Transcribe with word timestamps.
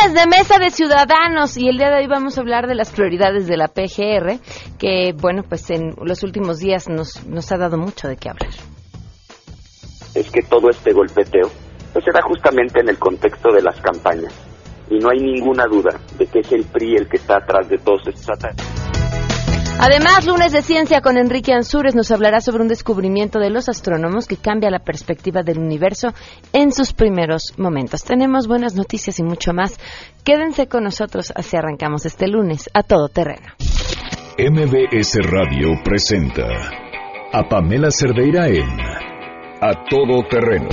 Lunes 0.00 0.14
de 0.14 0.26
Mesa 0.28 0.58
de 0.58 0.70
Ciudadanos 0.70 1.56
y 1.56 1.68
el 1.68 1.76
día 1.76 1.90
de 1.90 1.98
hoy 1.98 2.06
vamos 2.06 2.36
a 2.36 2.40
hablar 2.40 2.66
de 2.66 2.74
las 2.74 2.90
prioridades 2.92 3.46
de 3.46 3.56
la 3.56 3.68
PGR, 3.68 4.38
que 4.78 5.12
bueno, 5.16 5.42
pues 5.48 5.70
en 5.70 5.94
los 6.02 6.22
últimos 6.22 6.58
días 6.58 6.88
nos, 6.88 7.24
nos 7.26 7.50
ha 7.52 7.56
dado 7.56 7.78
mucho 7.78 8.08
de 8.08 8.16
qué 8.16 8.28
hablar. 8.28 8.50
Es 10.14 10.30
que 10.30 10.42
todo 10.42 10.68
este 10.70 10.92
golpeteo 10.92 11.50
pues 11.92 12.04
se 12.04 12.12
da 12.12 12.20
justamente 12.22 12.80
en 12.80 12.88
el 12.88 12.98
contexto 12.98 13.52
de 13.52 13.62
las 13.62 13.80
campañas 13.80 14.34
y 14.90 14.98
no 14.98 15.10
hay 15.10 15.18
ninguna 15.18 15.64
duda 15.70 15.98
de 16.16 16.26
que 16.26 16.40
es 16.40 16.52
el 16.52 16.64
PRI 16.64 16.96
el 16.96 17.08
que 17.08 17.16
está 17.16 17.38
atrás 17.38 17.68
de 17.68 17.78
todos 17.78 18.06
estos 18.06 18.28
ataques. 18.30 18.77
Además, 19.80 20.26
lunes 20.26 20.52
de 20.52 20.62
ciencia 20.62 21.00
con 21.00 21.16
Enrique 21.16 21.52
Ansúrez 21.52 21.94
nos 21.94 22.10
hablará 22.10 22.40
sobre 22.40 22.62
un 22.62 22.68
descubrimiento 22.68 23.38
de 23.38 23.50
los 23.50 23.68
astrónomos 23.68 24.26
que 24.26 24.36
cambia 24.36 24.70
la 24.70 24.80
perspectiva 24.80 25.42
del 25.44 25.58
universo 25.58 26.08
en 26.52 26.72
sus 26.72 26.92
primeros 26.92 27.54
momentos. 27.58 28.02
Tenemos 28.02 28.48
buenas 28.48 28.74
noticias 28.74 29.20
y 29.20 29.22
mucho 29.22 29.52
más. 29.52 29.78
Quédense 30.24 30.66
con 30.66 30.82
nosotros 30.82 31.32
así 31.34 31.56
arrancamos 31.56 32.06
este 32.06 32.26
lunes 32.26 32.68
a 32.74 32.82
todo 32.82 33.08
terreno. 33.08 33.54
MBS 34.36 35.18
Radio 35.30 35.68
presenta 35.84 36.46
a 37.32 37.48
Pamela 37.48 37.90
Cerdeira 37.90 38.48
en 38.48 38.80
A 39.60 39.84
Todo 39.88 40.26
Terreno, 40.28 40.68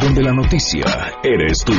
donde 0.00 0.22
la 0.22 0.32
noticia 0.32 0.84
eres 1.24 1.64
tú. 1.64 1.72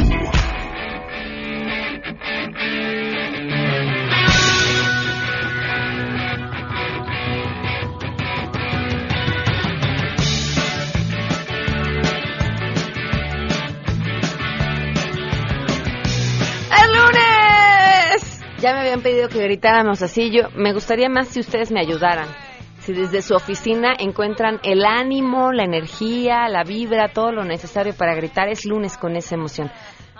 Ya 18.63 18.73
me 18.73 18.79
habían 18.79 19.01
pedido 19.01 19.27
que 19.27 19.43
gritáramos 19.43 20.01
así. 20.01 20.31
Yo 20.31 20.43
me 20.55 20.71
gustaría 20.71 21.09
más 21.09 21.27
si 21.27 21.41
ustedes 21.41 21.69
me 21.69 21.81
ayudaran. 21.81 22.29
Si 22.79 22.93
desde 22.93 23.21
su 23.21 23.35
oficina 23.35 23.91
encuentran 23.99 24.61
el 24.63 24.85
ánimo, 24.85 25.51
la 25.51 25.65
energía, 25.65 26.47
la 26.47 26.63
vibra, 26.63 27.11
todo 27.11 27.33
lo 27.33 27.43
necesario 27.43 27.93
para 27.93 28.15
gritar, 28.15 28.47
es 28.47 28.63
lunes 28.63 28.97
con 28.97 29.17
esa 29.17 29.35
emoción. 29.35 29.69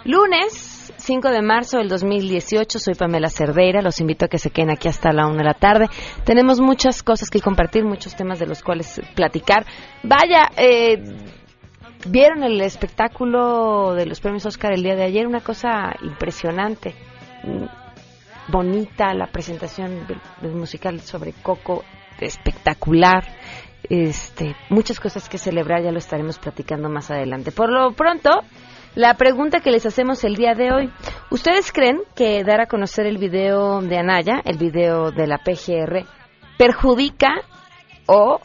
Lunes 0.04 0.94
5 0.98 1.30
de 1.30 1.42
marzo 1.42 1.78
del 1.78 1.88
2018, 1.88 2.80
soy 2.80 2.96
Pamela 2.96 3.30
Cerdeira, 3.30 3.82
los 3.82 4.02
invito 4.02 4.26
a 4.26 4.28
que 4.28 4.38
se 4.38 4.50
queden 4.50 4.72
aquí 4.72 4.90
hasta 4.90 5.14
la 5.14 5.26
una 5.26 5.38
de 5.38 5.44
la 5.46 5.54
tarde. 5.54 5.88
Tenemos 6.26 6.60
muchas 6.60 7.02
cosas 7.02 7.30
que 7.30 7.40
compartir, 7.40 7.86
muchos 7.86 8.14
temas 8.14 8.40
de 8.40 8.48
los 8.48 8.62
cuales 8.62 9.00
platicar. 9.16 9.66
Vaya, 10.04 10.50
eh, 10.58 11.02
vieron 12.10 12.44
el 12.44 12.60
espectáculo 12.60 13.94
de 13.94 14.06
los 14.06 14.20
premios 14.20 14.46
Oscar 14.46 14.74
el 14.74 14.84
día 14.84 14.98
de 14.98 15.04
ayer, 15.04 15.28
una 15.28 15.40
cosa 15.40 15.96
impresionante 16.04 16.94
bonita 18.48 19.14
la 19.14 19.28
presentación 19.28 20.06
musical 20.42 21.00
sobre 21.02 21.34
Coco, 21.34 21.84
espectacular. 22.20 23.24
Este, 23.90 24.56
muchas 24.70 25.00
cosas 25.00 25.28
que 25.28 25.38
celebrar, 25.38 25.84
ya 25.84 25.92
lo 25.92 25.98
estaremos 25.98 26.40
platicando 26.40 26.90
más 26.90 27.12
adelante. 27.12 27.52
Por 27.52 27.70
lo 27.70 27.92
pronto, 27.94 28.30
la 28.96 29.16
pregunta 29.16 29.60
que 29.60 29.72
les 29.72 29.86
hacemos 29.86 30.24
el 30.24 30.36
día 30.36 30.54
de 30.54 30.72
hoy, 30.72 30.94
¿ustedes 31.32 31.72
creen 31.72 32.00
que 32.16 32.44
dar 32.44 32.62
a 32.62 32.68
conocer 32.68 33.06
el 33.06 33.18
video 33.18 33.82
de 33.82 33.98
Anaya, 33.98 34.42
el 34.46 34.58
video 34.58 35.12
de 35.12 35.28
la 35.28 35.40
PGR, 35.40 36.06
perjudica 36.58 37.42
o 38.06 38.40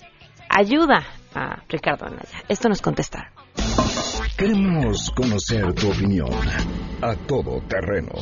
ayuda 0.48 1.06
a 1.34 1.62
Ricardo 1.68 2.06
Anaya? 2.06 2.42
Esto 2.48 2.68
nos 2.68 2.82
contestaron. 2.82 3.30
Queremos 4.36 5.10
conocer 5.10 5.72
tu 5.74 5.90
opinión 5.90 6.30
a 7.02 7.14
todo 7.26 7.60
terreno 7.68 8.12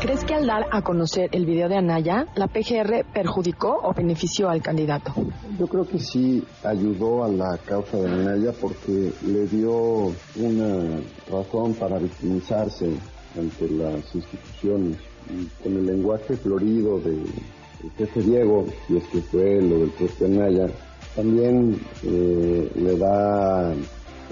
¿Crees 0.00 0.22
que 0.22 0.34
al 0.34 0.46
dar 0.46 0.66
a 0.70 0.82
conocer 0.82 1.28
el 1.32 1.44
video 1.44 1.68
de 1.68 1.76
Anaya, 1.76 2.28
la 2.36 2.46
PGR 2.46 3.04
perjudicó 3.12 3.80
o 3.82 3.92
benefició 3.92 4.48
al 4.48 4.62
candidato? 4.62 5.12
Yo 5.58 5.66
creo 5.66 5.88
que 5.88 5.98
sí 5.98 6.44
ayudó 6.62 7.24
a 7.24 7.28
la 7.28 7.58
causa 7.66 7.96
de 7.96 8.08
Anaya 8.08 8.52
porque 8.60 9.12
le 9.26 9.46
dio 9.48 10.12
una 10.36 11.00
razón 11.28 11.74
para 11.74 11.98
victimizarse 11.98 12.90
ante 13.36 13.68
las 13.70 14.14
instituciones. 14.14 14.98
Y 15.30 15.46
con 15.64 15.76
el 15.76 15.86
lenguaje 15.86 16.36
florido 16.36 17.00
del 17.00 17.24
jefe 17.96 18.22
Diego, 18.22 18.66
y 18.88 18.98
es 18.98 19.04
que 19.08 19.20
fue 19.20 19.60
lo 19.60 19.80
del 19.80 19.90
propio 19.90 20.26
Anaya, 20.26 20.66
también 21.16 21.80
eh, 22.04 22.70
le 22.76 22.96
da 22.96 23.74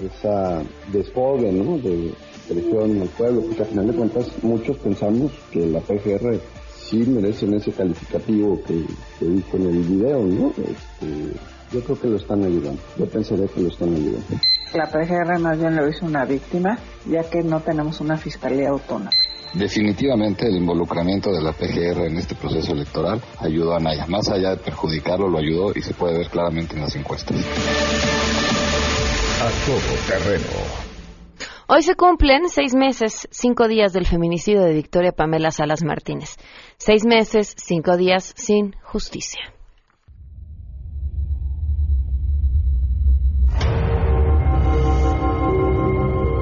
esa 0.01 0.63
desfogue, 0.93 1.51
¿no? 1.51 1.77
De, 1.77 2.13
presión 2.47 3.01
al 3.01 3.09
pueblo, 3.09 3.41
porque 3.41 3.61
al 3.61 3.67
final 3.67 3.87
de 3.87 3.93
cuentas 3.93 4.27
muchos 4.41 4.77
pensamos 4.77 5.31
que 5.51 5.65
la 5.67 5.79
PGR 5.79 6.39
sí 6.89 6.97
merecen 6.97 7.53
ese 7.53 7.71
calificativo 7.71 8.61
que, 8.63 8.85
que 9.19 9.25
dijo 9.25 9.57
en 9.57 9.67
el 9.67 9.83
video, 9.83 10.23
¿no? 10.23 10.49
Este, 10.49 11.33
yo 11.71 11.81
creo 11.81 11.99
que 11.99 12.07
lo 12.07 12.17
están 12.17 12.43
ayudando, 12.43 12.81
yo 12.97 13.05
pensaré 13.07 13.47
que 13.47 13.61
lo 13.61 13.67
están 13.67 13.93
ayudando. 13.93 14.39
La 14.73 14.89
PGR 14.89 15.39
más 15.39 15.57
bien 15.57 15.75
lo 15.75 15.87
hizo 15.87 16.05
una 16.05 16.25
víctima, 16.25 16.77
ya 17.09 17.23
que 17.29 17.43
no 17.43 17.59
tenemos 17.61 17.99
una 18.01 18.17
fiscalía 18.17 18.69
autónoma. 18.69 19.11
Definitivamente 19.53 20.47
el 20.47 20.57
involucramiento 20.57 21.31
de 21.31 21.41
la 21.41 21.53
PGR 21.53 22.05
en 22.05 22.17
este 22.17 22.35
proceso 22.35 22.73
electoral 22.73 23.21
ayudó 23.39 23.75
a 23.75 23.79
Naya. 23.79 24.05
Más 24.07 24.27
allá 24.29 24.51
de 24.51 24.57
perjudicarlo, 24.57 25.29
lo 25.29 25.37
ayudó 25.37 25.71
y 25.73 25.81
se 25.81 25.93
puede 25.93 26.17
ver 26.17 26.29
claramente 26.29 26.75
en 26.75 26.81
las 26.81 26.95
encuestas. 26.95 27.37
A 29.39 29.49
todo 29.65 30.19
terreno 30.19 30.96
Hoy 31.69 31.81
se 31.81 31.95
cumplen 31.95 32.47
seis 32.47 32.73
meses, 32.73 33.27
cinco 33.29 33.67
días 33.67 33.91
del 33.91 34.05
feminicidio 34.05 34.61
de 34.61 34.73
Victoria 34.73 35.11
Pamela 35.11 35.51
Salas 35.51 35.83
Martínez. 35.83 36.37
Seis 36.77 37.05
meses, 37.05 37.53
cinco 37.57 37.97
días 37.97 38.33
sin 38.37 38.71
justicia. 38.83 39.41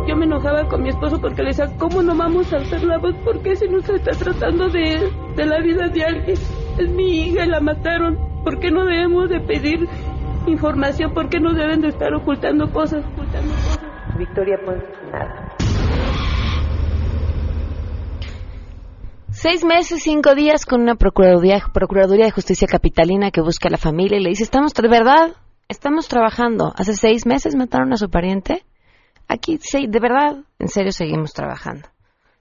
Yo 0.07 0.15
me 0.15 0.25
enojaba 0.25 0.67
con 0.67 0.83
mi 0.83 0.89
esposo 0.89 1.19
porque 1.19 1.41
le 1.41 1.47
decía, 1.47 1.75
¿cómo 1.79 2.03
no 2.03 2.15
vamos 2.15 2.53
a 2.53 2.57
hacer 2.57 2.83
la 2.83 2.99
voz? 2.99 3.15
¿Por 3.23 3.41
qué 3.41 3.55
si 3.55 3.67
no 3.67 3.81
se 3.81 3.95
está 3.95 4.11
tratando 4.11 4.69
de, 4.69 5.11
de 5.35 5.45
la 5.47 5.59
vida 5.59 5.87
de 5.87 6.03
alguien? 6.03 6.37
Es 6.77 6.89
mi 6.91 7.21
hija 7.21 7.45
y 7.45 7.49
la 7.49 7.61
mataron. 7.61 8.43
¿Por 8.43 8.59
qué 8.59 8.69
no 8.69 8.85
debemos 8.85 9.27
de 9.31 9.39
pedir 9.39 9.89
información? 10.45 11.15
¿Por 11.15 11.29
qué 11.29 11.39
no 11.39 11.55
deben 11.55 11.81
de 11.81 11.87
estar 11.87 12.13
ocultando 12.13 12.71
cosas? 12.71 13.03
Ocultando 13.03 13.51
cosas? 13.55 13.85
Victoria 14.17 14.59
pues. 14.63 15.04
Seis 19.29 19.63
meses, 19.63 20.01
cinco 20.01 20.33
días 20.33 20.65
con 20.65 20.81
una 20.81 20.95
Procuraduría, 20.95 21.61
de 22.25 22.31
Justicia 22.31 22.67
Capitalina 22.67 23.31
que 23.31 23.41
busca 23.41 23.67
a 23.67 23.71
la 23.71 23.77
familia 23.77 24.17
y 24.17 24.23
le 24.23 24.29
dice, 24.29 24.43
estamos, 24.43 24.73
de 24.73 24.87
verdad, 24.87 25.35
estamos 25.67 26.07
trabajando. 26.07 26.73
Hace 26.75 26.95
seis 26.95 27.25
meses 27.25 27.55
mataron 27.55 27.93
a 27.93 27.97
su 27.97 28.09
pariente. 28.09 28.65
Aquí, 29.27 29.59
sí, 29.61 29.87
de 29.87 29.99
verdad, 29.99 30.37
en 30.57 30.67
serio 30.67 30.91
seguimos 30.91 31.33
trabajando. 31.33 31.89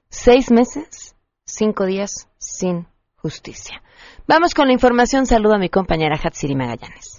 Seis 0.09 0.51
meses, 0.51 1.15
cinco 1.45 1.85
días 1.85 2.29
sin 2.39 2.87
justicia. 3.17 3.83
Vamos 4.27 4.55
con 4.55 4.69
la 4.69 4.73
información. 4.73 5.27
Saludo 5.27 5.57
a 5.57 5.59
mi 5.59 5.69
compañera 5.69 6.17
Hatsiri 6.17 6.55
Magallanes. 6.55 7.19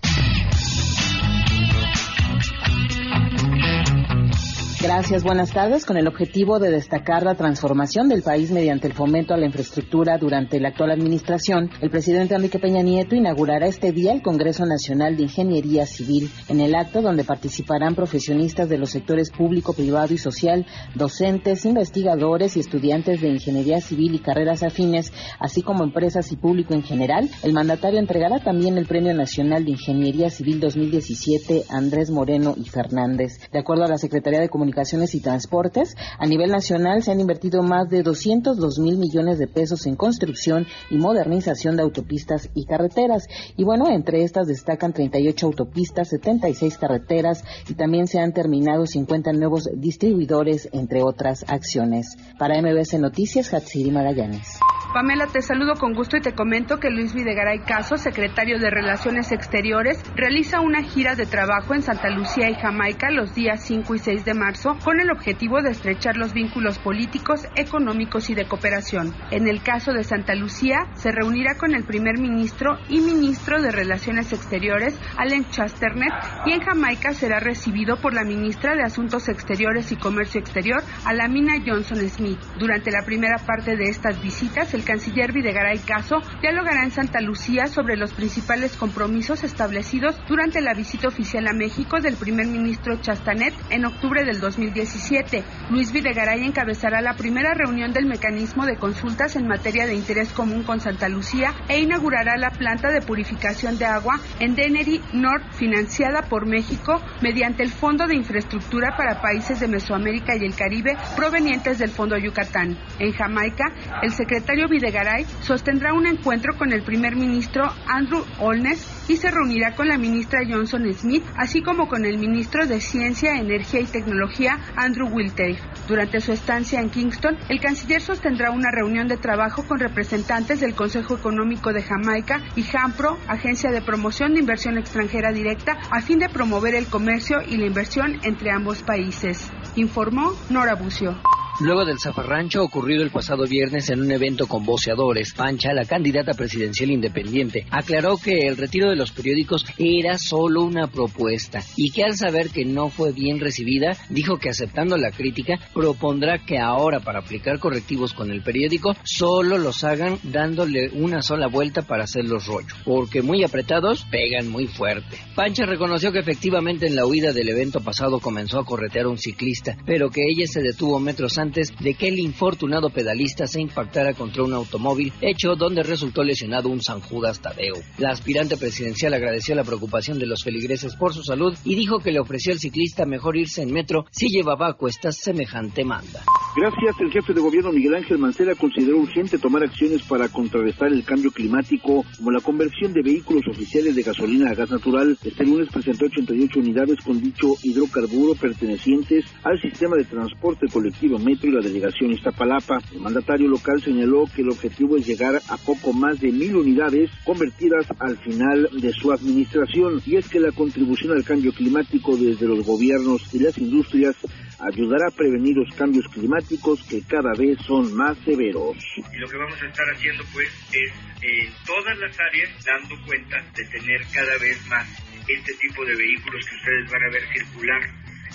Gracias, 4.86 5.24
buenas 5.24 5.52
tardes. 5.52 5.84
Con 5.84 5.98
el 5.98 6.08
objetivo 6.08 6.60
de 6.60 6.70
destacar 6.70 7.24
la 7.24 7.34
transformación 7.34 8.08
del 8.08 8.22
país 8.22 8.52
mediante 8.52 8.86
el 8.86 8.94
fomento 8.94 9.34
a 9.34 9.38
la 9.38 9.48
infraestructura 9.48 10.20
durante 10.20 10.60
la 10.60 10.70
actual 10.70 10.92
administración, 10.92 11.72
el 11.82 11.90
presidente 11.90 12.36
Enrique 12.36 12.60
Peña 12.60 12.84
Nieto 12.84 13.16
inaugurará 13.16 13.66
este 13.66 13.92
día 13.92 14.14
el 14.14 14.22
Congreso 14.22 14.64
Nacional 14.64 15.18
de 15.18 15.24
Ingeniería 15.24 15.88
Civil, 15.88 16.30
en 16.50 16.62
el 16.62 16.76
acto 16.76 17.02
donde 17.02 17.24
participarán 17.24 17.96
profesionistas 17.96 18.70
de 18.70 18.78
los 18.78 18.92
sectores 18.92 19.32
público, 19.32 19.74
privado 19.74 20.14
y 20.14 20.20
social, 20.20 20.68
docentes, 20.94 21.66
investigadores 21.66 22.56
y 22.56 22.60
estudiantes 22.60 23.22
de 23.22 23.30
ingeniería 23.30 23.82
civil 23.82 24.14
y 24.14 24.20
carreras 24.20 24.62
afines, 24.62 25.12
así 25.40 25.64
como 25.64 25.84
empresas 25.84 26.32
y 26.32 26.36
público 26.36 26.76
en 26.76 26.84
general. 26.84 27.28
El 27.42 27.54
mandatario 27.54 27.98
entregará 28.00 28.38
también 28.38 28.78
el 28.78 28.86
Premio 28.86 29.16
Nacional 29.16 29.66
de 29.66 29.72
Ingeniería 29.72 30.30
Civil 30.30 30.60
2017 30.60 31.64
Andrés 31.72 32.12
Moreno 32.12 32.54
y 32.56 32.70
Fernández. 32.70 33.50
De 33.52 33.58
acuerdo 33.58 33.86
a 33.86 33.90
la 33.90 33.98
Secretaría 33.98 34.42
de 34.42 34.50
Comunicación, 34.50 34.75
y 35.14 35.20
Transportes, 35.22 35.96
a 36.20 36.26
nivel 36.26 36.52
nacional 36.52 37.02
se 37.02 37.12
han 37.12 37.20
invertido 37.20 37.64
más 37.64 37.90
de 37.90 38.04
202 38.04 38.80
mil 38.80 38.98
millones 38.98 39.40
de 39.40 39.48
pesos 39.48 39.86
en 39.86 39.96
construcción 39.96 40.68
y 40.90 40.98
modernización 40.98 41.78
de 41.78 41.84
autopistas 41.84 42.50
y 42.54 42.66
carreteras. 42.66 43.28
Y 43.56 43.64
bueno, 43.64 43.90
entre 43.90 44.24
estas 44.24 44.48
destacan 44.48 44.92
38 44.92 45.46
autopistas, 45.46 46.10
76 46.10 46.78
carreteras 46.78 47.44
y 47.70 47.76
también 47.76 48.08
se 48.08 48.20
han 48.20 48.34
terminado 48.34 48.86
50 48.86 49.32
nuevos 49.34 49.70
distribuidores, 49.74 50.68
entre 50.74 51.04
otras 51.04 51.46
acciones. 51.48 52.18
Para 52.38 52.62
MBS 52.62 53.00
Noticias, 53.00 53.54
Hatsiri 53.54 53.92
Magallanes. 53.92 54.60
Pamela, 54.96 55.28
te 55.28 55.42
saludo 55.42 55.74
con 55.74 55.94
gusto 55.94 56.16
y 56.16 56.22
te 56.22 56.32
comento 56.32 56.80
que 56.80 56.90
Luis 56.90 57.14
Videgaray 57.14 57.60
Caso, 57.60 57.98
secretario 57.98 58.60
de 58.60 58.70
Relaciones 58.70 59.34
Exteriores, 59.34 60.02
realiza 60.16 60.62
una 60.62 60.84
gira 60.84 61.16
de 61.16 61.26
trabajo 61.26 61.74
en 61.74 61.82
Santa 61.82 62.10
Lucía 62.10 62.50
y 62.50 62.56
Jamaica 62.56 63.12
los 63.12 63.36
días 63.36 63.62
5 63.66 63.94
y 63.94 64.00
6 64.00 64.24
de 64.24 64.34
marzo 64.34 64.78
con 64.86 65.02
el 65.02 65.12
objetivo 65.12 65.62
de 65.62 65.72
estrechar 65.72 66.16
los 66.16 66.32
vínculos 66.32 66.80
políticos, 66.80 67.46
económicos 67.58 68.30
y 68.30 68.36
de 68.36 68.46
cooperación. 68.46 69.14
En 69.32 69.50
el 69.50 69.62
caso 69.62 69.92
de 69.92 70.06
Santa 70.06 70.34
Lucía, 70.34 70.88
se 70.94 71.12
reunirá 71.12 71.56
con 71.56 71.76
el 71.76 71.84
primer 71.84 72.18
ministro 72.18 72.78
y 72.88 73.02
ministro 73.02 73.62
de 73.62 73.72
Relaciones 73.72 74.32
Exteriores, 74.32 74.98
Allen 75.18 75.44
Chasternet, 75.50 76.14
y 76.46 76.54
en 76.54 76.62
Jamaica 76.62 77.14
será 77.14 77.42
recibido 77.42 77.98
por 77.98 78.14
la 78.14 78.24
ministra 78.24 78.76
de 78.76 78.84
Asuntos 78.84 79.28
Exteriores 79.28 79.92
y 79.92 79.98
Comercio 79.98 80.40
Exterior, 80.40 80.82
Alamina 81.04 81.56
Johnson 81.68 81.98
Smith. 82.08 82.40
Durante 82.58 82.92
la 82.92 83.04
primera 83.04 83.40
parte 83.40 83.76
de 83.76 83.90
estas 83.90 84.22
visitas, 84.22 84.74
el 84.74 84.85
canciller 84.86 85.34
Videgaray 85.34 85.80
Caso 85.80 86.22
dialogará 86.42 86.84
en 86.84 86.92
Santa 86.92 87.20
Lucía 87.20 87.68
sobre 87.68 87.98
los 87.98 88.14
principales 88.14 88.78
compromisos 88.78 89.44
establecidos 89.44 90.16
durante 90.30 90.62
la 90.62 90.74
visita 90.74 91.10
oficial 91.10 91.48
a 91.48 91.54
México 91.54 92.00
del 92.00 92.16
primer 92.16 92.48
ministro 92.48 92.96
Chastanet 93.02 93.54
en 93.70 93.86
octubre 93.86 94.24
del 94.24 94.40
2017. 94.40 95.44
Luis 95.70 95.92
Videgaray 95.92 96.46
encabezará 96.46 97.02
la 97.02 97.16
primera 97.16 97.54
reunión 97.54 97.92
del 97.92 98.06
mecanismo 98.06 98.66
de 98.66 98.78
consultas 98.78 99.36
en 99.36 99.48
materia 99.48 99.86
de 99.86 99.96
interés 99.96 100.32
común 100.32 100.64
con 100.64 100.80
Santa 100.80 101.10
Lucía 101.10 101.54
e 101.68 101.80
inaugurará 101.80 102.38
la 102.38 102.52
planta 102.52 102.90
de 102.90 103.02
purificación 103.02 103.78
de 103.78 103.86
agua 103.86 104.20
en 104.40 104.56
Dennery 104.56 105.02
North 105.14 105.52
financiada 105.54 106.22
por 106.30 106.46
México 106.46 107.02
mediante 107.22 107.64
el 107.64 107.72
Fondo 107.72 108.08
de 108.08 108.16
Infraestructura 108.16 108.96
para 108.96 109.22
Países 109.22 109.60
de 109.60 109.68
Mesoamérica 109.68 110.36
y 110.36 110.46
el 110.46 110.56
Caribe 110.56 110.96
provenientes 111.16 111.80
del 111.80 111.90
Fondo 111.90 112.18
Yucatán. 112.18 112.78
En 113.00 113.12
Jamaica, 113.12 113.66
el 114.02 114.12
secretario 114.12 114.68
Videgaray 114.76 115.26
sostendrá 115.42 115.94
un 115.94 116.06
encuentro 116.06 116.58
con 116.58 116.74
el 116.74 116.84
primer 116.84 117.16
ministro 117.16 117.64
Andrew 117.88 118.26
Olnes 118.40 118.86
y 119.08 119.16
se 119.16 119.32
reunirá 119.32 119.74
con 119.74 119.88
la 119.88 119.98
ministra 119.98 120.42
Johnson 120.46 120.92
Smith, 120.94 121.24
así 121.38 121.62
como 121.62 121.88
con 121.88 122.04
el 122.04 122.18
ministro 122.18 122.66
de 122.66 122.82
Ciencia, 122.82 123.36
Energía 123.36 123.80
y 123.80 123.86
Tecnología 123.86 124.60
Andrew 124.76 125.08
Wiltave. 125.08 125.58
Durante 125.88 126.20
su 126.20 126.34
estancia 126.34 126.82
en 126.82 126.90
Kingston, 126.90 127.38
el 127.48 127.62
canciller 127.62 128.02
sostendrá 128.02 128.52
una 128.52 128.70
reunión 128.70 129.08
de 129.08 129.16
trabajo 129.16 129.66
con 129.66 129.80
representantes 129.80 130.60
del 130.60 130.76
Consejo 130.76 131.16
Económico 131.16 131.72
de 131.72 131.82
Jamaica 131.82 132.42
y 132.58 132.64
JAMPRO, 132.64 133.18
Agencia 133.28 133.72
de 133.72 133.82
Promoción 133.82 134.34
de 134.34 134.42
Inversión 134.42 134.78
Extranjera 134.78 135.32
Directa, 135.32 135.78
a 135.90 136.02
fin 136.02 136.20
de 136.20 136.28
promover 136.28 136.76
el 136.76 136.88
comercio 136.88 137.38
y 137.48 137.56
la 137.56 137.68
inversión 137.68 138.20
entre 138.24 138.52
ambos 138.52 138.84
países. 138.84 139.50
Informó 139.78 140.34
Nora 140.50 140.76
Bucio. 140.76 141.16
Luego 141.62 141.86
del 141.86 142.00
zafarrancho 142.00 142.62
ocurrido 142.62 143.02
el 143.02 143.12
pasado 143.12 143.46
viernes 143.48 143.90
en 143.90 144.02
un 144.02 144.12
evento 144.12 144.46
con 144.46 144.66
voceadores, 144.66 145.34
Pancha, 145.34 145.72
la 145.72 145.86
candidata 145.86 146.34
presidencial 146.34 146.92
independiente, 146.92 147.66
aclaró 147.72 148.18
que 148.18 148.40
el 148.46 148.58
retiro 148.58 148.90
de 148.90 148.98
los 148.98 149.12
periódicos 149.12 149.66
era 149.78 150.18
solo 150.18 150.64
una 150.64 150.88
propuesta 150.88 151.64
y 151.78 151.92
que 151.92 152.04
al 152.04 152.18
saber 152.18 152.50
que 152.50 152.66
no 152.66 152.90
fue 152.90 153.14
bien 153.14 153.40
recibida, 153.40 153.96
dijo 154.10 154.38
que 154.38 154.50
aceptando 154.50 154.98
la 154.98 155.12
crítica, 155.12 155.58
propondrá 155.74 156.40
que 156.40 156.60
ahora 156.60 157.00
para 157.00 157.20
aplicar 157.20 157.58
correctivos 157.60 158.14
con 158.14 158.32
el 158.32 158.44
periódico, 158.44 158.94
solo 159.06 159.58
los 159.58 159.86
hagan 159.86 160.20
dándole 160.24 160.90
una 160.90 161.22
sola 161.22 161.48
vuelta 161.48 161.84
para 161.84 162.04
hacerlos 162.04 162.48
rollo, 162.48 162.76
porque 162.84 163.22
muy 163.22 163.46
apretados 163.46 164.06
pegan 164.12 164.50
muy 164.50 164.68
fuerte. 164.68 165.18
Pancha 165.36 165.66
reconoció 165.66 166.12
que 166.12 166.20
efectivamente 166.20 166.88
en 166.88 166.98
la 166.98 167.06
huida 167.06 167.32
del 167.32 167.48
evento 167.48 167.80
pasado 167.80 168.20
comenzó 168.20 168.60
a 168.60 168.66
corretear 168.66 169.08
un 169.08 169.18
ciclista, 169.18 169.78
pero 169.86 170.10
que 170.10 170.24
ella 170.28 170.48
se 170.48 170.62
detuvo 170.62 171.00
metros 171.00 171.38
antes 171.38 171.45
de 171.52 171.94
que 171.94 172.08
el 172.08 172.20
infortunado 172.20 172.90
pedalista 172.90 173.48
se 173.48 173.62
impactara 173.62 174.14
contra 174.14 174.44
un 174.44 174.54
automóvil, 174.54 175.14
hecho 175.22 175.56
donde 175.56 175.84
resultó 175.84 176.24
lesionado 176.24 176.70
un 176.70 176.82
San 176.82 177.02
Judas 177.02 177.42
Tadeo. 177.42 177.76
La 177.98 178.12
aspirante 178.12 178.58
presidencial 178.58 179.14
agradeció 179.14 179.56
la 179.56 179.64
preocupación 179.64 180.20
de 180.20 180.26
los 180.26 180.44
feligreses 180.44 180.96
por 180.96 181.14
su 181.14 181.24
salud 181.24 181.56
y 181.64 181.76
dijo 181.76 182.00
que 182.00 182.12
le 182.12 182.20
ofreció 182.20 182.54
al 182.54 182.60
ciclista 182.60 183.06
mejor 183.06 183.38
irse 183.38 183.62
en 183.62 183.72
metro 183.72 184.06
si 184.12 184.28
llevaba 184.30 184.70
a 184.70 184.74
cuestas 184.74 185.18
semejante 185.18 185.84
manda. 185.84 186.24
Gracias, 186.58 186.96
el 187.02 187.12
jefe 187.12 187.34
de 187.34 187.42
gobierno 187.42 187.72
Miguel 187.72 187.96
Ángel 187.96 188.18
Mancera 188.18 188.56
consideró 188.56 188.98
urgente 188.98 189.38
tomar 189.38 189.64
acciones 189.64 190.02
para 190.04 190.30
contrarrestar 190.30 190.88
el 190.88 191.04
cambio 191.04 191.32
climático, 191.32 192.06
como 192.18 192.32
la 192.32 192.40
conversión 192.40 192.94
de 192.94 193.02
vehículos 193.02 193.44
oficiales 193.48 193.96
de 193.96 194.04
gasolina 194.04 194.52
a 194.52 194.56
gas 194.56 194.72
natural. 194.72 195.18
Este 195.24 195.46
lunes 195.46 195.68
presentó 195.72 196.06
88 196.06 196.60
unidades 196.60 196.98
con 197.04 197.22
dicho 197.22 197.48
hidrocarburo 197.62 198.36
pertenecientes 198.36 199.26
al 199.44 199.60
sistema 199.62 199.98
de 199.98 200.06
transporte 200.06 200.68
colectivo 200.72 201.20
Metro 201.20 201.35
y 201.44 201.52
la 201.52 201.62
delegación 201.62 202.12
Iztapalapa. 202.12 202.80
El 202.94 203.02
mandatario 203.02 203.48
local 203.48 203.82
señaló 203.84 204.26
que 204.34 204.42
el 204.42 204.50
objetivo 204.50 204.98
es 204.98 205.06
llegar 205.06 205.42
a 205.50 205.58
poco 205.58 205.94
más 205.94 206.20
de 206.20 206.32
mil 206.32 206.56
unidades 206.56 207.12
convertidas 207.24 207.86
al 208.00 208.18
final 208.18 208.70
de 208.72 208.92
su 208.94 209.12
administración 209.12 210.02
y 210.06 210.16
es 210.16 210.28
que 210.30 210.40
la 210.40 210.52
contribución 210.52 211.12
al 211.14 211.24
cambio 211.24 211.52
climático 211.52 212.16
desde 212.16 212.48
los 212.48 212.66
gobiernos 212.66 213.34
y 213.34 213.40
las 213.40 213.58
industrias 213.58 214.16
ayudará 214.60 215.08
a 215.08 215.16
prevenir 215.16 215.58
los 215.58 215.74
cambios 215.76 216.06
climáticos 216.08 216.82
que 216.84 217.02
cada 217.02 217.34
vez 217.34 217.58
son 217.66 217.94
más 217.94 218.18
severos. 218.20 218.78
Y 218.96 219.18
lo 219.18 219.28
que 219.28 219.38
vamos 219.38 219.62
a 219.62 219.68
estar 219.68 219.86
haciendo 219.94 220.24
pues 220.34 220.50
es 220.72 220.92
en 221.22 221.54
todas 221.66 221.98
las 222.00 222.20
áreas 222.20 222.50
dando 222.66 222.96
cuenta 223.06 223.44
de 223.56 223.66
tener 223.66 224.02
cada 224.14 224.38
vez 224.38 224.66
más 224.68 224.88
este 225.28 225.54
tipo 225.56 225.84
de 225.86 225.96
vehículos 225.96 226.46
que 226.48 226.56
ustedes 226.56 226.92
van 226.92 227.04
a 227.04 227.12
ver 227.12 227.24
circular 227.34 227.82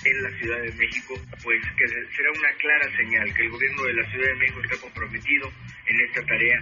en 0.05 0.23
la 0.23 0.31
Ciudad 0.39 0.63
de 0.63 0.73
México, 0.73 1.15
pues 1.43 1.61
que 1.77 1.87
será 1.89 2.31
una 2.33 2.53
clara 2.59 2.97
señal 2.97 3.35
que 3.35 3.43
el 3.43 3.51
gobierno 3.51 3.83
de 3.85 3.95
la 3.95 4.11
Ciudad 4.11 4.29
de 4.29 4.35
México 4.37 4.61
está 4.63 4.77
comprometido 4.81 5.53
en 5.87 6.01
esta 6.01 6.23
tarea 6.25 6.61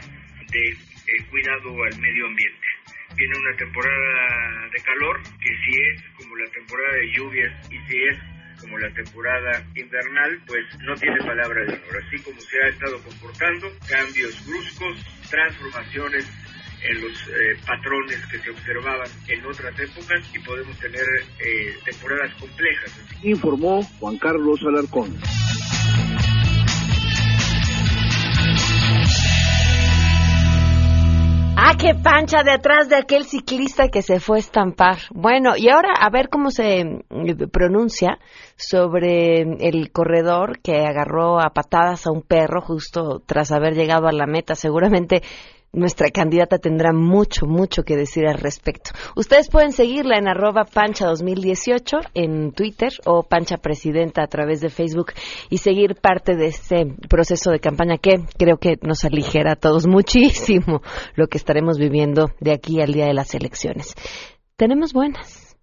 de 0.51 0.69
eh, 0.69 1.25
cuidado 1.31 1.85
al 1.85 1.99
medio 2.01 2.27
ambiente. 2.27 2.67
Viene 3.17 3.39
una 3.39 3.57
temporada 3.57 4.69
de 4.73 4.81
calor, 4.83 5.23
que 5.41 5.57
si 5.65 5.83
es 5.83 6.03
como 6.17 6.37
la 6.37 6.51
temporada 6.51 6.93
de 6.97 7.13
lluvias 7.13 7.73
y 7.73 7.79
si 7.89 8.03
es 8.05 8.19
como 8.61 8.79
la 8.79 8.91
temporada 8.91 9.65
invernal, 9.75 10.41
pues 10.47 10.65
no 10.81 10.95
tiene 10.97 11.19
palabra 11.19 11.65
de 11.65 11.75
honor. 11.75 12.05
Así 12.05 12.23
como 12.23 12.41
se 12.41 12.59
ha 12.63 12.69
estado 12.69 13.03
comportando, 13.03 13.73
cambios 13.89 14.47
bruscos, 14.47 14.99
transformaciones 15.31 16.29
en 16.83 17.01
los 17.03 17.13
eh, 17.29 17.57
patrones 17.67 18.25
que 18.31 18.39
se 18.39 18.51
observaban 18.51 19.09
en 19.29 19.45
otras 19.45 19.79
épocas 19.79 20.23
y 20.35 20.39
podemos 20.41 20.79
tener 20.79 21.05
eh, 21.41 21.77
temporadas 21.85 22.35
complejas. 22.35 22.93
Informó 23.23 23.83
Juan 23.99 24.19
Carlos 24.19 24.61
Alarcón. 24.67 25.19
Ah, 31.61 31.75
qué 31.77 31.93
pancha 31.93 32.45
detrás 32.45 32.89
de 32.89 32.95
aquel 32.95 33.25
ciclista 33.25 33.89
que 33.89 34.01
se 34.01 34.21
fue 34.21 34.37
a 34.37 34.41
estampar. 34.41 34.99
Bueno, 35.13 35.55
y 35.57 35.69
ahora 35.69 35.93
a 36.01 36.09
ver 36.09 36.29
cómo 36.29 36.53
se 36.53 36.85
mm, 36.85 37.51
pronuncia 37.53 38.21
sobre 38.57 39.43
el 39.43 39.91
corredor 39.91 40.61
que 40.61 40.87
agarró 40.87 41.41
a 41.41 41.51
patadas 41.51 42.07
a 42.07 42.13
un 42.13 42.23
perro 42.23 42.61
justo 42.61 43.21
tras 43.27 43.51
haber 43.51 43.75
llegado 43.75 44.07
a 44.07 44.13
la 44.13 44.27
meta. 44.27 44.55
Seguramente 44.55 45.23
nuestra 45.73 46.11
candidata 46.11 46.59
tendrá 46.59 46.93
mucho, 46.93 47.47
mucho 47.47 47.83
que 47.83 47.97
decir 47.97 48.27
al 48.27 48.39
respecto. 48.39 48.91
Ustedes 49.17 49.49
pueden 49.49 49.73
seguirla 49.73 50.19
en 50.19 50.29
arroba 50.29 50.65
pancha 50.65 51.07
2018 51.07 51.99
en 52.15 52.53
Twitter 52.53 52.93
o 53.05 53.23
pancha 53.23 53.59
presidenta 53.59 54.23
a 54.23 54.27
través 54.27 54.61
de 54.61 54.71
Facebook 54.71 55.13
y 55.51 55.59
seguir 55.59 55.95
parte 55.95 56.37
de 56.37 56.47
este 56.47 56.87
proceso 57.09 57.51
de 57.51 57.61
campaña 57.61 57.99
que 57.99 58.25
creo 58.39 58.57
que 58.57 58.79
nos 58.83 59.05
aligera 59.05 59.53
a 59.53 59.57
todos 59.57 59.87
muchísimo 59.87 60.83
lo 61.15 61.27
que 61.29 61.39
estaremos 61.39 61.79
viviendo 61.79 62.31
de 62.41 62.53
aquí 62.53 62.81
al 62.81 62.93
día 62.93 63.07
de 63.07 63.15
las 63.15 63.35
elecciones. 63.35 63.95
Tenemos 64.57 64.93
buenas. 64.93 65.57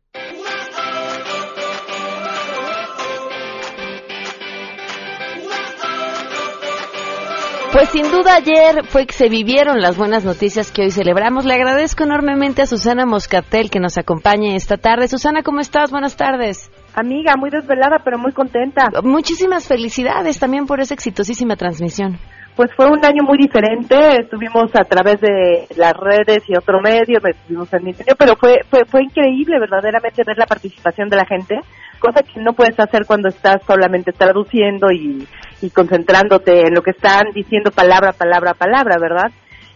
Pues 7.76 7.90
sin 7.90 8.10
duda 8.10 8.36
ayer 8.38 8.86
fue 8.86 9.06
que 9.06 9.12
se 9.14 9.28
vivieron 9.28 9.82
las 9.82 9.98
buenas 9.98 10.24
noticias 10.24 10.72
que 10.72 10.84
hoy 10.84 10.92
celebramos. 10.92 11.44
Le 11.44 11.56
agradezco 11.56 12.06
enormemente 12.06 12.62
a 12.62 12.68
Susana 12.68 13.06
Moscatel 13.06 13.70
que 13.70 13.82
nos 13.82 13.98
acompañe 13.98 14.56
esta 14.56 14.78
tarde. 14.78 15.10
Susana, 15.10 15.44
¿cómo 15.44 15.60
estás? 15.60 15.92
Buenas 15.92 16.16
tardes. 16.16 16.72
Amiga, 16.94 17.36
muy 17.38 17.50
desvelada, 17.50 17.98
pero 18.02 18.18
muy 18.18 18.32
contenta. 18.32 18.88
Muchísimas 19.04 19.68
felicidades 19.68 20.40
también 20.40 20.68
por 20.68 20.80
esa 20.80 20.94
exitosísima 20.94 21.58
transmisión. 21.58 22.18
Pues 22.56 22.72
fue 22.74 22.90
un 22.90 23.04
año 23.04 23.24
muy 23.24 23.38
diferente, 23.38 24.22
estuvimos 24.22 24.74
a 24.76 24.86
través 24.86 25.20
de 25.20 25.68
las 25.76 25.94
redes 25.94 26.42
y 26.48 26.56
otro 26.56 26.80
medio, 26.80 27.20
estuvimos 27.22 27.74
en 27.74 27.84
mi 27.84 27.94
pero 28.18 28.38
fue, 28.38 28.62
fue, 28.70 28.86
fue 28.86 29.04
increíble 29.04 29.60
verdaderamente 29.60 30.24
ver 30.26 30.38
la 30.38 30.46
participación 30.46 31.10
de 31.10 31.18
la 31.18 31.26
gente, 31.26 31.60
cosa 32.00 32.24
que 32.24 32.40
no 32.40 32.54
puedes 32.54 32.80
hacer 32.80 33.06
cuando 33.06 33.28
estás 33.28 33.58
solamente 33.68 34.14
traduciendo 34.14 34.90
y, 34.90 35.28
y 35.62 35.70
concentrándote 35.70 36.68
en 36.68 36.74
lo 36.74 36.82
que 36.82 36.92
están 36.92 37.26
diciendo 37.34 37.72
palabra, 37.72 38.14
palabra, 38.14 38.54
palabra, 38.54 38.96
¿verdad? 39.02 39.32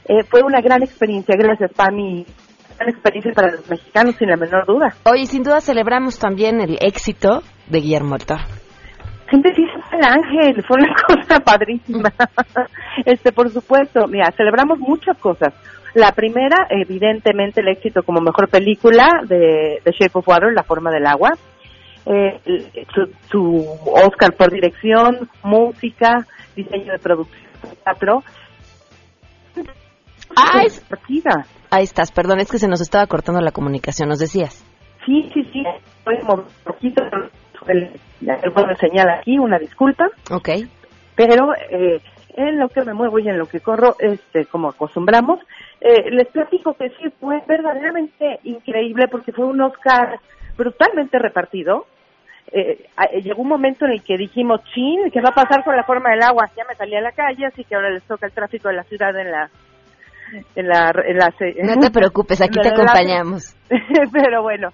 Eh, 0.08 0.24
fue 0.24 0.42
una 0.42 0.62
gran 0.62 0.82
experiencia, 0.82 1.36
gracias 1.38 1.74
Pami, 1.74 2.26
gran 2.78 2.90
experiencia 2.90 3.34
para 3.34 3.52
los 3.52 3.70
mexicanos 3.70 4.16
sin 4.16 4.30
la 4.30 4.38
menor 4.38 4.66
duda. 4.66 4.96
Hoy 5.04 5.26
sin 5.26 5.44
duda 5.44 5.60
celebramos 5.60 6.18
también 6.18 6.62
el 6.62 6.78
éxito 6.80 7.44
de 7.68 7.82
Guillermo 7.82 8.16
Altor. 8.16 8.40
Gente, 9.30 9.54
sí, 9.54 9.64
Miguel 9.92 10.06
Ángel, 10.06 10.64
fue 10.64 10.78
una 10.78 10.94
cosa 11.08 11.40
padrísima. 11.40 12.12
este, 13.06 13.32
por 13.32 13.50
supuesto, 13.50 14.08
mira, 14.08 14.32
celebramos 14.36 14.80
muchas 14.80 15.18
cosas. 15.18 15.54
La 15.96 16.12
primera, 16.12 16.68
evidentemente, 16.70 17.62
el 17.62 17.70
éxito 17.70 18.04
como 18.04 18.22
mejor 18.22 18.50
película 18.50 19.08
de, 19.28 19.82
de 19.84 19.92
Shape 19.92 20.20
of 20.20 20.28
Water, 20.28 20.54
La 20.54 20.64
forma 20.64 20.92
del 20.92 21.08
agua. 21.08 21.32
Eh, 22.06 22.40
su, 22.94 23.12
su 23.30 23.68
Oscar 23.86 24.34
por 24.34 24.52
dirección, 24.52 25.30
música, 25.44 26.26
diseño 26.56 26.94
de 26.94 27.00
producción, 27.00 27.50
teatro. 27.84 28.24
Ah, 30.36 30.62
es... 30.66 30.84
Ahí 31.72 31.84
estás, 31.84 32.12
perdón, 32.12 32.40
es 32.40 32.50
que 32.50 32.58
se 32.58 32.68
nos 32.68 32.82
estaba 32.82 33.06
cortando 33.08 33.42
la 33.42 33.52
comunicación, 33.52 34.10
nos 34.10 34.20
decías. 34.20 34.66
Sí, 35.06 35.30
sí, 35.34 35.44
sí, 35.52 35.64
estoy 35.98 36.16
un 36.28 36.46
poquito, 36.64 37.04
el, 37.68 37.90
el 38.22 38.50
juego 38.52 38.76
señala 38.76 39.20
aquí, 39.20 39.38
una 39.38 39.60
disculpa. 39.60 40.10
Ok. 40.32 40.50
Pero 41.16 41.54
eh, 41.70 42.02
en 42.36 42.60
lo 42.60 42.70
que 42.70 42.82
me 42.84 42.94
muevo 42.94 43.20
y 43.20 43.28
en 43.28 43.38
lo 43.38 43.46
que 43.46 43.60
corro, 43.60 43.96
este, 44.00 44.46
como 44.46 44.70
acostumbramos, 44.70 45.40
eh, 45.82 46.10
les 46.12 46.28
platico 46.28 46.74
que 46.74 46.90
sí 46.90 47.10
fue 47.20 47.42
verdaderamente 47.48 48.40
increíble 48.44 49.08
porque 49.10 49.32
fue 49.32 49.46
un 49.46 49.62
Oscar 49.62 50.20
brutalmente 50.58 51.20
repartido. 51.20 51.86
Eh, 52.52 52.88
llegó 53.22 53.44
un 53.44 53.50
momento 53.50 53.86
en 53.86 53.92
el 53.92 54.04
que 54.04 54.18
dijimos, 54.18 54.62
chin, 54.74 55.12
¿qué 55.12 55.22
va 55.22 55.30
a 55.30 55.44
pasar 55.44 55.64
con 55.64 55.76
la 55.76 55.84
forma 55.84 56.10
del 56.12 56.24
agua? 56.24 56.50
Ya 56.58 56.64
me 56.68 56.76
salí 56.76 56.96
a 56.96 57.02
la 57.02 57.12
calle, 57.12 57.46
así 57.46 57.64
que 57.64 57.76
ahora 57.76 57.92
les 57.92 58.04
toca 58.04 58.26
el 58.26 58.34
tráfico 58.34 58.70
de 58.70 58.76
la 58.76 58.84
ciudad 58.84 59.16
en 59.20 59.32
la 59.32 59.50
en 60.56 60.68
la, 60.68 60.94
en 61.06 61.18
la 61.18 61.34
no 61.76 61.82
te 61.82 61.90
preocupes 61.90 62.40
aquí 62.40 62.60
te 62.62 62.70
acompañamos 62.70 63.56
pero 64.14 64.44
bueno 64.44 64.70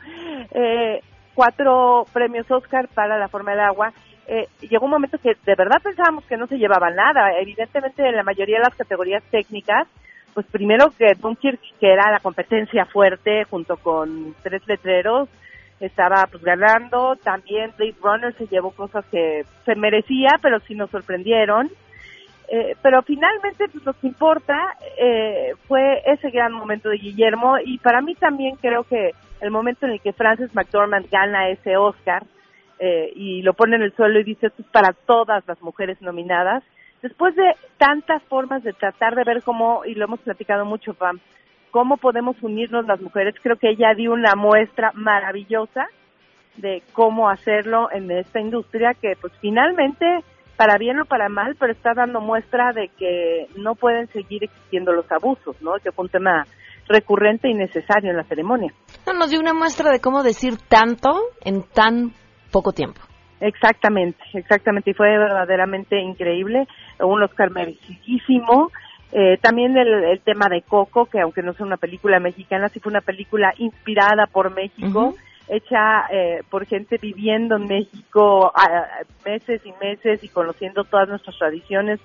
eh, 0.52 1.00
cuatro 1.36 2.06
premios 2.12 2.50
Oscar 2.50 2.88
para 2.88 3.20
la 3.20 3.28
forma 3.28 3.52
del 3.52 3.60
agua 3.60 3.94
eh, 4.28 4.48
llegó 4.62 4.86
un 4.86 4.92
momento 4.92 5.20
que 5.20 5.36
de 5.46 5.56
verdad 5.56 5.82
pensábamos 5.84 6.26
que 6.26 6.38
no 6.38 6.48
se 6.48 6.58
llevaba 6.58 6.90
nada. 6.90 7.38
Evidentemente 7.40 8.08
en 8.08 8.16
la 8.16 8.24
mayoría 8.24 8.58
de 8.58 8.64
las 8.64 8.76
categorías 8.76 9.24
técnicas 9.30 9.88
pues 10.34 10.46
primero 10.48 10.92
que 10.98 11.14
Dunkirk 11.18 11.60
que 11.80 11.94
era 11.94 12.12
la 12.12 12.20
competencia 12.20 12.86
fuerte 12.86 13.46
junto 13.46 13.78
con 13.78 14.36
tres 14.44 14.62
letreros 14.68 15.30
estaba 15.80 16.28
pues 16.32 16.44
ganando. 16.44 17.16
También 17.18 17.72
Blade 17.78 17.96
Runner 18.02 18.36
se 18.36 18.48
llevó 18.48 18.72
cosas 18.72 19.06
que 19.12 19.46
se 19.64 19.76
merecía 19.76 20.40
pero 20.42 20.60
sí 20.62 20.74
nos 20.74 20.90
sorprendieron. 20.90 21.70
Eh, 22.48 22.76
pero 22.82 23.02
finalmente 23.02 23.68
pues, 23.72 23.84
lo 23.86 23.94
que 23.94 24.08
importa 24.08 24.56
eh, 25.00 25.54
fue 25.68 26.02
ese 26.06 26.32
gran 26.32 26.52
momento 26.52 26.90
de 26.90 26.98
Guillermo. 26.98 27.58
Y 27.64 27.78
para 27.78 28.02
mí 28.02 28.16
también 28.16 28.56
creo 28.56 28.84
que 28.84 29.12
el 29.42 29.52
momento 29.52 29.86
en 29.86 29.94
el 29.94 30.02
que 30.02 30.14
Frances 30.14 30.54
McDormand 30.54 31.10
gana 31.10 31.50
ese 31.50 31.78
Oscar 31.78 32.24
eh, 32.80 33.12
y 33.16 33.42
lo 33.42 33.54
pone 33.54 33.76
en 33.76 33.84
el 33.84 33.96
suelo 33.96 34.20
y 34.20 34.24
dice 34.24 34.48
esto 34.48 34.62
es 34.62 34.68
para 34.70 34.94
todas 34.94 35.48
las 35.48 35.62
mujeres 35.62 36.02
nominadas, 36.02 36.64
después 37.02 37.36
de 37.36 37.56
tantas 37.78 38.22
formas 38.24 38.64
de 38.64 38.74
tratar 38.74 39.16
de 39.16 39.24
ver 39.24 39.44
cómo, 39.44 39.86
y 39.86 39.96
lo 39.96 40.06
hemos 40.06 40.20
platicado 40.22 40.66
mucho, 40.66 40.94
Pam, 40.94 41.20
cómo 41.72 41.98
podemos 41.98 42.42
unirnos 42.42 42.86
las 42.86 43.02
mujeres, 43.02 43.36
creo 43.42 43.58
que 43.58 43.70
ella 43.70 43.94
dio 43.96 44.14
una 44.14 44.36
muestra 44.36 44.92
maravillosa 44.94 45.88
de 46.58 46.82
cómo 46.94 47.30
hacerlo 47.30 47.90
en 47.92 48.10
esta 48.12 48.40
industria 48.40 48.94
que 48.94 49.16
pues 49.20 49.34
finalmente 49.42 50.06
para 50.56 50.78
bien 50.78 51.00
o 51.00 51.06
para 51.06 51.28
mal, 51.28 51.56
pero 51.60 51.74
está 51.74 51.94
dando 51.94 52.22
muestra 52.22 52.72
de 52.72 52.90
que 52.98 53.48
no 53.58 53.76
pueden 53.76 54.08
seguir 54.08 54.46
existiendo 54.46 54.94
los 54.94 55.10
abusos, 55.12 55.62
¿no? 55.62 55.74
Que 55.84 55.92
fue 55.92 56.06
un 56.06 56.12
tema 56.12 56.46
recurrente 56.88 57.50
y 57.50 57.54
necesario 57.54 58.12
en 58.12 58.18
la 58.18 58.24
ceremonia. 58.24 58.74
No, 59.06 59.14
nos 59.14 59.30
dio 59.30 59.40
una 59.40 59.54
muestra 59.54 59.92
de 59.92 60.00
cómo 60.00 60.24
decir 60.24 60.58
tanto 60.68 61.20
en 61.42 61.64
tan 61.64 62.14
poco 62.52 62.72
tiempo. 62.72 63.02
Exactamente, 63.42 64.24
exactamente, 64.34 64.92
y 64.92 64.94
fue 64.94 65.10
verdaderamente 65.18 66.00
increíble, 66.00 66.68
un 67.00 67.22
Oscar 67.22 67.52
merecidísimo. 67.52 68.72
Eh, 69.12 69.38
también 69.42 69.78
el, 69.78 70.20
tema 70.22 70.48
de 70.50 70.62
Coco, 70.62 71.06
que 71.06 71.20
aunque 71.20 71.42
no 71.42 71.54
sea 71.54 71.66
una 71.66 71.78
película 71.78 72.20
mexicana, 72.20 72.70
sí 72.70 72.80
fue 72.80 72.92
una 72.92 73.02
película 73.02 73.54
inspirada 73.58 74.28
por 74.28 74.54
México 74.54 75.16
hecha 75.48 76.08
eh, 76.12 76.42
por 76.50 76.66
gente 76.66 76.98
viviendo 76.98 77.56
en 77.56 77.68
México 77.68 78.52
meses 79.26 79.62
y 79.66 79.74
meses 79.84 80.24
y 80.24 80.30
conociendo 80.30 80.84
todas 80.84 81.08
nuestras 81.08 81.38
tradiciones 81.38 82.00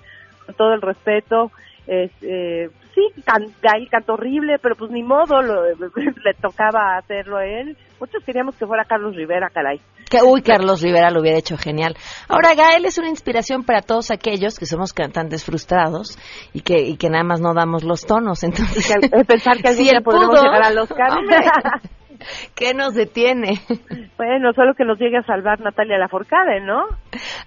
con 0.45 0.55
todo 0.55 0.73
el 0.73 0.81
respeto. 0.81 1.51
Eh, 1.93 2.69
sí, 2.95 3.21
can, 3.25 3.53
cantó 3.89 4.13
horrible, 4.13 4.59
pero 4.61 4.75
pues 4.77 4.91
ni 4.91 5.03
modo, 5.03 5.41
le 5.75 6.33
tocaba 6.41 6.97
hacerlo 6.97 7.37
a 7.37 7.45
él. 7.45 7.77
Muchos 7.99 8.23
queríamos 8.23 8.55
que 8.55 8.65
fuera 8.65 8.85
Carlos 8.85 9.13
Rivera, 9.13 9.49
caray. 9.53 9.81
Que, 10.09 10.23
uy, 10.23 10.41
Carlos 10.41 10.81
Rivera 10.81 11.11
lo 11.11 11.19
hubiera 11.19 11.37
hecho 11.37 11.57
genial. 11.57 11.97
Ahora, 12.29 12.55
Gael 12.55 12.85
es 12.85 12.97
una 12.97 13.09
inspiración 13.09 13.63
para 13.63 13.81
todos 13.81 14.09
aquellos 14.09 14.57
que 14.57 14.65
somos 14.65 14.93
cantantes 14.93 15.43
frustrados 15.43 16.17
y 16.53 16.61
que, 16.61 16.79
y 16.81 16.95
que 16.95 17.09
nada 17.09 17.25
más 17.25 17.41
no 17.41 17.53
damos 17.53 17.83
los 17.83 18.05
tonos. 18.05 18.41
Entonces, 18.43 18.89
pensar 19.27 19.57
que 19.61 19.67
algún 19.67 19.83
día 19.83 20.01
podemos 20.01 20.41
llegar 20.41 20.63
al 20.63 20.77
Oscar. 20.77 21.11
¿Qué 22.55 22.73
nos 22.73 22.93
detiene? 22.93 23.59
Bueno, 24.17 24.53
solo 24.53 24.75
que 24.75 24.85
nos 24.85 24.99
llegue 24.99 25.17
a 25.17 25.23
salvar 25.23 25.59
Natalia 25.61 25.97
Laforcade, 25.97 26.61
¿no? 26.61 26.83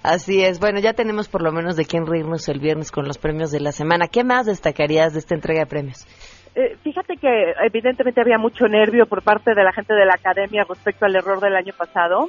Así 0.02 0.42
es. 0.42 0.58
Bueno, 0.58 0.80
ya 0.80 0.92
tenemos 0.92 1.28
por 1.28 1.40
lo 1.40 1.52
menos 1.52 1.76
de 1.76 1.84
quién 1.84 2.04
reírnos 2.04 2.48
el 2.48 2.58
viernes 2.58 2.90
con 2.90 3.06
los 3.06 3.16
premios 3.16 3.52
de 3.52 3.60
la 3.60 3.70
semana. 3.70 4.08
¿Qué 4.08 4.24
más 4.24 4.46
destacarías 4.46 5.12
de 5.12 5.20
esta 5.20 5.36
entrega 5.36 5.60
de 5.60 5.66
premios? 5.66 6.04
Eh, 6.56 6.76
fíjate 6.82 7.16
que 7.16 7.52
evidentemente 7.64 8.20
había 8.20 8.38
mucho 8.38 8.66
nervio 8.66 9.06
por 9.06 9.22
parte 9.22 9.54
de 9.54 9.62
la 9.62 9.72
gente 9.72 9.94
de 9.94 10.04
la 10.04 10.14
academia 10.14 10.64
respecto 10.68 11.04
al 11.04 11.14
error 11.14 11.40
del 11.40 11.54
año 11.54 11.72
pasado. 11.76 12.28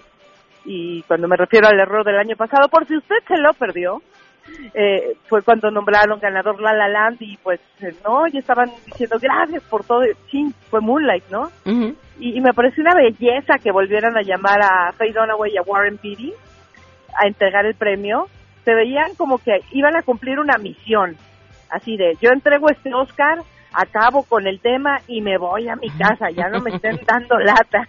Y 0.64 1.02
cuando 1.04 1.28
me 1.28 1.38
refiero 1.38 1.68
al 1.68 1.80
error 1.80 2.06
del 2.06 2.18
año 2.18 2.36
pasado, 2.36 2.70
por 2.70 2.86
si 2.88 2.98
usted 2.98 3.18
se 3.28 3.38
lo 3.38 3.54
perdió, 3.54 4.02
eh, 4.74 5.16
fue 5.28 5.42
cuando 5.42 5.72
nombraron 5.72 6.20
ganador 6.20 6.62
La 6.62 6.74
La 6.74 6.88
Land 6.88 7.18
y 7.22 7.38
pues 7.38 7.60
eh, 7.82 7.94
no, 8.04 8.28
y 8.28 8.38
estaban 8.38 8.70
diciendo 8.86 9.18
gracias 9.20 9.64
por 9.64 9.84
todo, 9.84 10.02
sí, 10.30 10.54
fue 10.70 10.82
Moonlight, 10.82 11.26
¿no? 11.30 11.50
y, 12.20 12.42
me 12.42 12.54
pareció 12.54 12.84
una 12.84 12.96
belleza 12.96 13.58
que 13.62 13.72
volvieran 13.72 14.18
a 14.18 14.22
llamar 14.22 14.62
a 14.62 14.92
Faye 14.94 15.14
Dunaway 15.14 15.54
y 15.54 15.58
a 15.58 15.64
Warren 15.64 16.00
Beatty 16.02 16.34
a 17.18 17.28
entregar 17.28 17.66
el 17.66 17.76
premio. 17.76 18.28
Se 18.64 18.74
veían 18.74 19.16
como 19.16 19.38
que 19.38 19.60
iban 19.72 19.96
a 19.96 20.02
cumplir 20.02 20.40
una 20.40 20.58
misión, 20.58 21.16
así 21.70 21.98
de 21.98 22.14
yo 22.22 22.32
entrego 22.32 22.70
este 22.70 22.94
Oscar, 22.94 23.40
acabo 23.74 24.24
con 24.24 24.48
el 24.48 24.60
tema 24.60 25.00
y 25.08 25.22
me 25.22 25.38
voy 25.38 25.68
a 25.70 25.76
mi 25.76 25.90
casa, 25.90 26.30
ya 26.32 26.50
no 26.50 26.62
me 26.62 26.72
estén 26.72 27.00
dando 27.08 27.38
lata, 27.38 27.88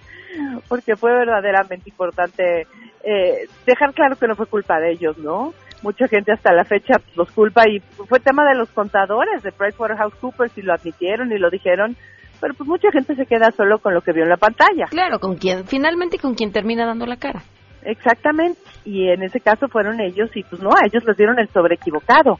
porque 0.68 0.96
fue 0.96 1.12
verdaderamente 1.12 1.90
importante 1.90 2.66
eh, 3.04 3.48
dejar 3.66 3.92
claro 3.94 4.16
que 4.16 4.28
no 4.28 4.36
fue 4.36 4.46
culpa 4.46 4.78
de 4.78 4.92
ellos, 4.92 5.18
¿no? 5.18 5.52
Mucha 5.82 6.08
gente 6.08 6.32
hasta 6.32 6.52
la 6.52 6.64
fecha 6.64 6.94
los 7.16 7.30
culpa 7.32 7.68
y 7.68 7.80
fue 7.80 8.20
tema 8.20 8.48
de 8.48 8.56
los 8.56 8.70
contadores 8.70 9.42
de 9.42 9.52
PricewaterhouseCoopers 9.52 10.56
y 10.56 10.62
lo 10.62 10.72
admitieron 10.72 11.32
y 11.32 11.38
lo 11.38 11.50
dijeron, 11.50 11.96
pero 12.40 12.54
pues 12.54 12.68
mucha 12.68 12.90
gente 12.90 13.14
se 13.14 13.26
queda 13.26 13.50
solo 13.52 13.78
con 13.78 13.94
lo 13.94 14.00
que 14.00 14.12
vio 14.12 14.22
en 14.22 14.30
la 14.30 14.36
pantalla. 14.36 14.86
Claro, 14.90 15.18
con 15.18 15.36
quien 15.36 15.66
finalmente 15.66 16.18
con 16.18 16.34
quien 16.34 16.52
termina 16.52 16.86
dando 16.86 17.06
la 17.06 17.16
cara. 17.16 17.42
Exactamente, 17.84 18.60
y 18.84 19.08
en 19.08 19.22
ese 19.22 19.40
caso 19.40 19.68
fueron 19.68 20.00
ellos 20.00 20.30
y 20.34 20.44
pues 20.44 20.62
no, 20.62 20.70
a 20.70 20.86
ellos 20.86 21.04
les 21.04 21.16
dieron 21.16 21.38
el 21.38 21.48
sobre 21.48 21.74
equivocado. 21.74 22.38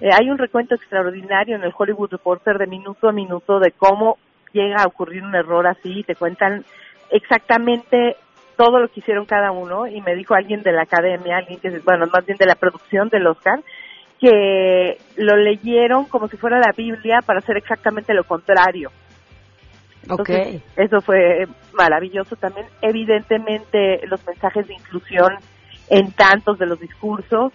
Eh, 0.00 0.08
hay 0.12 0.28
un 0.28 0.38
recuento 0.38 0.74
extraordinario 0.74 1.54
en 1.54 1.62
el 1.62 1.72
Hollywood 1.76 2.10
Reporter 2.10 2.58
de 2.58 2.66
minuto 2.66 3.08
a 3.08 3.12
minuto 3.12 3.60
de 3.60 3.70
cómo 3.70 4.18
llega 4.52 4.82
a 4.82 4.86
ocurrir 4.86 5.22
un 5.22 5.34
error 5.34 5.66
así 5.66 6.00
y 6.00 6.02
te 6.02 6.16
cuentan 6.16 6.64
exactamente 7.10 8.16
todo 8.56 8.78
lo 8.78 8.88
que 8.88 9.00
hicieron 9.00 9.26
cada 9.26 9.50
uno 9.50 9.86
y 9.86 10.00
me 10.00 10.14
dijo 10.14 10.34
alguien 10.34 10.62
de 10.62 10.72
la 10.72 10.82
academia, 10.82 11.38
alguien 11.38 11.60
que 11.60 11.70
bueno, 11.80 12.06
más 12.12 12.24
bien 12.26 12.38
de 12.38 12.46
la 12.46 12.54
producción 12.54 13.08
del 13.08 13.26
Oscar, 13.26 13.60
que 14.20 14.98
lo 15.16 15.36
leyeron 15.36 16.04
como 16.04 16.28
si 16.28 16.36
fuera 16.36 16.58
la 16.58 16.72
Biblia 16.76 17.20
para 17.26 17.40
hacer 17.40 17.56
exactamente 17.56 18.14
lo 18.14 18.24
contrario. 18.24 18.90
okay. 20.08 20.62
Eso 20.76 21.00
fue 21.00 21.46
maravilloso 21.72 22.36
también. 22.36 22.66
Evidentemente 22.80 24.06
los 24.06 24.24
mensajes 24.26 24.66
de 24.68 24.74
inclusión 24.74 25.32
en 25.88 26.12
tantos 26.12 26.58
de 26.58 26.66
los 26.66 26.78
discursos. 26.78 27.52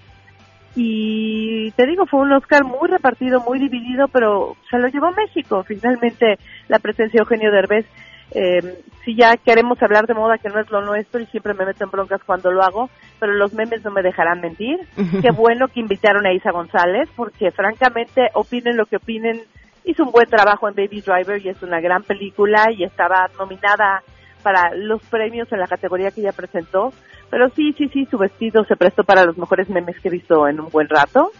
Y 0.75 1.71
te 1.71 1.87
digo, 1.87 2.05
fue 2.05 2.19
un 2.19 2.33
Oscar 2.33 2.63
muy 2.63 2.87
repartido, 2.87 3.41
muy 3.41 3.57
dividido, 3.57 4.07
pero 4.09 4.55
se 4.69 4.77
lo 4.77 4.87
llevó 4.89 5.11
México. 5.11 5.63
Finalmente 5.63 6.37
la 6.67 6.79
presencia 6.79 7.17
de 7.17 7.23
Eugenio 7.23 7.51
Derbez 7.51 7.85
eh, 8.31 8.83
si 9.05 9.15
ya 9.15 9.37
queremos 9.37 9.81
hablar 9.81 10.05
de 10.05 10.13
moda 10.13 10.37
que 10.37 10.49
no 10.49 10.59
es 10.59 10.69
lo 10.69 10.81
nuestro 10.81 11.21
y 11.21 11.25
siempre 11.27 11.53
me 11.53 11.65
meto 11.65 11.83
en 11.83 11.91
broncas 11.91 12.21
cuando 12.25 12.51
lo 12.51 12.61
hago, 12.61 12.89
pero 13.19 13.33
los 13.33 13.53
memes 13.53 13.83
no 13.83 13.91
me 13.91 14.01
dejarán 14.01 14.41
mentir. 14.41 14.79
Qué 15.21 15.31
bueno 15.31 15.67
que 15.67 15.79
invitaron 15.79 16.25
a 16.25 16.33
Isa 16.33 16.51
González, 16.51 17.09
porque 17.15 17.51
francamente, 17.51 18.29
opinen 18.33 18.75
lo 18.75 18.85
que 18.85 18.97
opinen, 18.97 19.41
hizo 19.85 20.03
un 20.03 20.11
buen 20.11 20.27
trabajo 20.27 20.67
en 20.67 20.75
Baby 20.75 21.01
Driver 21.01 21.43
y 21.43 21.49
es 21.49 21.61
una 21.63 21.79
gran 21.79 22.03
película 22.03 22.65
y 22.71 22.83
estaba 22.83 23.29
nominada 23.39 24.03
para 24.43 24.75
los 24.75 25.01
premios 25.03 25.51
en 25.51 25.59
la 25.59 25.67
categoría 25.67 26.11
que 26.11 26.21
ella 26.21 26.33
presentó. 26.33 26.91
Pero 27.29 27.49
sí, 27.49 27.73
sí, 27.77 27.89
sí, 27.89 28.05
su 28.09 28.17
vestido 28.17 28.63
se 28.65 28.75
prestó 28.75 29.03
para 29.03 29.25
los 29.25 29.37
mejores 29.37 29.69
memes 29.69 29.99
que 29.99 30.07
he 30.07 30.11
visto 30.11 30.47
en 30.47 30.59
un 30.59 30.69
buen 30.69 30.87
rato. 30.87 31.31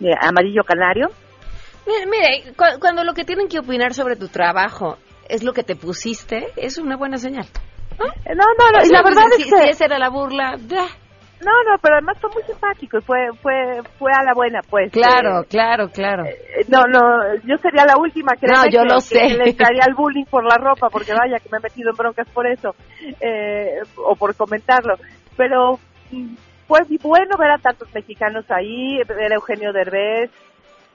Eh, 0.00 0.10
amarillo 0.20 0.62
canario. 0.64 1.08
Mire, 1.86 2.06
mire, 2.06 2.54
cuando 2.80 3.04
lo 3.04 3.14
que 3.14 3.24
tienen 3.24 3.46
que 3.46 3.58
opinar 3.58 3.94
sobre 3.94 4.16
tu 4.16 4.28
trabajo 4.28 4.96
es 5.28 5.42
lo 5.42 5.52
que 5.52 5.62
te 5.62 5.76
pusiste, 5.76 6.48
es 6.56 6.78
una 6.78 6.96
buena 6.96 7.16
señal. 7.18 7.46
¿no? 7.98 8.04
No, 8.06 8.44
no, 8.72 8.84
y 8.84 8.88
la 8.90 9.02
verdad 9.02 9.24
es 9.30 9.44
que... 9.44 9.50
Si 9.50 9.68
esa 9.70 9.84
era 9.86 9.98
la 9.98 10.08
burla, 10.10 10.56
No, 10.56 11.52
no, 11.68 11.78
pero 11.82 11.96
además 11.96 12.16
fue 12.20 12.30
muy 12.30 12.42
simpático 12.44 12.98
y 12.98 13.02
fue, 13.02 13.18
fue, 13.42 13.82
fue 13.98 14.10
a 14.12 14.24
la 14.24 14.32
buena, 14.34 14.60
pues. 14.68 14.90
Claro, 14.92 15.42
eh, 15.42 15.46
claro, 15.48 15.88
claro. 15.90 16.24
eh, 16.24 16.64
no, 16.68 16.84
no, 16.88 17.00
yo 17.44 17.56
sería 17.58 17.84
la 17.84 17.96
última 17.96 18.32
que 18.36 18.46
No, 18.46 18.64
yo 18.66 18.80
que, 18.82 18.88
lo 18.88 18.96
que 18.96 19.00
sé. 19.02 19.28
le 19.36 19.54
caería 19.54 19.84
el 19.86 19.94
bullying 19.94 20.24
por 20.24 20.44
la 20.44 20.56
ropa, 20.56 20.88
porque 20.90 21.12
vaya 21.12 21.38
que 21.38 21.48
me 21.50 21.58
he 21.58 21.62
metido 21.62 21.90
en 21.90 21.96
broncas 21.96 22.28
por 22.30 22.46
eso, 22.46 22.74
eh, 23.20 23.80
o 23.96 24.16
por 24.16 24.34
comentarlo. 24.34 24.94
Pero 25.36 25.78
mm, 26.10 26.34
fue 26.66 26.80
bueno 27.02 27.36
ver 27.38 27.50
a 27.50 27.58
tantos 27.58 27.92
mexicanos 27.94 28.44
ahí, 28.50 28.98
ver 29.06 29.32
a 29.32 29.36
Eugenio 29.36 29.72
Derbez 29.72 30.30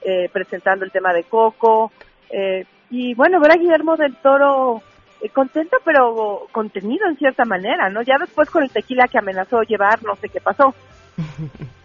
eh, 0.02 0.28
presentando 0.32 0.84
el 0.84 0.90
tema 0.90 1.12
de 1.12 1.24
Coco, 1.24 1.92
eh, 2.30 2.64
y 2.90 3.14
bueno, 3.14 3.40
ver 3.40 3.52
a 3.52 3.56
Guillermo 3.56 3.96
del 3.96 4.16
Toro 4.16 4.82
eh, 5.20 5.28
contento 5.30 5.76
pero 5.84 6.46
contenido 6.52 7.06
en 7.08 7.16
cierta 7.16 7.44
manera, 7.44 7.88
¿no? 7.90 8.02
Ya 8.02 8.14
después 8.18 8.50
con 8.50 8.62
el 8.62 8.70
tequila 8.70 9.06
que 9.10 9.18
amenazó 9.18 9.62
llevar, 9.62 10.02
no 10.02 10.14
sé 10.16 10.28
qué 10.28 10.40
pasó. 10.40 10.74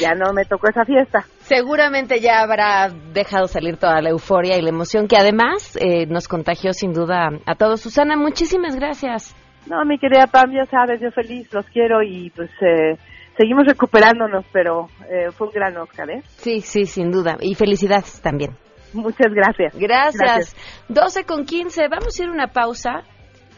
Ya 0.00 0.14
no 0.14 0.32
me 0.32 0.44
tocó 0.44 0.68
esa 0.68 0.84
fiesta. 0.84 1.24
Seguramente 1.38 2.20
ya 2.20 2.40
habrá 2.40 2.88
dejado 3.12 3.46
salir 3.46 3.76
toda 3.76 4.02
la 4.02 4.10
euforia 4.10 4.58
y 4.58 4.62
la 4.62 4.70
emoción 4.70 5.08
que 5.08 5.16
además 5.16 5.78
eh, 5.80 6.06
nos 6.06 6.28
contagió 6.28 6.72
sin 6.72 6.92
duda 6.92 7.30
a 7.46 7.54
todos. 7.54 7.80
Susana, 7.80 8.16
muchísimas 8.16 8.76
gracias. 8.76 9.34
No, 9.66 9.84
mi 9.84 9.98
querida 9.98 10.26
Pam, 10.26 10.52
ya 10.52 10.66
sabes, 10.66 11.00
yo 11.00 11.10
feliz, 11.10 11.52
los 11.52 11.66
quiero 11.66 12.02
y 12.02 12.30
pues 12.30 12.50
eh, 12.60 12.98
seguimos 13.36 13.64
recuperándonos, 13.66 14.44
pero 14.52 14.88
eh, 15.10 15.30
fue 15.32 15.48
un 15.48 15.52
gran 15.52 15.76
Oscar, 15.76 16.10
¿eh? 16.10 16.22
Sí, 16.26 16.60
sí, 16.60 16.84
sin 16.84 17.10
duda. 17.10 17.36
Y 17.40 17.54
felicidades 17.54 18.20
también. 18.20 18.50
Muchas 19.04 19.32
gracias. 19.32 19.74
Gracias. 19.76 20.56
12 20.88 21.24
con 21.24 21.44
15. 21.44 21.88
Vamos 21.88 22.18
a 22.18 22.22
ir 22.22 22.28
a 22.28 22.32
una 22.32 22.48
pausa 22.48 23.04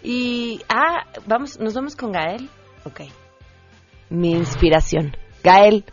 y 0.02 0.61
ah, 0.68 1.07
vamos, 1.26 1.59
nos 1.59 1.75
vamos 1.75 1.97
con 1.97 2.12
Gael. 2.12 2.49
Ok. 2.85 3.02
Mi 4.11 4.33
inspiración. 4.33 5.16
Gael. 5.42 5.85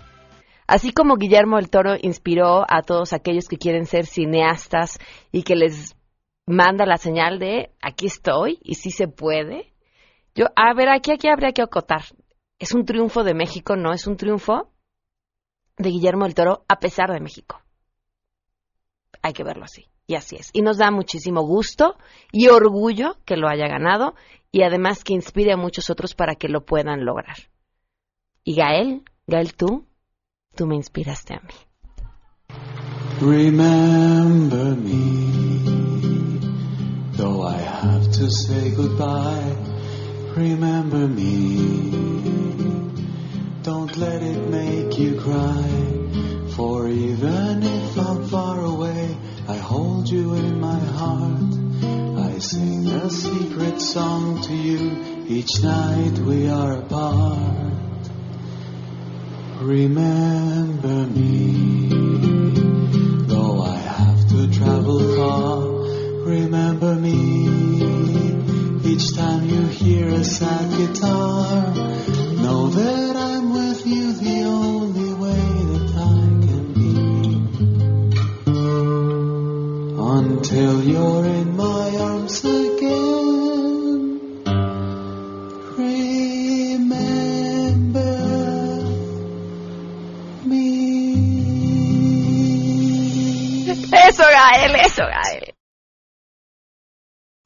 Así 0.67 0.91
como 0.91 1.17
Guillermo 1.17 1.59
el 1.59 1.69
Toro 1.69 1.95
inspiró 2.01 2.65
a 2.67 2.81
todos 2.81 3.13
aquellos 3.13 3.47
que 3.47 3.57
quieren 3.57 3.85
ser 3.85 4.07
cineastas 4.07 4.97
y 5.31 5.43
que 5.43 5.55
les 5.55 5.95
manda 6.47 6.87
la 6.87 6.97
señal 6.97 7.37
de 7.37 7.71
aquí 7.81 8.07
estoy 8.07 8.59
y 8.63 8.75
sí 8.75 8.89
se 8.89 9.07
puede. 9.07 9.73
Yo, 10.33 10.47
a 10.55 10.73
ver, 10.73 10.89
aquí, 10.89 11.11
aquí 11.11 11.27
habría 11.27 11.51
que 11.51 11.61
acotar. 11.61 12.01
Es 12.57 12.73
un 12.73 12.85
triunfo 12.85 13.23
de 13.23 13.35
México, 13.35 13.75
no 13.75 13.93
es 13.93 14.07
un 14.07 14.17
triunfo 14.17 14.71
de 15.77 15.89
Guillermo 15.89 16.25
el 16.25 16.33
Toro 16.33 16.65
a 16.67 16.79
pesar 16.79 17.11
de 17.11 17.19
México 17.19 17.64
hay 19.21 19.33
que 19.33 19.43
verlo 19.43 19.65
así. 19.65 19.87
Y 20.07 20.15
así 20.15 20.35
es. 20.35 20.49
Y 20.53 20.61
nos 20.61 20.77
da 20.77 20.91
muchísimo 20.91 21.41
gusto 21.41 21.95
y 22.31 22.47
orgullo 22.47 23.17
que 23.25 23.37
lo 23.37 23.47
haya 23.47 23.67
ganado 23.67 24.15
y 24.51 24.61
además 24.61 25.03
que 25.03 25.13
inspire 25.13 25.53
a 25.53 25.57
muchos 25.57 25.89
otros 25.89 26.13
para 26.13 26.35
que 26.35 26.47
lo 26.47 26.65
puedan 26.65 27.05
lograr. 27.05 27.37
Y 28.43 28.55
Gael, 28.55 29.03
Gael, 29.25 29.55
tú, 29.55 29.87
tú 30.55 30.67
me 30.67 30.75
inspiraste 30.75 31.33
a 31.33 31.41
mí. 31.41 31.53
Remember 33.21 34.75
me, 34.75 35.71
though 37.17 37.43
I 37.43 37.57
have 37.57 38.11
to 38.11 38.29
say 38.29 38.71
goodbye. 38.71 39.55
Remember 40.35 41.07
me, 41.07 41.91
don't 43.63 43.95
let 43.97 44.21
it 44.21 44.49
make 44.49 44.99
you 44.99 45.19
cry. 45.19 45.95
For 46.55 46.87
even 46.87 47.54
hold 50.05 50.13
you 50.13 50.33
in 50.35 50.59
my 50.59 50.79
heart. 50.79 51.53
I 52.29 52.37
sing 52.37 52.87
a 52.87 53.09
secret 53.09 53.81
song 53.81 54.41
to 54.43 54.53
you 54.53 55.25
each 55.27 55.63
night 55.63 56.19
we 56.19 56.47
are 56.47 56.73
apart. 56.73 58.09
Remember 59.61 61.07
me, 61.07 61.89
though 63.25 63.61
I 63.61 63.77
have 63.77 64.29
to 64.29 64.51
travel 64.51 64.99
far. 65.17 65.61
Remember 66.29 66.93
me, 66.95 67.15
each 68.83 69.15
time 69.15 69.49
you 69.49 69.61
hear 69.67 70.09
a 70.09 70.23
sad 70.23 70.69
guitar. 70.77 71.73
Know 72.43 72.67
that 72.67 73.15
I'm 73.15 73.53
with 73.53 73.87
you 73.87 74.13
Until 80.47 80.83
you're 80.83 81.25
in 81.25 81.57
my 81.57 81.97
arms 81.97 82.45
again. 82.45 84.19
Remember 85.75 87.01
Eso, 93.91 94.23
Gael, 94.23 94.75
eso, 94.85 95.01
Gael. 95.01 95.55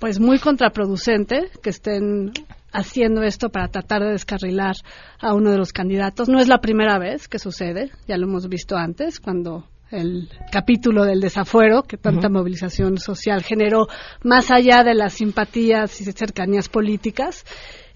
pues 0.00 0.18
muy 0.18 0.38
contraproducente 0.38 1.50
que 1.62 1.70
estén 1.70 2.32
haciendo 2.72 3.22
esto 3.22 3.48
para 3.48 3.68
tratar 3.68 4.02
de 4.02 4.10
descarrilar 4.10 4.74
a 5.20 5.34
uno 5.34 5.52
de 5.52 5.58
los 5.58 5.72
candidatos. 5.72 6.28
No 6.28 6.40
es 6.40 6.48
la 6.48 6.58
primera 6.58 6.98
vez 6.98 7.28
que 7.28 7.38
sucede, 7.38 7.92
ya 8.08 8.18
lo 8.18 8.26
hemos 8.26 8.48
visto 8.48 8.76
antes, 8.76 9.20
cuando 9.20 9.68
el 9.90 10.28
capítulo 10.50 11.04
del 11.04 11.20
desafuero, 11.20 11.82
que 11.82 11.96
tanta 11.96 12.28
movilización 12.28 12.98
social 12.98 13.42
generó, 13.42 13.86
más 14.22 14.50
allá 14.50 14.82
de 14.82 14.94
las 14.94 15.14
simpatías 15.14 16.00
y 16.00 16.04
cercanías 16.04 16.68
políticas. 16.68 17.44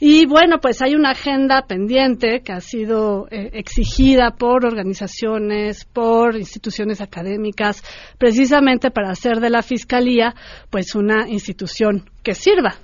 Y 0.01 0.27
bueno, 0.27 0.59
pues 0.61 0.81
hay 0.81 0.94
una 0.94 1.11
agenda 1.11 1.62
pendiente 1.66 2.42
que 2.44 2.53
ha 2.53 2.61
sido 2.61 3.27
eh, 3.31 3.51
exigida 3.55 4.31
por 4.38 4.64
organizaciones, 4.64 5.85
por 5.87 6.37
instituciones 6.37 7.01
académicas, 7.01 7.83
precisamente 8.16 8.92
para 8.92 9.11
hacer 9.11 9.40
de 9.40 9.51
la 9.51 9.62
Fiscalía 9.62 10.35
pues 10.70 10.94
una 10.94 11.29
institución 11.29 12.09
que 12.22 12.35
sirva, 12.35 12.77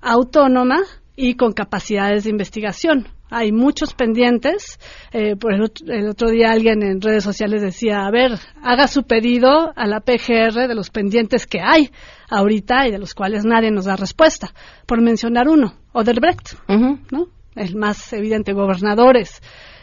autónoma 0.00 0.80
y 1.14 1.34
con 1.34 1.52
capacidades 1.52 2.24
de 2.24 2.30
investigación. 2.30 3.06
Hay 3.32 3.50
muchos 3.50 3.94
pendientes. 3.94 4.78
Eh, 5.12 5.36
por 5.36 5.54
el 5.54 5.62
otro, 5.62 5.86
el 5.92 6.08
otro 6.08 6.30
día 6.30 6.52
alguien 6.52 6.82
en 6.82 7.00
redes 7.00 7.24
sociales 7.24 7.62
decía, 7.62 8.06
a 8.06 8.10
ver, 8.10 8.32
haga 8.62 8.86
su 8.88 9.04
pedido 9.04 9.72
a 9.74 9.86
la 9.86 10.00
PGR 10.00 10.68
de 10.68 10.74
los 10.74 10.90
pendientes 10.90 11.46
que 11.46 11.60
hay 11.60 11.90
ahorita 12.30 12.86
y 12.86 12.90
de 12.90 12.98
los 12.98 13.14
cuales 13.14 13.44
nadie 13.44 13.70
nos 13.70 13.86
da 13.86 13.96
respuesta. 13.96 14.52
Por 14.86 15.00
mencionar 15.00 15.48
uno, 15.48 15.74
Oderbrecht, 15.92 16.54
¿no? 16.68 17.28
el 17.56 17.76
más 17.76 18.12
evidente, 18.12 18.52
gobernadores. 18.52 19.40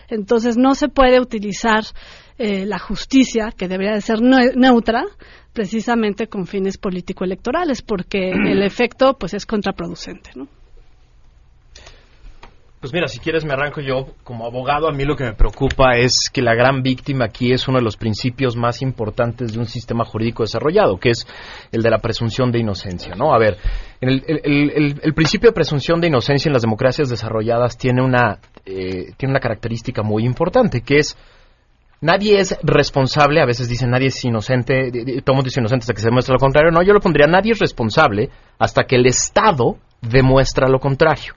Entonces 0.09 0.57
no 0.57 0.73
se 0.75 0.89
puede 0.89 1.19
utilizar 1.19 1.83
eh, 2.37 2.65
la 2.65 2.79
justicia, 2.79 3.51
que 3.55 3.67
debería 3.67 3.93
de 3.93 4.01
ser 4.01 4.21
neutra, 4.21 5.05
precisamente 5.53 6.27
con 6.27 6.47
fines 6.47 6.77
político-electorales, 6.77 7.81
porque 7.81 8.31
el 8.31 8.63
efecto 8.65 9.17
pues 9.19 9.33
es 9.33 9.45
contraproducente, 9.45 10.31
¿no? 10.35 10.47
Pues 12.79 12.93
mira, 12.93 13.09
si 13.09 13.19
quieres 13.19 13.43
me 13.43 13.51
arranco 13.51 13.81
yo 13.81 14.05
como 14.23 14.45
abogado. 14.45 14.87
A 14.87 14.93
mí 14.93 15.03
lo 15.03 15.17
que 15.17 15.25
me 15.25 15.33
preocupa 15.33 15.97
es 15.97 16.29
que 16.31 16.41
la 16.41 16.55
gran 16.55 16.81
víctima 16.81 17.25
aquí 17.25 17.51
es 17.51 17.67
uno 17.67 17.79
de 17.79 17.83
los 17.83 17.97
principios 17.97 18.55
más 18.55 18.81
importantes 18.81 19.51
de 19.51 19.59
un 19.59 19.65
sistema 19.65 20.05
jurídico 20.05 20.43
desarrollado, 20.43 20.97
que 20.97 21.09
es 21.09 21.27
el 21.73 21.81
de 21.81 21.89
la 21.89 21.97
presunción 21.97 22.53
de 22.53 22.59
inocencia, 22.59 23.15
¿no? 23.15 23.33
A 23.33 23.37
ver, 23.37 23.57
el, 23.99 24.23
el, 25.03 25.13
principio 25.13 25.49
de 25.49 25.53
presunción 25.53 25.99
de 25.99 26.07
inocencia 26.07 26.47
en 26.47 26.53
las 26.53 26.61
democracias 26.61 27.09
desarrolladas 27.09 27.77
tiene 27.77 28.01
una, 28.01 28.39
eh, 28.65 29.11
tiene 29.17 29.33
una 29.33 29.41
característica 29.41 30.01
muy 30.01 30.23
importante, 30.23 30.79
que 30.79 30.99
es 30.99 31.17
nadie 31.99 32.39
es 32.39 32.57
responsable, 32.63 33.41
a 33.41 33.45
veces 33.45 33.67
dicen 33.67 33.89
nadie 33.89 34.07
es 34.07 34.23
inocente, 34.23 34.89
todo 35.25 35.33
el 35.33 35.35
mundo 35.35 35.49
inocente 35.53 35.83
hasta 35.83 35.93
que 35.93 35.99
se 35.99 36.07
demuestra 36.07 36.31
lo 36.31 36.39
contrario. 36.39 36.71
No, 36.71 36.81
yo 36.81 36.93
lo 36.93 37.01
pondría, 37.01 37.27
nadie 37.27 37.51
es 37.51 37.59
responsable 37.59 38.29
hasta 38.57 38.85
que 38.85 38.95
el 38.95 39.05
Estado 39.05 39.75
demuestra 40.01 40.69
lo 40.69 40.79
contrario. 40.79 41.33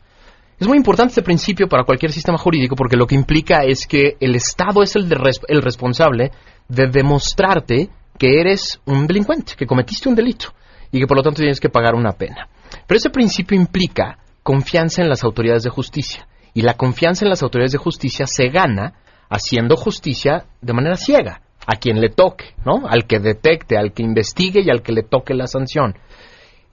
Es 0.63 0.69
muy 0.69 0.79
importante 0.79 1.11
este 1.11 1.23
principio 1.23 1.67
para 1.67 1.83
cualquier 1.83 2.13
sistema 2.13 2.39
jurídico 2.39 2.77
porque 2.77 2.97
lo 2.97 3.09
que 3.09 3.17
implica 3.17 3.65
es 3.65 3.85
que 3.85 4.17
el 4.21 4.37
Estado 4.37 4.85
es 4.85 4.95
el, 4.95 5.13
el 5.49 5.61
responsable 5.61 6.31
de 6.69 6.87
demostrarte 6.87 7.89
que 8.17 8.41
eres 8.41 8.81
un 8.85 9.09
delincuente, 9.09 9.55
que 9.57 9.67
cometiste 9.67 10.09
un 10.09 10.15
delito 10.15 10.55
y 10.93 11.01
que 11.01 11.09
por 11.09 11.17
lo 11.17 11.25
tanto 11.25 11.41
tienes 11.41 11.59
que 11.59 11.69
pagar 11.69 11.97
una 11.97 12.13
pena. 12.13 12.47
Pero 12.87 12.97
ese 12.97 13.11
principio 13.11 13.57
implica 13.57 14.19
confianza 14.45 15.03
en 15.03 15.09
las 15.09 15.25
autoridades 15.25 15.65
de 15.65 15.71
justicia 15.71 16.29
y 16.55 16.63
la 16.63 16.75
confianza 16.75 17.25
en 17.25 17.31
las 17.31 17.43
autoridades 17.43 17.73
de 17.73 17.79
justicia 17.79 18.29
se 18.29 18.47
gana 18.47 18.93
haciendo 19.29 19.75
justicia 19.75 20.45
de 20.61 20.75
manera 20.75 20.95
ciega 20.95 21.41
a 21.67 21.75
quien 21.75 22.01
le 22.01 22.11
toque, 22.11 22.55
¿no? 22.65 22.87
Al 22.89 23.09
que 23.09 23.19
detecte, 23.19 23.77
al 23.77 23.93
que 23.93 24.05
investigue 24.05 24.61
y 24.65 24.71
al 24.71 24.83
que 24.83 24.93
le 24.93 25.03
toque 25.03 25.35
la 25.35 25.49
sanción. 25.49 25.97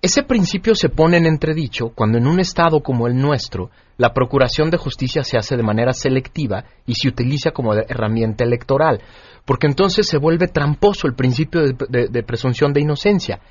Ese 0.02 0.24
principio 0.24 0.76
se 0.76 0.88
pone 0.88 1.18
en 1.18 1.26
entredicho 1.26 1.90
cuando 1.90 2.18
en 2.18 2.28
un 2.28 2.40
Estado 2.40 2.82
como 2.82 3.08
el 3.08 3.18
nuestro 3.18 3.70
la 3.98 4.14
procuración 4.14 4.70
de 4.70 4.78
justicia 4.78 5.24
se 5.24 5.38
hace 5.38 5.58
de 5.58 5.64
manera 5.64 5.92
selectiva 5.92 6.64
y 6.86 6.96
se 6.96 7.10
utiliza 7.10 7.52
como 7.52 7.74
herramienta 7.74 8.46
electoral, 8.46 9.02
porque 9.44 9.68
entonces 9.68 10.08
se 10.08 10.18
vuelve 10.18 10.48
tramposo 10.48 11.06
el 11.06 11.16
principio 11.16 11.62
de, 11.62 12.24
presunción 12.24 12.72
de 12.72 12.80
inocencia. 12.80 13.42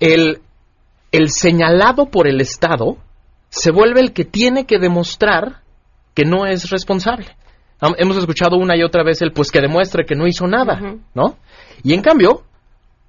El, 0.00 0.40
el 1.12 1.30
señalado 1.30 2.06
por 2.06 2.26
el 2.26 2.40
Estado 2.40 2.96
se 3.48 3.70
vuelve 3.70 4.00
el 4.00 4.12
que 4.12 4.24
tiene 4.24 4.66
que 4.66 4.80
demostrar 4.80 5.62
que 6.12 6.24
no 6.24 6.44
es 6.44 6.70
responsable. 6.70 7.36
Hemos 7.98 8.16
escuchado 8.16 8.56
una 8.56 8.76
y 8.76 8.82
otra 8.82 9.04
vez 9.04 9.22
el 9.22 9.30
pues 9.30 9.52
que 9.52 9.60
demuestre 9.60 10.04
que 10.04 10.16
no 10.16 10.26
hizo 10.26 10.48
nada, 10.48 10.80
¿no? 11.14 11.36
Y 11.84 11.94
en 11.94 12.02
cambio, 12.02 12.42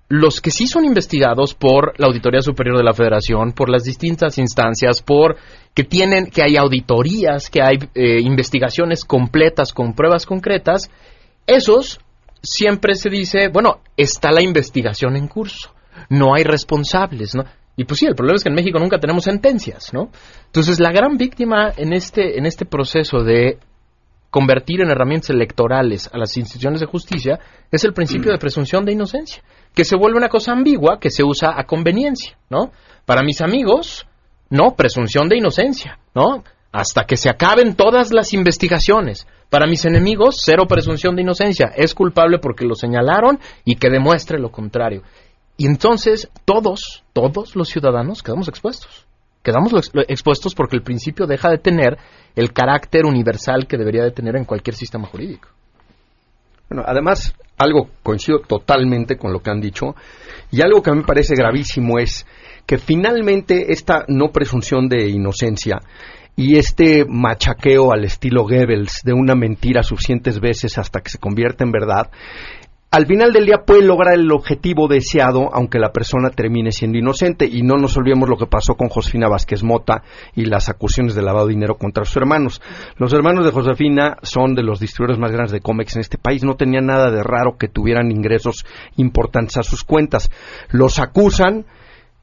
los 0.10 0.42
que 0.42 0.50
sí 0.50 0.66
son 0.66 0.86
investigados 0.86 1.54
por 1.54 1.94
la 2.00 2.08
Auditoría 2.08 2.42
Superior 2.42 2.78
de 2.78 2.84
la 2.84 2.96
Federación, 2.96 3.54
por 3.54 3.70
las 3.70 3.84
distintas 3.84 4.40
instancias, 4.40 5.04
por 5.04 5.38
que 5.76 5.84
tienen, 5.84 6.26
que 6.26 6.42
hay 6.42 6.58
auditorías, 6.58 7.50
que 7.50 7.62
hay 7.62 7.78
eh, 7.94 8.20
investigaciones 8.20 9.06
completas 9.06 9.72
con 9.72 9.94
pruebas 9.94 10.26
concretas, 10.26 10.90
esos 11.46 12.00
siempre 12.42 12.96
se 12.96 13.12
dice, 13.12 13.50
bueno, 13.50 13.82
está 13.96 14.32
la 14.32 14.42
investigación 14.42 15.16
en 15.16 15.28
curso, 15.28 15.76
no 16.10 16.34
hay 16.34 16.44
responsables, 16.44 17.36
¿no? 17.36 17.44
Y 17.78 17.86
pues 17.86 18.00
sí, 18.00 18.08
el 18.08 18.16
problema 18.16 18.38
es 18.38 18.44
que 18.44 18.50
en 18.50 18.56
México 18.56 18.80
nunca 18.80 18.98
tenemos 18.98 19.24
sentencias, 19.24 19.94
¿no? 19.94 20.10
Entonces, 20.48 20.80
la 20.80 20.92
gran 20.92 21.18
víctima 21.18 21.72
en 21.78 21.94
este, 21.94 22.38
en 22.38 22.48
este 22.48 22.66
proceso 22.66 23.24
de 23.24 23.60
convertir 24.32 24.82
en 24.82 24.90
herramientas 24.90 25.30
electorales 25.30 26.10
a 26.12 26.18
las 26.18 26.36
instituciones 26.36 26.80
de 26.80 26.88
justicia 26.88 27.40
es 27.72 27.84
el 27.84 27.94
principio 27.94 28.32
de 28.32 28.38
presunción 28.38 28.86
de 28.86 28.92
inocencia 28.92 29.44
que 29.74 29.86
se 29.86 29.96
vuelve 29.96 30.18
una 30.18 30.30
cosa 30.30 30.52
ambigua 30.52 31.00
que 31.00 31.10
se 31.10 31.24
usa 31.24 31.54
a 31.56 31.66
conveniencia, 31.66 32.38
¿no? 32.50 32.72
Para 33.06 33.24
mis 33.24 33.42
amigos, 33.42 34.08
no, 34.50 34.76
presunción 34.76 35.30
de 35.30 35.38
inocencia, 35.38 36.00
¿no? 36.14 36.44
Hasta 36.72 37.06
que 37.06 37.18
se 37.18 37.30
acaben 37.30 37.76
todas 37.76 38.12
las 38.12 38.34
investigaciones. 38.34 39.28
Para 39.50 39.66
mis 39.66 39.86
enemigos, 39.86 40.42
cero 40.44 40.66
presunción 40.68 41.16
de 41.16 41.24
inocencia. 41.24 41.72
Es 41.76 41.96
culpable 41.96 42.38
porque 42.38 42.66
lo 42.66 42.76
señalaron 42.76 43.40
y 43.66 43.76
que 43.76 43.90
demuestre 43.90 44.38
lo 44.40 44.52
contrario. 44.52 45.02
Y 45.58 45.66
entonces 45.66 46.30
todos, 46.46 47.04
todos 47.14 47.56
los 47.56 47.70
ciudadanos 47.70 48.22
quedamos 48.22 48.48
expuestos. 48.48 49.08
Quedamos 49.42 49.74
expuestos 50.08 50.54
porque 50.54 50.76
el 50.76 50.84
principio 50.84 51.26
deja 51.26 51.50
de 51.50 51.58
tener 51.58 51.98
el 52.36 52.54
carácter 52.54 53.06
universal 53.06 53.68
que 53.68 53.78
debería 53.78 54.04
de 54.04 54.12
tener 54.12 54.36
en 54.36 54.46
cualquier 54.46 54.76
sistema 54.76 55.08
jurídico. 55.08 55.50
Bueno, 56.70 56.84
además, 56.86 57.34
algo 57.60 57.90
coincido 58.02 58.40
totalmente 58.40 59.18
con 59.18 59.32
lo 59.32 59.42
que 59.42 59.52
han 59.52 59.62
dicho, 59.62 59.96
y 60.50 60.62
algo 60.62 60.82
que 60.82 60.90
a 60.90 60.94
mí 60.94 61.02
me 61.02 61.06
parece 61.06 61.36
gravísimo 61.36 62.00
es 62.00 62.26
que 62.66 62.78
finalmente 62.78 63.72
esta 63.72 64.06
no 64.08 64.32
presunción 64.32 64.88
de 64.90 65.10
inocencia 65.10 65.80
y 66.36 66.58
este 66.58 67.06
machaqueo 67.06 67.92
al 67.92 68.06
estilo 68.06 68.44
Goebbels 68.44 69.02
de 69.04 69.12
una 69.12 69.36
mentira 69.36 69.84
suficientes 69.84 70.40
veces 70.40 70.78
hasta 70.78 71.02
que 71.02 71.10
se 71.10 71.18
convierte 71.18 71.66
en 71.66 71.72
verdad 71.72 72.10
al 72.92 73.06
final 73.06 73.32
del 73.32 73.46
día 73.46 73.64
puede 73.66 73.84
lograr 73.84 74.16
el 74.16 74.32
objetivo 74.32 74.88
deseado 74.88 75.50
aunque 75.54 75.78
la 75.78 75.92
persona 75.92 76.32
termine 76.32 76.72
siendo 76.72 76.98
inocente 76.98 77.46
y 77.46 77.62
no 77.62 77.76
nos 77.76 77.96
olvidemos 77.98 78.28
lo 78.28 78.38
que 78.38 78.48
pasó 78.48 78.74
con 78.74 78.90
Josefina 78.90 79.28
Vázquez 79.28 79.64
Mota 79.64 80.02
y 80.36 80.46
las 80.46 80.70
acusaciones 80.70 81.14
de 81.14 81.22
lavado 81.22 81.46
de 81.46 81.54
dinero 81.54 81.78
contra 81.78 82.04
sus 82.04 82.18
hermanos. 82.18 82.62
Los 82.98 83.14
hermanos 83.14 83.46
de 83.46 83.52
Josefina 83.52 84.18
son 84.24 84.56
de 84.56 84.64
los 84.64 84.80
distribuidores 84.80 85.22
más 85.22 85.32
grandes 85.32 85.52
de 85.52 85.62
cómics 85.62 85.96
en 85.96 86.02
este 86.02 86.18
país, 86.18 86.44
no 86.44 86.56
tenía 86.56 86.82
nada 86.82 87.12
de 87.12 87.22
raro 87.22 87.58
que 87.60 87.68
tuvieran 87.68 88.12
ingresos 88.12 88.66
importantes 88.98 89.58
a 89.58 89.64
sus 89.64 89.84
cuentas. 89.84 90.32
Los 90.70 90.98
acusan 90.98 91.66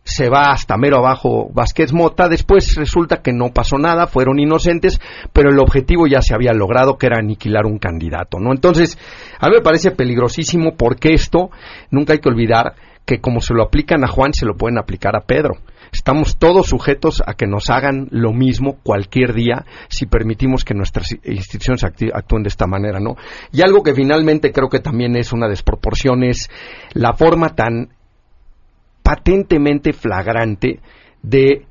se 0.07 0.29
va 0.29 0.53
hasta 0.53 0.77
mero 0.77 0.99
abajo 0.99 1.51
Vázquez 1.53 1.93
Mota, 1.93 2.29
después 2.29 2.77
resulta 2.77 3.23
que 3.23 3.33
no 3.33 3.51
pasó 3.53 3.77
nada, 3.77 4.07
fueron 4.07 4.39
inocentes, 4.39 5.01
pero 5.33 5.51
el 5.51 5.59
objetivo 5.59 6.07
ya 6.07 6.23
se 6.23 6.33
había 6.33 6.53
logrado, 6.53 6.97
que 6.97 7.07
era 7.07 7.19
aniquilar 7.19 7.67
un 7.67 7.79
candidato, 7.79 8.39
¿no? 8.39 8.53
Entonces, 8.53 8.97
a 9.41 9.49
mí 9.49 9.57
me 9.57 9.63
parece 9.63 9.91
peligrosísimo 9.91 10.77
porque 10.77 11.13
esto, 11.13 11.51
nunca 11.91 12.13
hay 12.13 12.21
que 12.21 12.29
olvidar 12.29 12.75
que 13.05 13.21
como 13.21 13.41
se 13.41 13.53
lo 13.53 13.65
aplican 13.65 14.05
a 14.05 14.09
Juan, 14.09 14.33
se 14.33 14.47
lo 14.47 14.57
pueden 14.57 14.79
aplicar 14.79 15.17
a 15.17 15.23
Pedro. 15.23 15.55
Estamos 15.93 16.37
todos 16.39 16.67
sujetos 16.69 17.23
a 17.27 17.35
que 17.35 17.47
nos 17.47 17.69
hagan 17.71 18.09
lo 18.11 18.33
mismo 18.33 18.79
cualquier 18.83 19.33
día 19.33 19.65
si 19.89 20.07
permitimos 20.07 20.65
que 20.65 20.75
nuestras 20.75 21.13
instituciones 21.25 21.85
actúen 21.85 22.43
de 22.43 22.49
esta 22.49 22.67
manera, 22.67 23.01
¿no? 23.01 23.17
Y 23.53 23.63
algo 23.63 23.83
que 23.83 23.95
finalmente 23.95 24.53
creo 24.53 24.69
que 24.69 24.81
también 24.81 25.17
es 25.17 25.33
una 25.33 25.49
desproporción 25.49 26.23
es 26.23 26.49
la 26.93 27.13
forma 27.13 27.55
tan 27.55 27.96
patentemente 29.07 29.93
flagrante 29.93 30.81
de 31.23 31.65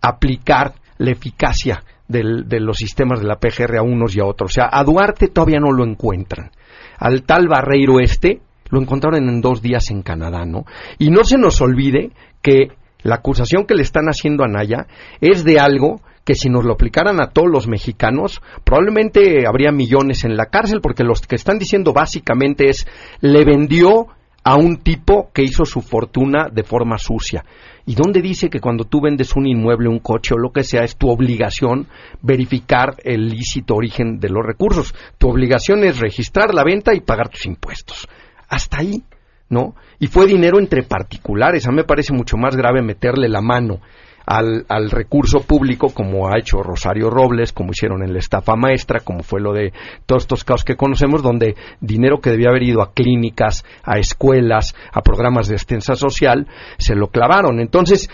aplicar 0.00 0.72
la 0.96 1.10
eficacia 1.10 1.84
de 2.08 2.60
los 2.60 2.78
sistemas 2.78 3.20
de 3.20 3.26
la 3.26 3.36
PGR 3.36 3.76
a 3.76 3.82
unos 3.82 4.16
y 4.16 4.20
a 4.20 4.24
otros. 4.24 4.52
O 4.52 4.54
sea, 4.54 4.70
a 4.72 4.82
Duarte 4.84 5.28
todavía 5.28 5.60
no 5.60 5.70
lo 5.70 5.84
encuentran. 5.84 6.50
Al 6.96 7.24
tal 7.24 7.46
Barreiro 7.46 8.00
este 8.00 8.40
lo 8.70 8.80
encontraron 8.80 9.28
en 9.28 9.42
dos 9.42 9.60
días 9.60 9.90
en 9.90 10.00
Canadá, 10.00 10.46
¿no? 10.46 10.64
Y 10.98 11.10
no 11.10 11.24
se 11.24 11.36
nos 11.36 11.60
olvide 11.60 12.12
que 12.40 12.68
la 13.02 13.16
acusación 13.16 13.66
que 13.66 13.74
le 13.74 13.82
están 13.82 14.06
haciendo 14.06 14.42
a 14.42 14.48
Naya 14.48 14.86
es 15.20 15.44
de 15.44 15.60
algo 15.60 16.00
que 16.24 16.34
si 16.34 16.48
nos 16.48 16.64
lo 16.64 16.72
aplicaran 16.72 17.20
a 17.20 17.32
todos 17.32 17.50
los 17.50 17.68
mexicanos, 17.68 18.40
probablemente 18.64 19.46
habría 19.46 19.72
millones 19.72 20.24
en 20.24 20.38
la 20.38 20.46
cárcel, 20.46 20.80
porque 20.80 21.04
los 21.04 21.20
que 21.20 21.36
están 21.36 21.58
diciendo 21.58 21.92
básicamente 21.92 22.70
es, 22.70 22.86
le 23.20 23.44
vendió 23.44 24.08
a 24.44 24.56
un 24.56 24.78
tipo 24.78 25.30
que 25.32 25.42
hizo 25.42 25.64
su 25.64 25.80
fortuna 25.80 26.48
de 26.50 26.62
forma 26.62 26.98
sucia. 26.98 27.44
¿Y 27.86 27.94
dónde 27.94 28.20
dice 28.20 28.50
que 28.50 28.60
cuando 28.60 28.84
tú 28.84 29.00
vendes 29.00 29.34
un 29.34 29.46
inmueble, 29.46 29.88
un 29.88 29.98
coche 29.98 30.34
o 30.34 30.38
lo 30.38 30.50
que 30.50 30.62
sea, 30.62 30.84
es 30.84 30.96
tu 30.96 31.08
obligación 31.08 31.86
verificar 32.22 32.96
el 33.02 33.28
lícito 33.28 33.74
origen 33.74 34.18
de 34.20 34.28
los 34.28 34.44
recursos? 34.44 34.94
Tu 35.16 35.28
obligación 35.28 35.84
es 35.84 35.98
registrar 35.98 36.54
la 36.54 36.64
venta 36.64 36.94
y 36.94 37.00
pagar 37.00 37.28
tus 37.28 37.46
impuestos. 37.46 38.06
Hasta 38.48 38.78
ahí, 38.78 39.02
¿no? 39.48 39.74
Y 39.98 40.06
fue 40.06 40.26
dinero 40.26 40.58
entre 40.58 40.82
particulares. 40.82 41.66
A 41.66 41.70
mí 41.70 41.76
me 41.76 41.84
parece 41.84 42.12
mucho 42.12 42.36
más 42.36 42.56
grave 42.56 42.82
meterle 42.82 43.28
la 43.28 43.40
mano 43.40 43.80
al, 44.28 44.90
recurso 44.90 45.40
público, 45.40 45.88
como 45.88 46.28
ha 46.28 46.38
hecho 46.38 46.62
Rosario 46.62 47.08
Robles, 47.08 47.52
como 47.52 47.70
hicieron 47.70 48.02
en 48.02 48.12
la 48.12 48.18
estafa 48.18 48.56
maestra, 48.56 49.00
como 49.00 49.22
fue 49.22 49.40
lo 49.40 49.52
de 49.52 49.72
todos 50.04 50.24
estos 50.24 50.44
casos 50.44 50.64
que 50.64 50.76
conocemos, 50.76 51.22
donde 51.22 51.56
dinero 51.80 52.20
que 52.20 52.30
debía 52.30 52.50
haber 52.50 52.62
ido 52.62 52.82
a 52.82 52.92
clínicas, 52.92 53.64
a 53.82 53.98
escuelas, 53.98 54.74
a 54.92 55.00
programas 55.00 55.48
de 55.48 55.54
extensa 55.54 55.94
social, 55.94 56.46
se 56.78 56.94
lo 56.94 57.08
clavaron. 57.08 57.58
Entonces, 57.60 58.10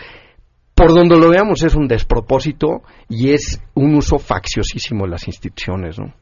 por 0.75 0.95
donde 0.95 1.19
lo 1.19 1.31
veamos 1.31 1.63
es 1.63 1.75
un 1.75 1.89
despropósito 1.89 2.83
y 3.09 3.31
es 3.31 3.61
un 3.75 3.97
uso 3.97 4.19
facciosísimo 4.19 5.05
de 5.05 5.11
las 5.11 5.27
instituciones, 5.27 5.99
¿no? 5.99 6.15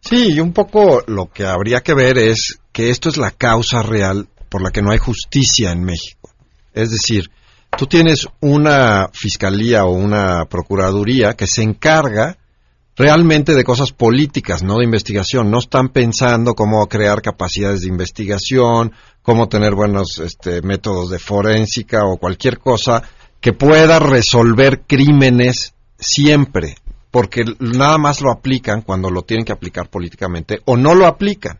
Sí, 0.00 0.32
y 0.32 0.40
un 0.40 0.52
poco 0.52 1.04
lo 1.06 1.26
que 1.26 1.44
habría 1.44 1.82
que 1.82 1.94
ver 1.94 2.18
es 2.18 2.58
que 2.72 2.90
esto 2.90 3.08
es 3.08 3.18
la 3.18 3.30
causa 3.30 3.82
real 3.82 4.28
por 4.48 4.62
la 4.62 4.70
que 4.70 4.82
no 4.82 4.90
hay 4.90 4.98
justicia 4.98 5.70
en 5.72 5.84
México. 5.84 6.30
Es 6.72 6.90
decir, 6.90 7.30
tú 7.76 7.86
tienes 7.86 8.26
una 8.40 9.08
fiscalía 9.12 9.84
o 9.84 9.92
una 9.92 10.44
procuraduría 10.46 11.34
que 11.34 11.46
se 11.46 11.62
encarga 11.62 12.36
realmente 12.96 13.54
de 13.54 13.64
cosas 13.64 13.92
políticas, 13.92 14.62
no 14.62 14.76
de 14.78 14.84
investigación. 14.84 15.50
No 15.50 15.58
están 15.58 15.88
pensando 15.88 16.54
cómo 16.54 16.86
crear 16.86 17.22
capacidades 17.22 17.80
de 17.82 17.88
investigación, 17.88 18.92
cómo 19.22 19.48
tener 19.48 19.74
buenos 19.74 20.18
este, 20.18 20.62
métodos 20.62 21.10
de 21.10 21.18
forénsica 21.18 22.04
o 22.04 22.18
cualquier 22.18 22.58
cosa 22.58 23.02
que 23.40 23.52
pueda 23.52 23.98
resolver 23.98 24.82
crímenes 24.86 25.72
siempre, 25.98 26.76
porque 27.10 27.44
nada 27.58 27.96
más 27.96 28.20
lo 28.20 28.30
aplican 28.30 28.82
cuando 28.82 29.10
lo 29.10 29.22
tienen 29.22 29.46
que 29.46 29.52
aplicar 29.52 29.88
políticamente 29.88 30.60
o 30.66 30.76
no 30.76 30.94
lo 30.94 31.06
aplican. 31.06 31.59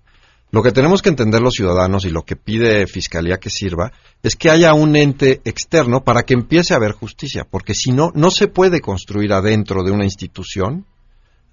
Lo 0.52 0.62
que 0.62 0.72
tenemos 0.72 1.00
que 1.00 1.10
entender 1.10 1.40
los 1.40 1.54
ciudadanos 1.54 2.04
y 2.04 2.10
lo 2.10 2.22
que 2.22 2.34
pide 2.34 2.86
Fiscalía 2.86 3.38
que 3.38 3.50
sirva 3.50 3.92
es 4.22 4.34
que 4.34 4.50
haya 4.50 4.74
un 4.74 4.96
ente 4.96 5.40
externo 5.44 6.02
para 6.02 6.24
que 6.24 6.34
empiece 6.34 6.74
a 6.74 6.76
haber 6.76 6.92
justicia, 6.92 7.46
porque 7.48 7.74
si 7.74 7.92
no, 7.92 8.10
no 8.14 8.30
se 8.30 8.48
puede 8.48 8.80
construir 8.80 9.32
adentro 9.32 9.84
de 9.84 9.92
una 9.92 10.04
institución 10.04 10.86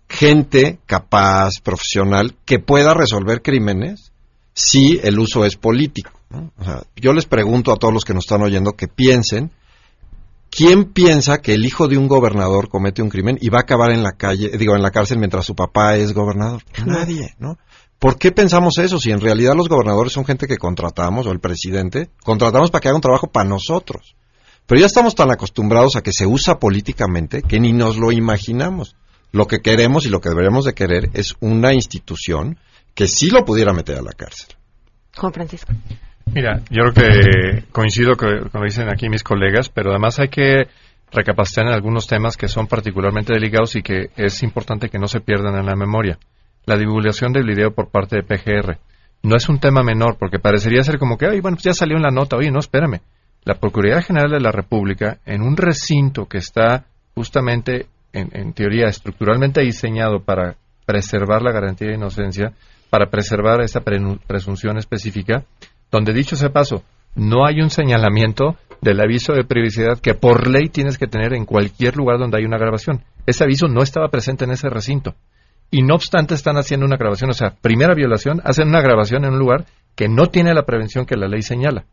gente 0.10 0.80
capaz, 0.86 1.60
profesional, 1.62 2.36
que 2.46 2.60
pueda 2.60 2.94
resolver 2.94 3.42
crímenes 3.42 4.12
si 4.54 5.00
el 5.04 5.20
uso 5.20 5.46
es 5.46 5.56
político. 5.56 6.12
yo 6.96 7.14
les 7.14 7.26
pregunto 7.26 7.72
a 7.72 7.76
todos 7.76 7.94
los 7.94 8.04
que 8.04 8.14
nos 8.14 8.26
están 8.26 8.42
oyendo 8.42 8.74
que 8.74 8.88
piensen, 8.88 9.52
¿quién 10.50 10.86
piensa 10.86 11.40
que 11.40 11.54
el 11.54 11.66
hijo 11.66 11.88
de 11.88 11.98
un 11.98 12.08
gobernador 12.08 12.70
comete 12.70 13.02
un 13.02 13.10
crimen 13.10 13.38
y 13.40 13.50
va 13.50 13.60
a 13.60 13.62
acabar 13.62 13.92
en 13.92 14.02
la 14.02 14.14
calle, 14.14 14.50
digo, 14.58 14.76
en 14.76 14.82
la 14.82 14.92
cárcel 14.92 15.20
mientras 15.20 15.46
su 15.46 15.56
papá 15.56 15.96
es 15.96 16.14
gobernador? 16.14 16.64
Nadie, 16.86 17.36
¿no? 17.38 17.58
¿Por 18.00 18.20
qué 18.20 18.32
pensamos 18.32 18.78
eso 18.78 19.00
si 19.00 19.12
en 19.12 19.22
realidad 19.22 19.56
los 19.56 19.70
gobernadores 19.70 20.14
son 20.14 20.24
gente 20.24 20.46
que 20.46 20.58
contratamos 20.58 21.26
o 21.26 21.32
el 21.32 21.40
presidente 21.40 22.10
contratamos 22.24 22.70
para 22.70 22.82
que 22.82 22.90
haga 22.90 22.96
un 22.96 23.02
trabajo 23.02 23.28
para 23.32 23.50
nosotros? 23.50 24.16
Pero 24.68 24.82
ya 24.82 24.86
estamos 24.86 25.16
tan 25.16 25.32
acostumbrados 25.32 25.96
a 25.96 26.04
que 26.04 26.12
se 26.12 26.28
usa 26.28 26.60
políticamente 26.60 27.42
que 27.42 27.60
ni 27.60 27.74
nos 27.74 27.98
lo 27.98 28.12
imaginamos. 28.12 28.96
Lo 29.32 29.48
que 29.48 29.62
queremos 29.62 30.06
y 30.06 30.10
lo 30.10 30.22
que 30.22 30.30
deberíamos 30.30 30.66
de 30.66 30.74
querer 30.74 31.10
es 31.14 31.34
una 31.40 31.74
institución 31.74 32.60
que 32.94 33.08
sí 33.08 33.30
lo 33.30 33.44
pudiera 33.46 33.74
meter 33.74 33.98
a 33.98 34.02
la 34.02 34.12
cárcel. 34.12 34.56
Juan 35.16 35.34
Francisco. 35.34 35.74
Mira, 36.34 36.62
yo 36.70 36.84
creo 36.84 36.94
que 36.94 37.64
coincido 37.72 38.16
con, 38.16 38.52
lo 38.54 38.64
dicen 38.64 38.90
aquí 38.90 39.10
mis 39.10 39.24
colegas, 39.24 39.70
pero 39.70 39.90
además 39.90 40.20
hay 40.20 40.28
que 40.30 40.68
recapacitar 41.12 41.66
en 41.66 41.74
algunos 41.74 42.06
temas 42.06 42.38
que 42.38 42.48
son 42.48 42.68
particularmente 42.68 43.34
delicados 43.34 43.76
y 43.76 43.82
que 43.82 44.12
es 44.18 44.44
importante 44.44 44.90
que 44.90 45.00
no 45.00 45.08
se 45.08 45.22
pierdan 45.22 45.56
en 45.56 45.66
la 45.66 45.76
memoria 45.76 46.20
la 46.68 46.78
divulgación 46.78 47.32
del 47.32 47.48
video 47.48 47.72
por 47.72 47.90
parte 47.90 48.18
de 48.18 48.24
PGR. 48.24 48.78
No 49.24 49.36
es 49.36 49.50
un 49.50 49.60
tema 49.60 49.84
menor, 49.84 50.18
porque 50.20 50.38
parecería 50.38 50.84
ser 50.84 51.00
como 51.00 51.18
que, 51.18 51.26
ay, 51.26 51.40
bueno, 51.40 51.56
pues 51.56 51.64
ya 51.64 51.74
salió 51.74 51.96
en 51.96 52.04
la 52.04 52.12
nota, 52.12 52.36
oye, 52.36 52.52
no, 52.52 52.60
espérame. 52.60 53.00
La 53.46 53.56
Procuraduría 53.56 54.02
General 54.02 54.30
de 54.30 54.42
la 54.42 54.52
República, 54.52 55.20
en 55.26 55.42
un 55.42 55.56
recinto 55.56 56.26
que 56.26 56.38
está 56.38 56.86
justamente, 57.16 57.88
en, 58.12 58.54
teoría, 58.54 58.88
estructuralmente 58.88 59.62
diseñado 59.62 60.20
para 60.20 60.56
preservar 60.86 61.42
la 61.42 61.54
garantía 61.54 61.88
de 61.88 61.96
inocencia, 61.96 62.52
para 62.90 63.10
preservar 63.10 63.62
esa 63.62 63.80
presunción 63.82 64.78
específica, 64.78 65.46
donde 65.90 66.14
dicho 66.14 66.36
sea 66.36 66.50
paso, 66.50 66.84
no 67.16 67.46
hay 67.46 67.62
un 67.62 67.70
señalamiento 67.70 68.58
del 68.82 69.00
aviso 69.00 69.34
de 69.34 69.46
privacidad 69.46 70.00
que 70.00 70.16
por 70.16 70.48
ley 70.48 70.68
tienes 70.68 70.98
que 70.98 71.08
tener 71.08 71.34
en 71.34 71.46
cualquier 71.46 71.96
lugar 71.96 72.20
donde 72.20 72.38
hay 72.38 72.46
una 72.46 72.58
grabación. 72.58 73.04
Ese 73.26 73.46
aviso 73.46 73.68
no 73.68 73.82
estaba 73.82 74.10
presente 74.10 74.44
en 74.44 74.52
ese 74.52 74.70
recinto 74.70 75.16
y 75.72 75.84
no 75.84 75.96
obstante 75.96 76.34
están 76.34 76.58
haciendo 76.58 76.86
una 76.86 76.98
grabación, 76.98 77.30
o 77.30 77.34
sea, 77.34 77.56
primera 77.62 77.94
violación, 77.94 78.42
hacen 78.44 78.70
una 78.70 78.82
grabación 78.82 79.26
en 79.26 79.34
un 79.34 79.40
lugar 79.40 79.66
que 79.96 80.08
no 80.08 80.28
tiene 80.28 80.54
la 80.54 80.66
prevención 80.66 81.06
que 81.06 81.18
la 81.18 81.28
ley 81.28 81.42
señala. 81.42 81.86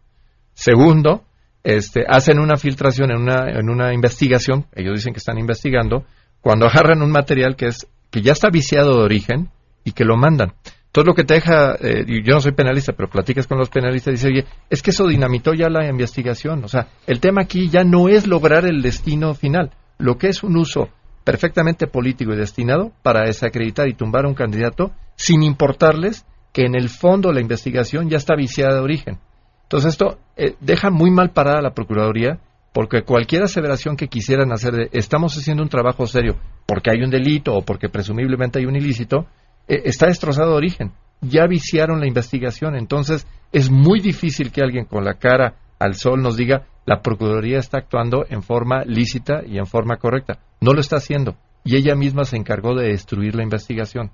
Segundo, 0.55 1.25
este, 1.65 2.05
hacen 2.07 2.39
una 2.39 2.57
filtración 2.57 3.11
en 3.11 3.23
una, 3.23 3.51
en 3.51 3.69
una 3.69 3.93
investigación, 3.93 4.67
ellos 4.75 4.95
dicen 4.95 5.13
que 5.13 5.19
están 5.19 5.39
investigando, 5.39 6.05
cuando 6.41 6.67
agarran 6.67 7.03
un 7.03 7.11
material 7.11 7.57
que 7.57 7.67
es 7.67 7.89
que 8.11 8.23
ya 8.23 8.33
está 8.33 8.49
viciado 8.49 8.99
de 8.99 9.03
origen 9.03 9.51
y 9.83 9.91
que 9.91 10.05
lo 10.05 10.17
mandan. 10.17 10.53
Todo 10.93 11.07
lo 11.07 11.15
que 11.15 11.25
te 11.25 11.35
deja, 11.35 11.75
eh, 11.81 12.05
yo 12.23 12.35
no 12.35 12.41
soy 12.41 12.53
penalista, 12.53 12.93
pero 12.93 13.11
platicas 13.11 13.49
con 13.49 13.59
los 13.59 13.69
penalistas 13.71 14.13
y 14.13 14.13
dice, 14.13 14.29
oye, 14.29 14.45
es 14.71 14.81
que 14.81 14.91
eso 14.91 15.09
dinamitó 15.09 15.53
ya 15.53 15.69
la 15.69 15.89
investigación. 15.89 16.63
O 16.63 16.69
sea, 16.69 16.87
el 17.09 17.19
tema 17.19 17.43
aquí 17.43 17.69
ya 17.69 17.83
no 17.83 18.09
es 18.09 18.29
lograr 18.29 18.67
el 18.67 18.83
destino 18.83 19.35
final. 19.35 19.73
Lo 19.99 20.17
que 20.17 20.29
es 20.29 20.45
un 20.45 20.57
uso 20.57 20.91
perfectamente 21.25 21.87
político 21.87 22.33
y 22.33 22.37
destinado 22.37 22.93
para 23.03 23.25
desacreditar 23.27 23.89
y 23.89 23.95
tumbar 23.95 24.27
a 24.27 24.29
un 24.29 24.35
candidato 24.35 24.93
sin 25.17 25.43
importarles 25.43 26.27
que 26.53 26.67
en 26.67 26.77
el 26.77 26.89
fondo 26.89 27.33
la 27.33 27.41
investigación 27.41 28.09
ya 28.09 28.19
está 28.19 28.37
viciada 28.37 28.75
de 28.75 28.81
origen. 28.81 29.19
Entonces 29.65 29.93
esto 29.93 30.19
eh, 30.37 30.55
deja 30.61 30.91
muy 30.91 31.11
mal 31.11 31.31
parada 31.31 31.59
a 31.59 31.63
la 31.63 31.75
Procuraduría 31.75 32.39
porque 32.73 33.03
cualquier 33.03 33.43
aseveración 33.43 33.97
que 33.97 34.09
quisieran 34.09 34.53
hacer 34.53 34.75
de 34.75 34.89
estamos 34.93 35.37
haciendo 35.37 35.63
un 35.63 35.69
trabajo 35.69 36.07
serio 36.07 36.37
porque 36.67 36.91
hay 36.91 37.03
un 37.03 37.11
delito 37.11 37.55
o 37.55 37.63
porque 37.63 37.89
presumiblemente 37.89 38.59
hay 38.59 38.67
un 38.67 38.77
ilícito, 38.77 39.27
eh, 39.67 39.83
está 39.85 40.07
destrozado 40.07 40.51
de 40.51 40.57
origen. 40.57 40.93
Ya 41.21 41.47
viciaron 41.47 42.01
la 42.01 42.07
investigación, 42.07 42.77
entonces 42.77 43.27
es 43.53 43.71
muy 43.71 44.01
difícil 44.01 44.53
que 44.53 44.61
alguien 44.61 44.85
con 44.85 45.05
la 45.05 45.15
cara 45.15 45.55
al 45.79 45.95
sol 45.95 46.23
nos 46.23 46.37
diga 46.37 46.67
la 46.87 47.01
Procuraduría 47.01 47.59
está 47.59 47.79
actuando 47.79 48.27
en 48.29 48.43
forma 48.43 48.85
lícita 48.85 49.43
y 49.47 49.59
en 49.59 49.67
forma 49.67 49.97
correcta. 49.97 50.39
No 50.65 50.73
lo 50.73 50.81
está 50.81 50.97
haciendo. 50.97 51.37
Y 51.63 51.77
ella 51.77 51.95
misma 51.95 52.25
se 52.25 52.39
encargó 52.39 52.75
de 52.75 52.89
destruir 52.89 53.35
la 53.35 53.43
investigación. 53.43 54.11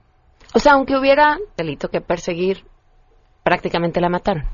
O 0.53 0.59
sea, 0.59 0.73
aunque 0.73 0.97
hubiera 0.97 1.39
delito 1.57 1.89
que 1.89 2.01
perseguir, 2.01 2.65
prácticamente 3.45 4.01
la 4.01 4.09
mataron. 4.09 4.45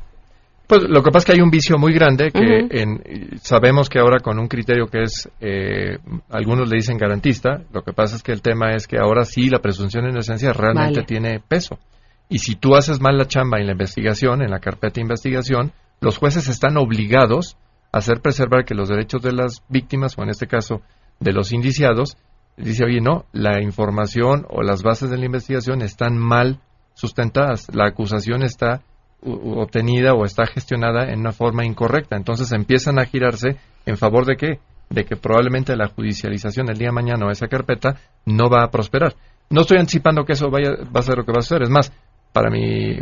Pues 0.67 0.83
lo 0.83 1.03
que 1.03 1.11
pasa 1.11 1.19
es 1.19 1.25
que 1.25 1.33
hay 1.33 1.41
un 1.41 1.51
vicio 1.51 1.79
muy 1.79 1.95
grande 1.95 2.31
que 2.31 2.67
en, 2.71 3.39
sabemos 3.41 3.89
que 3.89 3.99
ahora 3.99 4.19
con 4.19 4.39
un 4.39 4.47
criterio 4.47 4.89
que 4.89 5.05
es, 5.05 5.31
eh, 5.41 5.97
algunos 6.29 6.69
le 6.69 6.77
dicen 6.77 6.99
garantista, 6.99 7.63
lo 7.73 7.83
que 7.83 7.93
pasa 7.93 8.17
es 8.17 8.23
que 8.23 8.33
el 8.33 8.43
tema 8.43 8.75
es 8.75 8.87
que 8.87 8.99
ahora 8.99 9.25
sí 9.25 9.49
la 9.49 9.61
presunción 9.61 10.05
de 10.05 10.11
inocencia 10.11 10.53
realmente 10.53 11.03
tiene 11.05 11.41
peso. 11.41 11.79
Y 12.29 12.41
si 12.41 12.57
tú 12.57 12.75
haces 12.75 13.01
mal 13.01 13.17
la 13.17 13.27
chamba 13.27 13.59
en 13.59 13.67
la 13.67 13.73
investigación, 13.73 14.43
en 14.43 14.51
la 14.51 14.59
carpeta 14.59 14.97
de 14.97 15.03
investigación, 15.03 15.73
los 16.01 16.19
jueces 16.19 16.49
están 16.49 16.77
obligados 16.77 17.57
a 17.93 17.99
hacer 17.99 18.21
preservar 18.21 18.65
que 18.67 18.75
los 18.75 18.89
derechos 18.89 19.23
de 19.23 19.33
las 19.33 19.63
víctimas, 19.69 20.19
o 20.19 20.25
en 20.25 20.31
este 20.31 20.47
caso 20.47 20.83
de 21.21 21.33
los 21.33 21.53
indiciados, 21.53 22.17
dice, 22.57 22.85
oye, 22.85 23.01
no, 23.01 23.25
la 23.33 23.63
información 23.63 24.47
o 24.49 24.63
las 24.63 24.83
bases 24.83 25.11
de 25.11 25.19
la 25.19 25.27
investigación 25.27 25.83
están 25.83 26.17
mal 26.17 26.61
sustentadas, 26.95 27.69
la 27.75 27.87
acusación 27.87 28.43
está 28.43 28.83
obtenida 29.23 30.15
o 30.15 30.25
está 30.25 30.47
gestionada 30.47 31.11
en 31.11 31.21
una 31.21 31.33
forma 31.33 31.65
incorrecta. 31.65 32.17
Entonces 32.17 32.53
empiezan 32.53 32.99
a 32.99 33.07
girarse 33.07 33.57
en 33.85 33.97
favor 33.97 34.25
de 34.25 34.37
qué? 34.37 34.61
De 34.89 35.05
que 35.05 35.17
probablemente 35.17 35.77
la 35.77 35.89
judicialización 35.89 36.69
el 36.69 36.79
día 36.79 36.89
de 36.89 36.95
mañana 36.95 37.27
o 37.27 37.31
esa 37.31 37.49
carpeta 37.49 37.97
no 38.25 38.49
va 38.49 38.63
a 38.63 38.71
prosperar. 38.71 39.15
No 39.51 39.63
estoy 39.63 39.79
anticipando 39.79 40.25
que 40.25 40.33
eso 40.33 40.51
vaya, 40.51 40.71
va 40.95 41.01
a 41.01 41.03
ser 41.03 41.19
lo 41.19 41.25
que 41.25 41.33
va 41.33 41.39
a 41.39 41.43
suceder. 41.43 41.63
Es 41.63 41.71
más, 41.71 41.93
para 42.33 42.51
mi, 42.51 42.99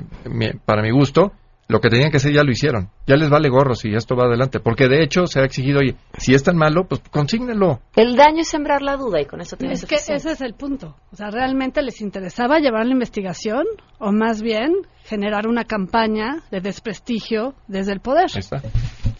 para 0.64 0.82
mi 0.82 0.90
gusto, 0.90 1.32
lo 1.68 1.80
que 1.80 1.88
tenían 1.88 2.10
que 2.10 2.18
hacer 2.18 2.32
ya 2.32 2.42
lo 2.42 2.50
hicieron. 2.50 2.90
Ya 3.06 3.16
les 3.16 3.30
vale 3.30 3.48
gorro 3.48 3.74
si 3.74 3.94
esto 3.94 4.16
va 4.16 4.24
adelante. 4.24 4.60
Porque 4.60 4.88
de 4.88 5.02
hecho 5.02 5.26
se 5.26 5.40
ha 5.40 5.44
exigido, 5.44 5.80
oye, 5.80 5.96
si 6.18 6.34
es 6.34 6.42
tan 6.42 6.56
malo, 6.56 6.86
pues 6.86 7.00
consígnelo. 7.10 7.80
El 7.96 8.16
daño 8.16 8.42
es 8.42 8.48
sembrar 8.48 8.82
la 8.82 8.96
duda 8.96 9.20
y 9.20 9.26
con 9.26 9.40
eso 9.40 9.56
tienes 9.56 9.82
Es 9.82 9.88
que 9.88 9.96
ese 9.96 10.14
es 10.14 10.40
el 10.40 10.54
punto. 10.54 10.96
O 11.12 11.16
sea, 11.16 11.30
¿realmente 11.30 11.82
les 11.82 12.00
interesaba 12.00 12.58
llevar 12.58 12.86
la 12.86 12.92
investigación 12.92 13.64
o 13.98 14.12
más 14.12 14.42
bien 14.42 14.72
generar 15.04 15.46
una 15.46 15.64
campaña 15.64 16.42
de 16.50 16.60
desprestigio 16.60 17.54
desde 17.68 17.92
el 17.92 18.00
poder? 18.00 18.26
Ahí 18.34 18.40
está. 18.40 18.62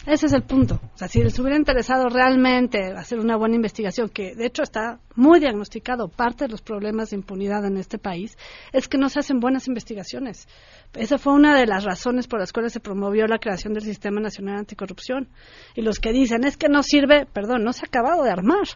Ese 0.05 0.27
es 0.27 0.33
el 0.33 0.43
punto. 0.43 0.79
O 0.93 0.97
sea, 0.97 1.07
si 1.07 1.23
les 1.23 1.37
hubiera 1.39 1.57
interesado 1.57 2.09
realmente 2.09 2.91
hacer 2.95 3.19
una 3.19 3.37
buena 3.37 3.55
investigación, 3.55 4.09
que 4.09 4.35
de 4.35 4.45
hecho 4.45 4.61
está 4.61 4.99
muy 5.15 5.39
diagnosticado, 5.39 6.09
parte 6.09 6.45
de 6.45 6.51
los 6.51 6.61
problemas 6.61 7.09
de 7.09 7.15
impunidad 7.15 7.65
en 7.65 7.77
este 7.77 7.97
país, 7.97 8.37
es 8.71 8.87
que 8.87 8.99
no 8.99 9.09
se 9.09 9.19
hacen 9.19 9.39
buenas 9.39 9.67
investigaciones. 9.67 10.47
Esa 10.93 11.17
fue 11.17 11.33
una 11.33 11.57
de 11.57 11.65
las 11.65 11.83
razones 11.83 12.27
por 12.27 12.39
las 12.39 12.53
cuales 12.53 12.73
se 12.73 12.79
promovió 12.79 13.25
la 13.25 13.39
creación 13.39 13.73
del 13.73 13.83
Sistema 13.83 14.21
Nacional 14.21 14.57
Anticorrupción. 14.59 15.27
Y 15.75 15.81
los 15.81 15.99
que 15.99 16.11
dicen 16.11 16.43
es 16.43 16.55
que 16.55 16.69
no 16.69 16.83
sirve, 16.83 17.25
perdón, 17.25 17.63
no 17.63 17.73
se 17.73 17.85
ha 17.85 17.87
acabado 17.87 18.23
de 18.23 18.29
armar. 18.29 18.67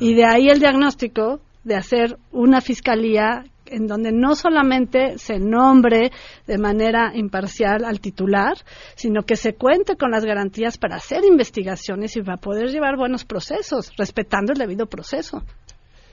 Y 0.00 0.14
de 0.14 0.24
ahí 0.24 0.48
el 0.48 0.58
diagnóstico 0.58 1.40
de 1.62 1.76
hacer 1.76 2.18
una 2.32 2.60
fiscalía 2.60 3.44
en 3.72 3.86
donde 3.86 4.12
no 4.12 4.34
solamente 4.34 5.18
se 5.18 5.38
nombre 5.38 6.12
de 6.46 6.58
manera 6.58 7.12
imparcial 7.14 7.84
al 7.84 8.00
titular, 8.00 8.54
sino 8.94 9.22
que 9.22 9.36
se 9.36 9.54
cuente 9.54 9.96
con 9.96 10.10
las 10.10 10.24
garantías 10.24 10.78
para 10.78 10.96
hacer 10.96 11.24
investigaciones 11.24 12.16
y 12.16 12.22
para 12.22 12.36
poder 12.36 12.70
llevar 12.70 12.96
buenos 12.96 13.24
procesos, 13.24 13.90
respetando 13.96 14.52
el 14.52 14.58
debido 14.58 14.86
proceso. 14.86 15.42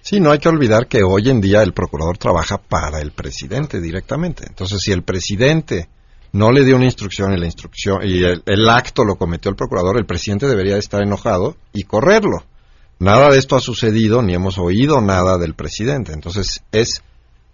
Sí, 0.01 0.19
no 0.19 0.31
hay 0.31 0.39
que 0.39 0.49
olvidar 0.49 0.87
que 0.87 1.03
hoy 1.03 1.29
en 1.29 1.41
día 1.41 1.61
el 1.61 1.73
procurador 1.73 2.17
trabaja 2.17 2.57
para 2.57 3.01
el 3.01 3.11
presidente 3.11 3.81
directamente. 3.81 4.45
Entonces, 4.47 4.79
si 4.81 4.91
el 4.91 5.03
presidente 5.03 5.89
no 6.31 6.51
le 6.51 6.63
dio 6.63 6.77
una 6.77 6.85
instrucción 6.85 7.33
y 7.33 7.39
la 7.39 7.45
instrucción 7.45 7.99
y 8.03 8.23
el, 8.23 8.41
el 8.45 8.69
acto 8.69 9.03
lo 9.03 9.17
cometió 9.17 9.49
el 9.49 9.57
procurador, 9.57 9.97
el 9.97 10.05
presidente 10.05 10.47
debería 10.47 10.77
estar 10.77 11.01
enojado 11.01 11.57
y 11.73 11.83
correrlo. 11.83 12.43
Nada 12.99 13.29
de 13.29 13.37
esto 13.37 13.55
ha 13.55 13.61
sucedido 13.61 14.21
ni 14.21 14.33
hemos 14.33 14.57
oído 14.57 15.01
nada 15.01 15.37
del 15.37 15.53
presidente. 15.53 16.13
Entonces, 16.13 16.63
es 16.71 17.01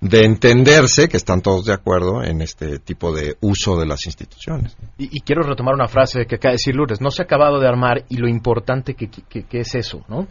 de 0.09 0.23
entenderse 0.23 1.09
que 1.09 1.17
están 1.17 1.41
todos 1.41 1.65
de 1.65 1.73
acuerdo 1.73 2.23
en 2.23 2.41
este 2.41 2.77
tipo 2.79 3.11
de 3.11 3.37
uso 3.41 3.75
de 3.77 3.87
las 3.87 4.05
instituciones. 4.05 4.77
Y, 4.99 5.21
quiero 5.21 5.41
retomar 5.41 5.73
una 5.73 5.87
frase 5.87 6.25
que 6.27 6.35
acaba 6.35 6.51
de 6.51 6.55
decir 6.57 6.75
Lourdes, 6.75 7.01
no 7.01 7.09
se 7.09 7.23
ha 7.23 7.25
acabado 7.25 7.59
de 7.59 7.67
armar 7.67 8.03
y 8.09 8.17
lo 8.17 8.27
importante 8.27 8.93
que, 8.93 9.07
que- 9.09 9.43
que 9.43 9.59
es 9.59 9.73
eso, 9.73 10.05
¿no? 10.07 10.27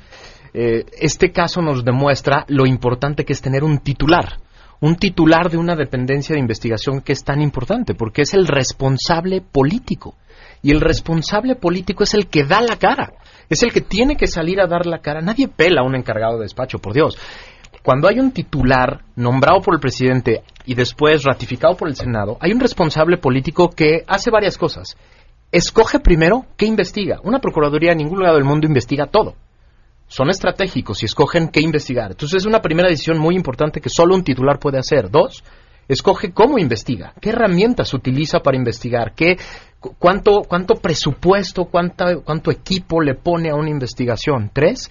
Eh, 0.52 0.84
este 1.00 1.32
caso 1.32 1.60
nos 1.60 1.84
demuestra 1.84 2.44
lo 2.48 2.66
importante 2.66 3.24
que 3.24 3.32
es 3.32 3.42
tener 3.42 3.64
un 3.64 3.78
titular, 3.78 4.38
un 4.80 4.94
titular 4.94 5.50
de 5.50 5.56
una 5.56 5.74
dependencia 5.74 6.34
de 6.34 6.40
investigación 6.40 7.00
que 7.00 7.12
es 7.12 7.24
tan 7.24 7.40
importante, 7.40 7.94
porque 7.94 8.22
es 8.22 8.32
el 8.34 8.46
responsable 8.46 9.40
político. 9.40 10.14
Y 10.62 10.70
el 10.70 10.80
responsable 10.80 11.56
político 11.56 12.04
es 12.04 12.14
el 12.14 12.28
que 12.28 12.44
da 12.44 12.60
la 12.60 12.76
cara, 12.76 13.12
es 13.50 13.62
el 13.64 13.72
que 13.72 13.80
tiene 13.80 14.16
que 14.16 14.28
salir 14.28 14.60
a 14.60 14.66
dar 14.68 14.86
la 14.86 15.00
cara. 15.00 15.20
Nadie 15.20 15.48
pela 15.48 15.80
a 15.80 15.84
un 15.84 15.96
encargado 15.96 16.36
de 16.38 16.44
despacho, 16.44 16.78
por 16.78 16.92
Dios. 16.94 17.18
Cuando 17.84 18.08
hay 18.08 18.18
un 18.18 18.32
titular 18.32 19.04
nombrado 19.14 19.60
por 19.60 19.74
el 19.74 19.80
presidente 19.80 20.42
y 20.64 20.74
después 20.74 21.22
ratificado 21.22 21.76
por 21.76 21.86
el 21.86 21.96
Senado, 21.96 22.38
hay 22.40 22.50
un 22.52 22.60
responsable 22.60 23.18
político 23.18 23.68
que 23.68 24.04
hace 24.08 24.30
varias 24.30 24.56
cosas. 24.56 24.96
Escoge 25.52 26.00
primero 26.00 26.46
qué 26.56 26.64
investiga. 26.64 27.20
Una 27.22 27.40
procuraduría 27.40 27.92
en 27.92 27.98
ningún 27.98 28.20
lugar 28.20 28.34
del 28.34 28.44
mundo 28.44 28.66
investiga 28.66 29.06
todo 29.06 29.34
son 30.06 30.28
estratégicos 30.30 31.02
y 31.02 31.06
escogen 31.06 31.48
qué 31.48 31.60
investigar. 31.60 32.12
Entonces 32.12 32.42
es 32.42 32.46
una 32.46 32.60
primera 32.62 32.88
decisión 32.88 33.18
muy 33.18 33.34
importante 33.34 33.80
que 33.80 33.88
solo 33.88 34.14
un 34.14 34.22
titular 34.22 34.58
puede 34.58 34.78
hacer. 34.78 35.10
Dos, 35.10 35.42
escoge 35.88 36.32
cómo 36.32 36.58
investiga, 36.58 37.14
qué 37.20 37.30
herramientas 37.30 37.92
utiliza 37.94 38.40
para 38.40 38.56
investigar, 38.56 39.14
qué, 39.14 39.36
cu- 39.80 39.94
cuánto, 39.98 40.42
cuánto 40.42 40.74
presupuesto, 40.76 41.64
cuánta, 41.64 42.16
cuánto 42.22 42.50
equipo 42.50 43.00
le 43.00 43.14
pone 43.14 43.50
a 43.50 43.54
una 43.56 43.70
investigación. 43.70 44.50
Tres, 44.52 44.90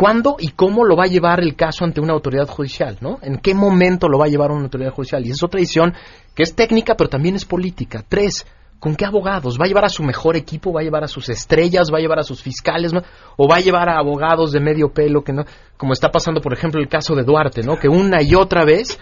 cuándo 0.00 0.36
y 0.38 0.52
cómo 0.52 0.82
lo 0.86 0.96
va 0.96 1.04
a 1.04 1.08
llevar 1.08 1.40
el 1.40 1.54
caso 1.54 1.84
ante 1.84 2.00
una 2.00 2.14
autoridad 2.14 2.48
judicial, 2.48 2.96
¿no? 3.02 3.18
En 3.20 3.36
qué 3.36 3.52
momento 3.52 4.08
lo 4.08 4.18
va 4.18 4.24
a 4.24 4.28
llevar 4.28 4.50
una 4.50 4.62
autoridad 4.62 4.92
judicial. 4.92 5.26
Y 5.26 5.30
es 5.30 5.42
otra 5.42 5.60
decisión 5.60 5.92
que 6.34 6.42
es 6.42 6.54
técnica, 6.54 6.94
pero 6.94 7.10
también 7.10 7.34
es 7.34 7.44
política. 7.44 8.02
Tres, 8.08 8.46
¿con 8.78 8.96
qué 8.96 9.04
abogados? 9.04 9.58
¿Va 9.60 9.66
a 9.66 9.68
llevar 9.68 9.84
a 9.84 9.90
su 9.90 10.02
mejor 10.02 10.36
equipo? 10.36 10.72
¿Va 10.72 10.80
a 10.80 10.84
llevar 10.84 11.04
a 11.04 11.06
sus 11.06 11.28
estrellas? 11.28 11.90
¿Va 11.92 11.98
a 11.98 12.00
llevar 12.00 12.18
a 12.18 12.22
sus 12.22 12.42
fiscales? 12.42 12.94
¿O 13.36 13.46
va 13.46 13.56
a 13.56 13.60
llevar 13.60 13.90
a 13.90 13.98
abogados 13.98 14.52
de 14.52 14.60
medio 14.60 14.90
pelo 14.90 15.22
que 15.22 15.34
no? 15.34 15.44
Como 15.76 15.92
está 15.92 16.10
pasando, 16.10 16.40
por 16.40 16.54
ejemplo, 16.54 16.80
el 16.80 16.88
caso 16.88 17.14
de 17.14 17.24
Duarte, 17.24 17.62
¿no? 17.62 17.78
Que 17.78 17.90
una 17.90 18.22
y 18.22 18.34
otra 18.34 18.64
vez 18.64 18.98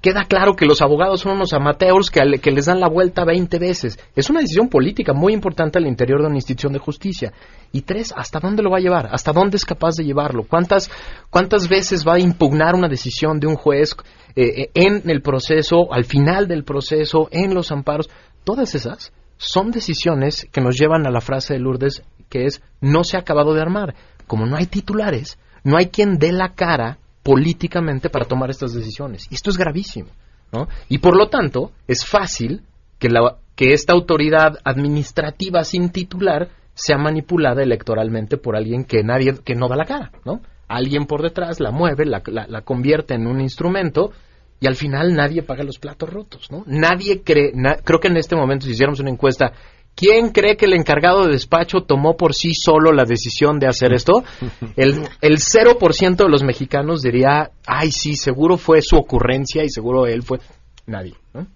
queda 0.00 0.24
claro 0.24 0.54
que 0.56 0.66
los 0.66 0.82
abogados 0.82 1.20
son 1.20 1.32
unos 1.32 1.52
amateurs 1.52 2.10
que, 2.10 2.50
les 2.50 2.66
dan 2.66 2.80
la 2.80 2.88
vuelta 2.88 3.24
20 3.24 3.58
veces. 3.58 3.98
Es 4.16 4.30
una 4.30 4.40
decisión 4.40 4.68
política 4.68 5.12
muy 5.12 5.32
importante 5.32 5.78
al 5.78 5.86
interior 5.86 6.20
de 6.20 6.26
una 6.26 6.36
institución 6.36 6.72
de 6.72 6.78
justicia. 6.78 7.32
Y 7.72 7.82
tres, 7.82 8.12
¿hasta 8.16 8.40
dónde 8.40 8.62
lo 8.62 8.70
va 8.70 8.78
a 8.78 8.80
llevar? 8.80 9.08
¿Hasta 9.12 9.32
dónde 9.32 9.56
es 9.56 9.64
capaz 9.64 9.94
de 9.96 10.04
llevarlo? 10.04 10.44
¿Cuántas, 10.44 10.90
cuántas 11.30 11.68
veces 11.68 12.06
va 12.06 12.14
a 12.14 12.20
impugnar 12.20 12.74
una 12.74 12.88
decisión 12.88 13.38
de 13.38 13.46
un 13.46 13.56
juez 13.56 13.96
eh, 14.34 14.62
eh, 14.62 14.70
en 14.74 15.08
el 15.08 15.22
proceso, 15.22 15.92
al 15.92 16.04
final 16.04 16.48
del 16.48 16.64
proceso, 16.64 17.28
en 17.30 17.54
los 17.54 17.70
amparos? 17.70 18.10
Todas 18.44 18.74
esas 18.74 19.12
son 19.36 19.70
decisiones 19.70 20.48
que 20.50 20.60
nos 20.60 20.76
llevan 20.78 21.06
a 21.06 21.10
la 21.10 21.20
frase 21.20 21.54
de 21.54 21.60
Lourdes 21.60 22.02
que 22.32 22.46
es 22.46 22.62
no 22.80 23.04
se 23.04 23.18
ha 23.18 23.20
acabado 23.20 23.52
de 23.52 23.60
armar. 23.60 23.94
Como 24.26 24.46
no 24.46 24.56
hay 24.56 24.64
titulares, 24.64 25.38
no 25.64 25.76
hay 25.76 25.88
quien 25.88 26.18
dé 26.18 26.32
la 26.32 26.54
cara 26.54 26.98
políticamente 27.22 28.10
para 28.10 28.24
tomar 28.24 28.50
estas 28.50 28.72
decisiones. 28.74 29.26
Y 29.30 29.34
esto 29.34 29.50
es 29.50 29.56
gravísimo. 29.56 30.08
¿no? 30.52 30.68
Y 30.88 30.98
por 30.98 31.16
lo 31.16 31.28
tanto, 31.28 31.72
es 31.88 32.04
fácil 32.04 32.62
que, 32.98 33.08
la, 33.08 33.36
que 33.56 33.72
esta 33.72 33.94
autoridad 33.94 34.58
administrativa 34.64 35.64
sin 35.64 35.90
titular 35.90 36.48
sea 36.74 36.98
manipulada 36.98 37.62
electoralmente 37.62 38.36
por 38.36 38.56
alguien 38.56 38.84
que 38.84 39.02
nadie 39.02 39.34
que 39.44 39.54
no 39.54 39.68
da 39.68 39.76
la 39.76 39.84
cara, 39.84 40.10
¿no? 40.24 40.40
Alguien 40.68 41.06
por 41.06 41.22
detrás 41.22 41.60
la 41.60 41.70
mueve, 41.70 42.06
la, 42.06 42.22
la- 42.26 42.46
la 42.46 42.62
convierte 42.62 43.14
en 43.14 43.26
un 43.26 43.40
instrumento 43.40 44.12
y 44.60 44.66
al 44.66 44.76
final 44.76 45.14
nadie 45.14 45.42
paga 45.42 45.64
los 45.64 45.78
platos 45.78 46.08
rotos, 46.10 46.50
¿no? 46.50 46.64
Nadie 46.66 47.22
cree, 47.22 47.52
na- 47.54 47.76
creo 47.76 48.00
que 48.00 48.08
en 48.08 48.16
este 48.16 48.36
momento 48.36 48.64
si 48.66 48.72
hiciéramos 48.72 49.00
una 49.00 49.10
encuesta, 49.10 49.52
¿quién 49.94 50.30
cree 50.30 50.56
que 50.56 50.66
el 50.66 50.74
encargado 50.74 51.24
de 51.24 51.32
despacho 51.32 51.82
tomó 51.82 52.16
por 52.16 52.34
sí 52.34 52.54
solo 52.54 52.92
la 52.92 53.04
decisión 53.04 53.58
de 53.58 53.68
hacer 53.68 53.92
esto? 53.92 54.24
El, 54.76 55.08
el 55.20 55.38
0% 55.38 56.16
de 56.16 56.28
los 56.28 56.42
mexicanos 56.42 57.02
diría, 57.02 57.50
ay 57.66 57.90
sí, 57.92 58.16
seguro 58.16 58.56
fue 58.56 58.80
su 58.82 58.96
ocurrencia 58.96 59.64
y 59.64 59.68
seguro 59.68 60.06
él 60.06 60.22
fue 60.22 60.38
nadie, 60.86 61.14
¿no? 61.34 61.46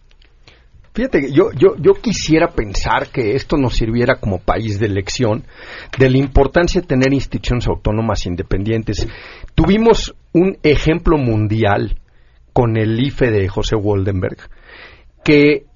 Fíjate, 0.96 1.31
yo, 1.31 1.51
yo, 1.53 1.77
yo 1.79 1.92
quisiera 2.01 2.49
pensar 2.49 3.09
que 3.09 3.35
esto 3.35 3.59
nos 3.59 3.77
sirviera 3.77 4.14
como 4.18 4.38
país 4.38 4.81
de 4.81 4.87
elección 4.87 5.44
de 5.99 6.09
la 6.09 6.16
importancia 6.16 6.81
de 6.81 6.87
tener 6.87 7.12
instituciones 7.12 7.68
autónomas 7.68 8.25
independientes. 8.25 9.07
Tuvimos 9.55 10.14
un 10.33 10.57
ejemplo 10.62 11.18
mundial 11.18 12.01
con 12.55 12.79
el 12.79 12.99
IFE 12.99 13.31
de 13.31 13.46
José 13.46 13.77
Woldenberg, 13.77 14.38
que 15.22 15.66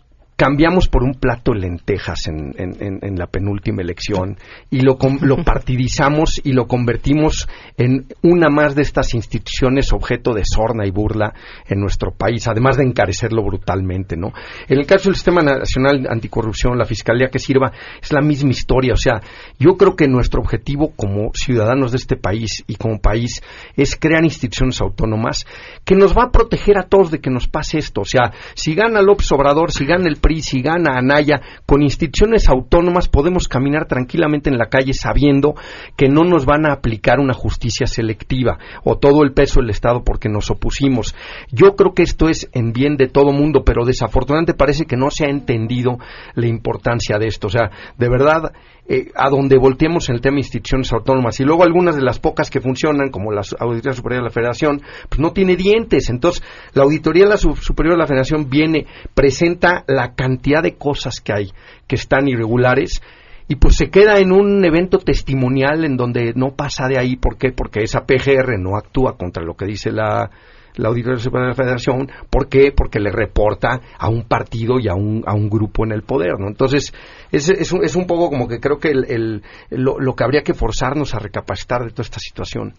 cambiamos 0.40 0.88
por 0.88 1.02
un 1.02 1.12
plato 1.12 1.52
de 1.52 1.60
lentejas 1.60 2.26
en, 2.26 2.54
en- 2.56 2.74
en- 2.82 2.98
en 3.02 3.16
la 3.18 3.26
penúltima 3.26 3.82
elección 3.82 4.38
y 4.70 4.80
lo, 4.80 4.96
lo 5.20 5.36
partidizamos 5.44 6.40
y 6.42 6.52
lo 6.54 6.66
convertimos 6.66 7.46
en 7.76 8.06
una 8.22 8.48
más 8.48 8.74
de 8.74 8.80
estas 8.80 9.12
instituciones 9.12 9.92
objeto 9.92 10.32
de 10.32 10.40
sorna 10.46 10.86
y 10.86 10.90
burla 10.90 11.34
en 11.68 11.78
nuestro 11.78 12.12
país, 12.12 12.48
además 12.48 12.78
de 12.78 12.84
encarecerlo 12.84 13.42
brutalmente, 13.44 14.16
¿no? 14.16 14.32
En 14.66 14.78
el 14.78 14.86
caso 14.86 15.10
del 15.10 15.16
Sistema 15.16 15.42
Nacional 15.42 16.06
Anticorrupción, 16.08 16.78
la 16.78 16.86
Fiscalía 16.86 17.28
que 17.28 17.38
sirva, 17.38 17.72
es 18.02 18.10
la 18.10 18.22
misma 18.22 18.48
historia. 18.52 18.94
O 18.94 18.96
sea, 18.96 19.20
yo 19.58 19.76
creo 19.76 19.94
que 19.94 20.08
nuestro 20.08 20.40
objetivo 20.40 20.94
como 20.96 21.32
ciudadanos 21.34 21.92
de 21.92 21.98
este 21.98 22.16
país 22.16 22.64
y 22.66 22.76
como 22.76 22.98
país 22.98 23.42
es 23.76 23.94
crear 23.94 24.24
instituciones 24.24 24.80
autónomas 24.80 25.44
que 25.84 25.96
nos 25.96 26.16
va 26.16 26.24
a 26.24 26.30
proteger 26.30 26.78
a 26.78 26.84
todos 26.84 27.10
de 27.10 27.20
que 27.20 27.28
nos 27.28 27.46
pase 27.46 27.76
esto. 27.76 28.00
O 28.00 28.06
sea, 28.06 28.32
si 28.54 28.74
gana 28.74 29.02
López 29.02 29.30
Obrador, 29.32 29.70
si 29.70 29.84
gana 29.84 30.08
el 30.08 30.16
PRI, 30.30 30.42
si 30.42 30.62
gana 30.62 30.96
Anaya, 30.96 31.40
con 31.66 31.82
instituciones 31.82 32.48
autónomas 32.48 33.08
podemos 33.08 33.48
caminar 33.48 33.86
tranquilamente 33.86 34.48
en 34.48 34.58
la 34.58 34.68
calle 34.68 34.92
sabiendo 34.94 35.54
que 35.96 36.08
no 36.08 36.22
nos 36.22 36.46
van 36.46 36.66
a 36.66 36.72
aplicar 36.72 37.18
una 37.18 37.34
justicia 37.34 37.88
selectiva 37.88 38.58
o 38.84 38.96
todo 38.96 39.24
el 39.24 39.32
peso 39.32 39.60
del 39.60 39.70
Estado 39.70 40.04
porque 40.04 40.28
nos 40.28 40.48
opusimos. 40.50 41.16
Yo 41.50 41.74
creo 41.74 41.94
que 41.94 42.04
esto 42.04 42.28
es 42.28 42.48
en 42.52 42.72
bien 42.72 42.96
de 42.96 43.08
todo 43.08 43.32
mundo, 43.32 43.64
pero 43.64 43.84
desafortunadamente 43.84 44.54
parece 44.54 44.84
que 44.84 44.96
no 44.96 45.10
se 45.10 45.24
ha 45.24 45.28
entendido 45.28 45.98
la 46.34 46.46
importancia 46.46 47.18
de 47.18 47.26
esto. 47.26 47.48
O 47.48 47.50
sea, 47.50 47.72
de 47.98 48.08
verdad, 48.08 48.52
eh, 48.92 49.12
a 49.14 49.30
donde 49.30 49.56
volteemos 49.56 50.08
en 50.08 50.16
el 50.16 50.20
tema 50.20 50.34
de 50.34 50.40
instituciones 50.40 50.92
autónomas 50.92 51.38
y 51.38 51.44
luego 51.44 51.62
algunas 51.62 51.94
de 51.94 52.02
las 52.02 52.18
pocas 52.18 52.50
que 52.50 52.60
funcionan, 52.60 53.10
como 53.10 53.30
la 53.30 53.42
Auditoría 53.60 53.92
Superior 53.96 54.22
de 54.22 54.28
la 54.28 54.32
Federación, 54.34 54.82
pues 55.08 55.20
no 55.20 55.32
tiene 55.32 55.54
dientes. 55.54 56.10
Entonces, 56.10 56.42
la 56.74 56.82
Auditoría 56.82 57.24
la 57.26 57.36
Su- 57.36 57.54
Superior 57.54 57.94
de 57.94 58.00
la 58.00 58.08
Federación 58.08 58.50
viene, 58.50 58.86
presenta 59.14 59.84
la 59.86 60.14
cantidad 60.16 60.60
de 60.60 60.74
cosas 60.76 61.20
que 61.20 61.32
hay 61.32 61.52
que 61.86 61.94
están 61.94 62.26
irregulares 62.26 63.00
y 63.46 63.56
pues 63.56 63.76
se 63.76 63.90
queda 63.90 64.18
en 64.18 64.32
un 64.32 64.64
evento 64.64 64.98
testimonial 64.98 65.84
en 65.84 65.96
donde 65.96 66.32
no 66.34 66.56
pasa 66.56 66.88
de 66.88 66.98
ahí. 66.98 67.14
¿Por 67.16 67.36
qué? 67.38 67.52
Porque 67.52 67.82
esa 67.84 68.00
PGR 68.06 68.58
no 68.58 68.76
actúa 68.76 69.16
contra 69.16 69.44
lo 69.44 69.54
que 69.54 69.66
dice 69.66 69.92
la, 69.92 70.30
la 70.76 70.88
Auditoría 70.88 71.18
Superior 71.18 71.46
de 71.46 71.50
la 71.50 71.64
Federación. 71.64 72.10
¿Por 72.30 72.48
qué? 72.48 72.72
Porque 72.74 73.00
le 73.00 73.10
reporta 73.10 73.80
a 73.98 74.08
un 74.08 74.24
partido 74.24 74.78
y 74.78 74.88
a 74.88 74.94
un, 74.94 75.22
a 75.26 75.34
un 75.34 75.48
grupo 75.50 75.84
en 75.84 75.92
el 75.92 76.02
poder, 76.02 76.38
¿no? 76.38 76.48
Entonces, 76.48 76.92
es, 77.32 77.48
es, 77.48 77.72
un, 77.72 77.84
es 77.84 77.96
un 77.96 78.06
poco 78.06 78.28
como 78.30 78.48
que 78.48 78.60
creo 78.60 78.78
que 78.78 78.90
el, 78.90 79.04
el- 79.10 79.42
lo, 79.70 79.98
lo 79.98 80.14
que 80.14 80.24
habría 80.24 80.42
que 80.42 80.54
forzarnos 80.54 81.14
a 81.14 81.18
recapacitar 81.18 81.82
de 81.84 81.90
toda 81.90 82.02
esta 82.04 82.18
situación. 82.20 82.74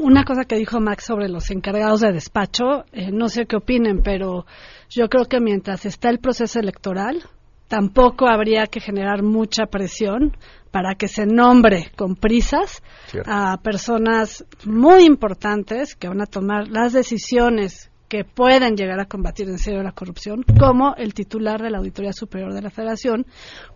Una 0.00 0.22
cosa 0.24 0.44
que 0.44 0.54
dijo 0.56 0.78
Max 0.80 1.04
sobre 1.06 1.28
los 1.28 1.50
encargados 1.50 2.00
de 2.00 2.12
despacho, 2.12 2.84
eh, 2.92 3.10
no 3.12 3.28
sé 3.28 3.46
qué 3.46 3.56
opinen, 3.56 4.02
pero 4.04 4.46
yo 4.88 5.08
creo 5.08 5.24
que 5.24 5.40
mientras 5.40 5.84
está 5.84 6.10
el 6.10 6.20
proceso 6.20 6.60
electoral, 6.60 7.24
tampoco 7.70 8.26
habría 8.26 8.66
que 8.66 8.80
generar 8.80 9.22
mucha 9.22 9.66
presión 9.66 10.36
para 10.72 10.96
que 10.96 11.06
se 11.06 11.24
nombre 11.24 11.92
con 11.96 12.16
prisas 12.16 12.82
Cierto. 13.06 13.30
a 13.32 13.58
personas 13.62 14.44
muy 14.64 15.04
importantes 15.04 15.94
que 15.94 16.08
van 16.08 16.20
a 16.20 16.26
tomar 16.26 16.66
las 16.66 16.92
decisiones 16.92 17.88
que 18.08 18.24
pueden 18.24 18.74
llegar 18.74 18.98
a 18.98 19.04
combatir 19.04 19.48
en 19.48 19.58
serio 19.58 19.84
la 19.84 19.92
corrupción, 19.92 20.44
como 20.58 20.96
el 20.96 21.14
titular 21.14 21.62
de 21.62 21.70
la 21.70 21.78
Auditoría 21.78 22.12
Superior 22.12 22.52
de 22.52 22.62
la 22.62 22.70
Federación, 22.70 23.24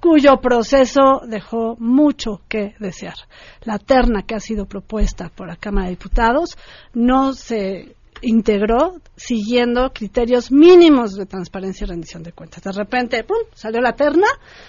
cuyo 0.00 0.40
proceso 0.40 1.20
dejó 1.28 1.76
mucho 1.78 2.40
que 2.48 2.74
desear. 2.80 3.14
La 3.62 3.78
terna 3.78 4.22
que 4.22 4.34
ha 4.34 4.40
sido 4.40 4.66
propuesta 4.66 5.28
por 5.28 5.46
la 5.46 5.54
Cámara 5.54 5.86
de 5.86 5.92
Diputados 5.92 6.58
no 6.94 7.32
se 7.32 7.94
integró 8.24 8.96
siguiendo 9.16 9.92
criterios 9.92 10.50
mínimos 10.50 11.14
de 11.14 11.26
transparencia 11.26 11.84
y 11.84 11.88
rendición 11.88 12.22
de 12.22 12.32
cuentas. 12.32 12.62
De 12.62 12.72
repente, 12.72 13.22
¡pum!, 13.24 13.36
salió 13.54 13.80
la 13.80 13.92
terna 13.92 14.26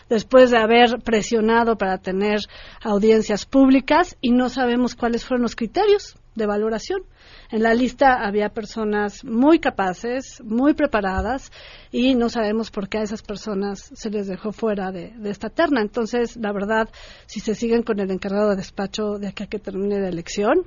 después 0.10 0.51
de 0.51 0.58
haber 0.58 0.99
presionado 1.03 1.78
para 1.78 1.97
tener 1.97 2.39
audiencias 2.82 3.45
públicas 3.45 4.18
y 4.22 4.32
no 4.32 4.49
sabemos 4.49 4.95
cuáles 4.95 5.26
fueron 5.26 5.43
los 5.43 5.56
criterios 5.56 6.16
de 6.36 6.45
valoración. 6.45 7.01
En 7.49 7.64
la 7.64 7.74
lista 7.74 8.26
había 8.26 8.49
personas 8.49 9.24
muy 9.24 9.60
capaces, 9.60 10.41
muy 10.43 10.74
preparadas 10.74 11.51
y 11.91 12.16
no 12.16 12.30
sabemos 12.30 12.72
por 12.72 12.89
qué 12.89 12.97
a 12.97 13.03
esas 13.03 13.22
personas 13.22 13.91
se 13.93 14.10
les 14.10 14.28
dejó 14.28 14.51
fuera 14.51 14.91
de, 14.91 15.12
de 15.12 15.30
esta 15.30 15.49
terna. 15.49 15.82
Entonces, 15.82 16.36
la 16.38 16.51
verdad, 16.51 16.89
si 17.26 17.39
se 17.39 17.56
siguen 17.56 17.84
con 17.84 17.99
el 17.99 18.12
encargado 18.12 18.49
de 18.49 18.58
despacho 18.58 19.18
de 19.18 19.28
aquí 19.28 19.43
a 19.43 19.47
que 19.47 19.60
termine 19.60 20.01
la 20.01 20.10
elección, 20.10 20.66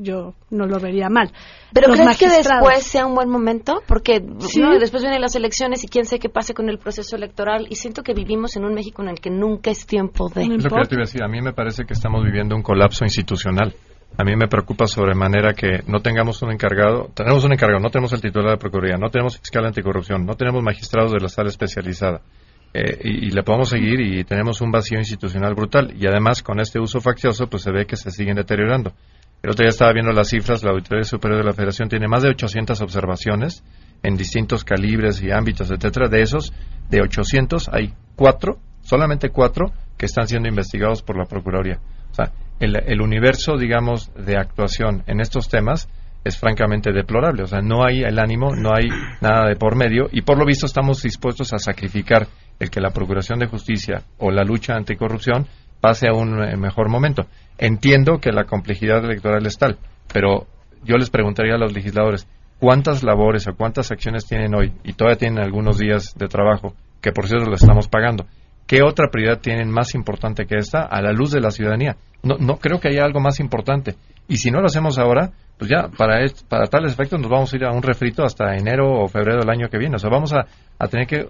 yo 0.00 0.34
no 0.50 0.66
lo 0.66 0.80
vería 0.80 1.08
mal. 1.08 1.30
¿Pero 1.72 1.88
Los 1.88 2.00
crees 2.00 2.18
que 2.18 2.28
después 2.28 2.82
sea 2.82 3.06
un 3.06 3.14
buen 3.14 3.28
momento? 3.28 3.82
Porque 3.86 4.20
Sí. 4.40 4.60
¿no? 4.60 4.78
después 4.78 5.02
vienen 5.02 5.20
las 5.20 5.36
elecciones 5.36 5.84
y 5.84 5.88
quién 5.88 6.04
sé 6.06 6.18
qué 6.18 6.28
pase 6.28 6.54
con 6.54 6.68
el 6.68 6.78
proceso 6.78 7.16
electoral. 7.16 7.66
Y 7.68 7.76
siento 7.76 8.02
que 8.02 8.14
vivimos 8.14 8.56
en 8.56 8.64
un 8.64 8.74
México 8.74 9.02
en 9.02 9.08
el 9.10 9.20
que 9.20 9.30
nunca 9.30 9.70
es 9.70 9.86
tiempo 9.86 10.28
de... 10.28 10.46
Lo 10.46 10.56
que 10.56 10.62
yo 10.62 10.88
te 10.88 10.94
iba 10.94 11.02
a 11.02 11.06
decir. 11.06 11.22
A 11.22 11.28
mí 11.28 11.40
me 11.40 11.52
parece 11.52 11.84
que 11.84 11.92
estamos 11.92 12.24
viviendo 12.24 12.56
un 12.56 12.62
colapso 12.62 13.04
institucional. 13.04 13.74
A 14.18 14.24
mí 14.24 14.34
me 14.34 14.48
preocupa 14.48 14.86
sobremanera 14.86 15.54
que 15.54 15.82
no 15.86 16.00
tengamos 16.00 16.42
un 16.42 16.50
encargado. 16.50 17.10
Tenemos 17.14 17.44
un 17.44 17.52
encargado, 17.52 17.80
no 17.80 17.90
tenemos 17.90 18.12
el 18.12 18.20
titular 18.20 18.50
de 18.50 18.56
Procuraduría, 18.56 18.98
no 18.98 19.08
tenemos 19.08 19.38
fiscal 19.38 19.64
anticorrupción, 19.64 20.26
no 20.26 20.34
tenemos 20.34 20.62
magistrados 20.62 21.12
de 21.12 21.20
la 21.20 21.28
sala 21.28 21.48
especializada. 21.48 22.20
Eh, 22.72 23.00
y, 23.04 23.26
y 23.26 23.30
le 23.30 23.42
podemos 23.42 23.68
seguir 23.68 24.00
y 24.00 24.22
tenemos 24.24 24.60
un 24.60 24.70
vacío 24.70 24.98
institucional 24.98 25.54
brutal. 25.54 25.92
Y 25.96 26.06
además, 26.06 26.42
con 26.42 26.60
este 26.60 26.80
uso 26.80 27.00
faccioso, 27.00 27.46
pues 27.46 27.62
se 27.62 27.70
ve 27.72 27.86
que 27.86 27.96
se 27.96 28.10
siguen 28.10 28.36
deteriorando. 28.36 28.92
El 29.42 29.50
otro 29.50 29.64
día 29.64 29.70
estaba 29.70 29.92
viendo 29.92 30.12
las 30.12 30.28
cifras, 30.28 30.62
la 30.62 30.70
Auditoría 30.70 31.04
Superior 31.04 31.40
de 31.40 31.46
la 31.46 31.54
Federación 31.54 31.88
tiene 31.88 32.08
más 32.08 32.22
de 32.22 32.28
800 32.28 32.80
observaciones 32.82 33.64
en 34.02 34.16
distintos 34.16 34.64
calibres 34.64 35.22
y 35.22 35.30
ámbitos, 35.30 35.70
etcétera. 35.70 36.08
De 36.08 36.20
esos, 36.20 36.52
de 36.90 37.00
800, 37.00 37.70
hay 37.72 37.94
cuatro, 38.16 38.58
solamente 38.82 39.30
cuatro, 39.30 39.72
que 39.96 40.06
están 40.06 40.26
siendo 40.26 40.48
investigados 40.48 41.02
por 41.02 41.16
la 41.16 41.24
Procuraduría. 41.24 41.80
O 42.10 42.14
sea, 42.14 42.32
el, 42.58 42.76
el 42.86 43.00
universo, 43.00 43.56
digamos, 43.56 44.12
de 44.14 44.36
actuación 44.36 45.04
en 45.06 45.20
estos 45.20 45.48
temas 45.48 45.88
es 46.22 46.38
francamente 46.38 46.92
deplorable. 46.92 47.42
O 47.42 47.46
sea, 47.46 47.60
no 47.60 47.84
hay 47.84 48.02
el 48.02 48.18
ánimo, 48.18 48.54
no 48.54 48.70
hay 48.74 48.88
nada 49.22 49.48
de 49.48 49.56
por 49.56 49.74
medio 49.74 50.08
y 50.12 50.22
por 50.22 50.38
lo 50.38 50.44
visto 50.44 50.66
estamos 50.66 51.02
dispuestos 51.02 51.52
a 51.52 51.58
sacrificar 51.58 52.26
el 52.58 52.70
que 52.70 52.80
la 52.80 52.90
Procuración 52.90 53.38
de 53.38 53.46
Justicia 53.46 54.02
o 54.18 54.30
la 54.30 54.44
lucha 54.44 54.74
anticorrupción 54.74 55.46
pase 55.80 56.08
a 56.08 56.12
un 56.12 56.42
eh, 56.42 56.56
mejor 56.56 56.88
momento. 56.88 57.26
Entiendo 57.58 58.18
que 58.20 58.32
la 58.32 58.44
complejidad 58.44 59.04
electoral 59.04 59.46
es 59.46 59.58
tal, 59.58 59.78
pero 60.12 60.46
yo 60.84 60.96
les 60.96 61.10
preguntaría 61.10 61.54
a 61.54 61.58
los 61.58 61.72
legisladores, 61.72 62.26
¿cuántas 62.58 63.02
labores 63.02 63.46
o 63.48 63.54
cuántas 63.54 63.90
acciones 63.90 64.26
tienen 64.26 64.54
hoy 64.54 64.72
y 64.84 64.94
todavía 64.94 65.18
tienen 65.18 65.42
algunos 65.42 65.78
días 65.78 66.14
de 66.16 66.28
trabajo, 66.28 66.74
que 67.00 67.12
por 67.12 67.26
cierto 67.26 67.48
lo 67.48 67.56
estamos 67.56 67.88
pagando? 67.88 68.26
¿Qué 68.66 68.82
otra 68.82 69.08
prioridad 69.10 69.40
tienen 69.40 69.68
más 69.70 69.94
importante 69.94 70.46
que 70.46 70.54
esta 70.56 70.82
a 70.82 71.02
la 71.02 71.12
luz 71.12 71.32
de 71.32 71.40
la 71.40 71.50
ciudadanía? 71.50 71.96
No, 72.22 72.36
no 72.38 72.56
creo 72.58 72.78
que 72.78 72.88
haya 72.88 73.04
algo 73.04 73.18
más 73.20 73.40
importante. 73.40 73.96
Y 74.28 74.36
si 74.36 74.52
no 74.52 74.60
lo 74.60 74.66
hacemos 74.66 74.96
ahora, 74.96 75.32
pues 75.58 75.68
ya 75.68 75.88
para, 75.88 76.22
est- 76.22 76.46
para 76.46 76.66
tales 76.68 76.92
efectos 76.92 77.18
nos 77.20 77.28
vamos 77.28 77.52
a 77.52 77.56
ir 77.56 77.64
a 77.64 77.72
un 77.72 77.82
refrito 77.82 78.22
hasta 78.24 78.54
enero 78.54 78.92
o 79.02 79.08
febrero 79.08 79.40
del 79.40 79.50
año 79.50 79.68
que 79.68 79.76
viene. 79.76 79.96
O 79.96 79.98
sea, 79.98 80.08
vamos 80.08 80.32
a, 80.32 80.46
tener 80.86 81.08
que 81.08 81.28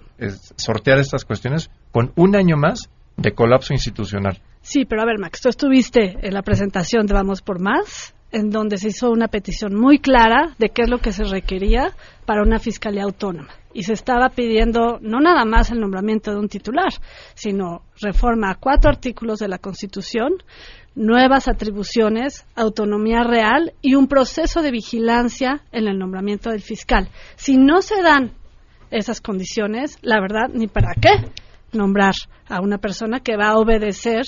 sortear 0.57 0.99
estas 0.99 1.25
cuestiones 1.25 1.71
con 1.93 2.13
un 2.17 2.37
año 2.37 2.57
más 2.59 2.91
de 3.21 3.33
colapso 3.33 3.75
institucional. 3.75 4.39
Sí, 4.63 4.85
pero 4.85 5.03
a 5.03 5.05
ver, 5.05 5.19
Max, 5.19 5.41
tú 5.43 5.49
estuviste 5.49 6.17
en 6.23 6.35
la 6.35 6.43
presentación 6.43 7.07
de 7.07 7.15
Vamos 7.15 7.43
por 7.43 7.61
Más, 7.61 8.15
en 8.33 8.51
donde 8.51 8.79
se 8.79 8.89
hizo 8.89 9.11
una 9.11 9.29
petición 9.29 9.75
muy 9.75 9.99
clara 9.99 10.55
de 10.59 10.71
qué 10.71 10.83
es 10.83 10.91
lo 10.91 10.99
que 10.99 11.13
se 11.13 11.25
requería 11.25 11.95
para 12.25 12.43
una 12.43 12.59
fiscalía 12.59 13.03
autónoma. 13.03 13.51
Y 13.75 13.83
se 13.83 13.93
estaba 13.93 14.31
pidiendo 14.31 14.99
no 15.01 15.21
nada 15.21 15.45
más 15.45 15.71
el 15.71 15.81
nombramiento 15.81 16.31
de 16.31 16.39
un 16.39 16.49
titular, 16.49 16.93
sino 17.35 17.83
reforma 18.01 18.51
a 18.51 18.55
cuatro 18.55 18.91
artículos 18.91 19.39
de 19.39 19.49
la 19.49 19.59
Constitución, 19.59 20.33
nuevas 20.95 21.47
atribuciones, 21.47 22.47
autonomía 22.55 23.23
real 23.23 23.75
y 23.83 23.95
un 23.95 24.09
proceso 24.09 24.63
de 24.63 24.71
vigilancia 24.71 25.63
en 25.73 25.89
el 25.89 25.99
nombramiento 25.99 26.51
del 26.51 26.63
fiscal. 26.63 27.09
Si 27.37 27.57
no 27.57 27.83
se 27.83 28.03
dan 28.03 28.33
esas 28.91 29.21
condiciones, 29.21 29.99
la 30.03 30.21
verdad, 30.21 30.49
ni 30.53 30.67
para 30.67 30.95
qué 30.95 31.31
nombrar 31.73 32.15
a 32.49 32.61
una 32.61 32.79
persona 32.79 33.21
que 33.21 33.37
va 33.37 33.51
a 33.51 33.59
obedecer 33.59 34.25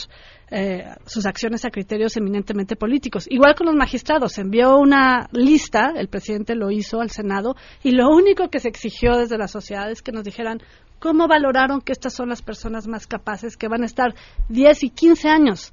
eh, 0.50 0.84
sus 1.06 1.24
acciones 1.24 1.64
a 1.64 1.70
criterios 1.70 2.16
eminentemente 2.16 2.76
políticos. 2.76 3.26
Igual 3.30 3.54
con 3.54 3.66
los 3.66 3.74
magistrados, 3.74 4.36
envió 4.38 4.76
una 4.76 5.28
lista, 5.32 5.92
el 5.96 6.08
presidente 6.08 6.54
lo 6.54 6.70
hizo 6.70 7.00
al 7.00 7.10
Senado, 7.10 7.54
y 7.82 7.92
lo 7.92 8.10
único 8.10 8.48
que 8.48 8.60
se 8.60 8.68
exigió 8.68 9.16
desde 9.16 9.38
la 9.38 9.48
sociedad 9.48 9.90
es 9.90 10.02
que 10.02 10.12
nos 10.12 10.24
dijeran 10.24 10.60
cómo 10.98 11.26
valoraron 11.26 11.80
que 11.80 11.92
estas 11.92 12.14
son 12.14 12.28
las 12.28 12.42
personas 12.42 12.86
más 12.86 13.06
capaces 13.06 13.56
que 13.56 13.68
van 13.68 13.82
a 13.82 13.86
estar 13.86 14.14
10 14.50 14.84
y 14.84 14.90
15 14.90 15.28
años 15.28 15.72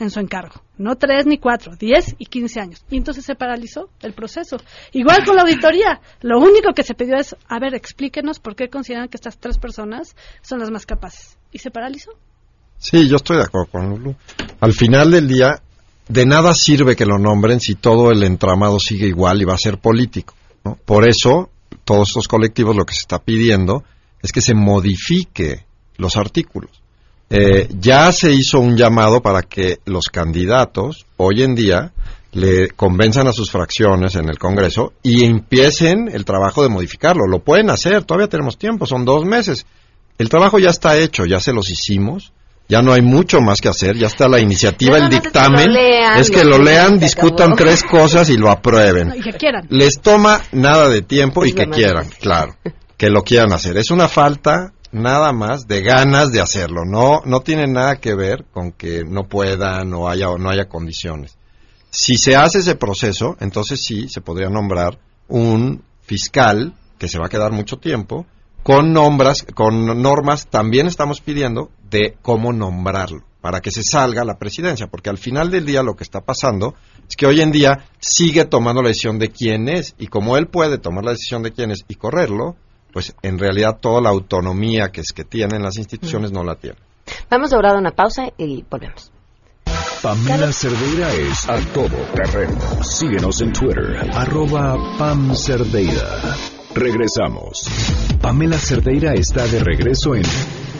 en 0.00 0.10
su 0.10 0.18
encargo. 0.18 0.62
No 0.78 0.96
tres 0.96 1.26
ni 1.26 1.38
cuatro, 1.38 1.76
10 1.76 2.16
y 2.18 2.26
15 2.26 2.60
años. 2.60 2.84
Y 2.90 2.96
entonces 2.96 3.24
se 3.24 3.34
paralizó 3.34 3.90
el 4.00 4.14
proceso. 4.14 4.56
Igual 4.92 5.24
con 5.24 5.36
la 5.36 5.42
auditoría. 5.42 6.00
Lo 6.22 6.38
único 6.38 6.72
que 6.74 6.82
se 6.82 6.94
pidió 6.94 7.16
es, 7.16 7.36
a 7.46 7.58
ver, 7.58 7.74
explíquenos 7.74 8.40
por 8.40 8.56
qué 8.56 8.68
consideran 8.68 9.08
que 9.08 9.16
estas 9.16 9.38
tres 9.38 9.58
personas 9.58 10.16
son 10.42 10.58
las 10.58 10.70
más 10.70 10.86
capaces. 10.86 11.36
Y 11.52 11.58
se 11.58 11.70
paralizó. 11.70 12.12
Sí, 12.78 13.08
yo 13.08 13.16
estoy 13.16 13.36
de 13.36 13.44
acuerdo 13.44 13.70
con 13.70 13.90
Lulu. 13.90 14.16
Al 14.60 14.72
final 14.72 15.10
del 15.10 15.28
día, 15.28 15.62
de 16.08 16.26
nada 16.26 16.54
sirve 16.54 16.96
que 16.96 17.04
lo 17.04 17.18
nombren 17.18 17.60
si 17.60 17.74
todo 17.74 18.10
el 18.10 18.22
entramado 18.22 18.80
sigue 18.80 19.06
igual 19.06 19.42
y 19.42 19.44
va 19.44 19.54
a 19.54 19.58
ser 19.58 19.78
político. 19.78 20.34
Por 20.84 21.06
eso, 21.06 21.50
todos 21.84 22.08
estos 22.08 22.26
colectivos 22.26 22.74
lo 22.74 22.86
que 22.86 22.94
se 22.94 23.00
está 23.00 23.18
pidiendo 23.18 23.84
es 24.22 24.32
que 24.32 24.40
se 24.40 24.54
modifique 24.54 25.66
los 25.96 26.16
artículos. 26.16 26.82
Eh, 27.32 27.68
ya 27.78 28.10
se 28.10 28.32
hizo 28.32 28.58
un 28.58 28.76
llamado 28.76 29.22
para 29.22 29.42
que 29.42 29.78
los 29.84 30.06
candidatos 30.06 31.06
hoy 31.16 31.44
en 31.44 31.54
día 31.54 31.92
le 32.32 32.70
convenzan 32.70 33.28
a 33.28 33.32
sus 33.32 33.52
fracciones 33.52 34.16
en 34.16 34.28
el 34.28 34.36
Congreso 34.36 34.94
y 35.02 35.24
empiecen 35.24 36.08
el 36.12 36.24
trabajo 36.24 36.64
de 36.64 36.68
modificarlo. 36.68 37.26
Lo 37.28 37.38
pueden 37.38 37.70
hacer, 37.70 38.02
todavía 38.04 38.28
tenemos 38.28 38.58
tiempo, 38.58 38.84
son 38.84 39.04
dos 39.04 39.24
meses. 39.24 39.64
El 40.18 40.28
trabajo 40.28 40.58
ya 40.58 40.70
está 40.70 40.98
hecho, 40.98 41.24
ya 41.24 41.38
se 41.38 41.52
los 41.52 41.70
hicimos, 41.70 42.32
ya 42.68 42.82
no 42.82 42.92
hay 42.92 43.02
mucho 43.02 43.40
más 43.40 43.60
que 43.60 43.68
hacer, 43.68 43.96
ya 43.96 44.08
está 44.08 44.28
la 44.28 44.40
iniciativa, 44.40 44.96
el 44.96 45.04
más 45.04 45.12
es 45.12 45.20
que 45.20 45.26
dictamen, 45.26 45.66
lo 45.66 45.72
lean, 45.72 46.18
es 46.18 46.30
que 46.30 46.44
lo 46.44 46.58
lean, 46.58 46.98
discutan 46.98 47.52
acabó. 47.52 47.56
tres 47.56 47.84
cosas 47.84 48.28
y 48.28 48.36
lo 48.36 48.50
aprueben. 48.50 49.12
Y 49.16 49.20
que 49.20 49.32
quieran. 49.32 49.66
Les 49.70 50.00
toma 50.00 50.40
nada 50.52 50.88
de 50.88 51.02
tiempo 51.02 51.44
y 51.44 51.50
Es 51.50 51.54
que 51.54 51.68
quieran, 51.68 52.08
claro, 52.20 52.56
que 52.96 53.08
lo 53.08 53.22
quieran 53.22 53.52
hacer. 53.52 53.76
Es 53.76 53.90
una 53.90 54.08
falta 54.08 54.72
nada 54.92 55.32
más 55.32 55.66
de 55.66 55.82
ganas 55.82 56.32
de 56.32 56.40
hacerlo. 56.40 56.84
No, 56.84 57.22
no 57.24 57.40
tiene 57.40 57.66
nada 57.66 57.96
que 57.96 58.14
ver 58.14 58.44
con 58.52 58.72
que 58.72 59.04
no 59.04 59.28
puedan 59.28 59.92
o 59.94 60.08
haya 60.08 60.30
o 60.30 60.38
no 60.38 60.50
haya 60.50 60.68
condiciones. 60.68 61.36
Si 61.90 62.16
se 62.16 62.36
hace 62.36 62.58
ese 62.58 62.76
proceso, 62.76 63.36
entonces 63.40 63.82
sí 63.82 64.08
se 64.08 64.20
podría 64.20 64.48
nombrar 64.48 64.98
un 65.28 65.82
fiscal 66.02 66.74
que 66.98 67.08
se 67.08 67.18
va 67.18 67.26
a 67.26 67.30
quedar 67.30 67.52
mucho 67.52 67.78
tiempo 67.78 68.26
con 68.62 68.92
nombras, 68.92 69.44
con 69.54 70.02
normas. 70.02 70.46
También 70.48 70.86
estamos 70.86 71.20
pidiendo 71.20 71.70
de 71.90 72.16
cómo 72.22 72.52
nombrarlo 72.52 73.24
para 73.40 73.60
que 73.60 73.70
se 73.70 73.82
salga 73.82 74.24
la 74.24 74.38
presidencia, 74.38 74.86
porque 74.88 75.10
al 75.10 75.18
final 75.18 75.50
del 75.50 75.64
día 75.64 75.82
lo 75.82 75.96
que 75.96 76.04
está 76.04 76.20
pasando 76.20 76.74
es 77.08 77.16
que 77.16 77.26
hoy 77.26 77.40
en 77.40 77.50
día 77.50 77.86
sigue 77.98 78.44
tomando 78.44 78.82
la 78.82 78.88
decisión 78.88 79.18
de 79.18 79.30
quién 79.30 79.68
es 79.68 79.94
y 79.98 80.08
como 80.08 80.36
él 80.36 80.46
puede 80.46 80.78
tomar 80.78 81.04
la 81.04 81.12
decisión 81.12 81.42
de 81.42 81.52
quién 81.52 81.70
es 81.70 81.80
y 81.88 81.94
correrlo, 81.94 82.56
pues 82.92 83.14
en 83.22 83.38
realidad 83.38 83.78
toda 83.80 84.00
la 84.00 84.10
autonomía 84.10 84.90
que 84.90 85.00
es 85.00 85.12
que 85.12 85.24
tienen 85.24 85.62
las 85.62 85.76
instituciones 85.76 86.32
no 86.32 86.44
la 86.44 86.56
tiene. 86.56 86.78
Vamos 87.28 87.52
a 87.52 87.58
orar 87.58 87.76
una 87.76 87.90
pausa 87.90 88.28
y 88.36 88.64
volvemos. 88.68 89.10
Pamela 90.02 90.50
Cerdeira 90.52 91.12
es 91.12 91.48
a 91.48 91.58
todo 91.74 91.96
terreno. 92.14 92.58
Síguenos 92.82 93.40
en 93.42 93.52
Twitter, 93.52 94.08
arroba 94.14 94.76
Pam 94.98 95.34
Cerdeira. 95.34 96.36
Regresamos. 96.74 97.68
Pamela 98.22 98.58
Cerdeira 98.58 99.12
está 99.14 99.46
de 99.46 99.58
regreso 99.58 100.14
en 100.14 100.22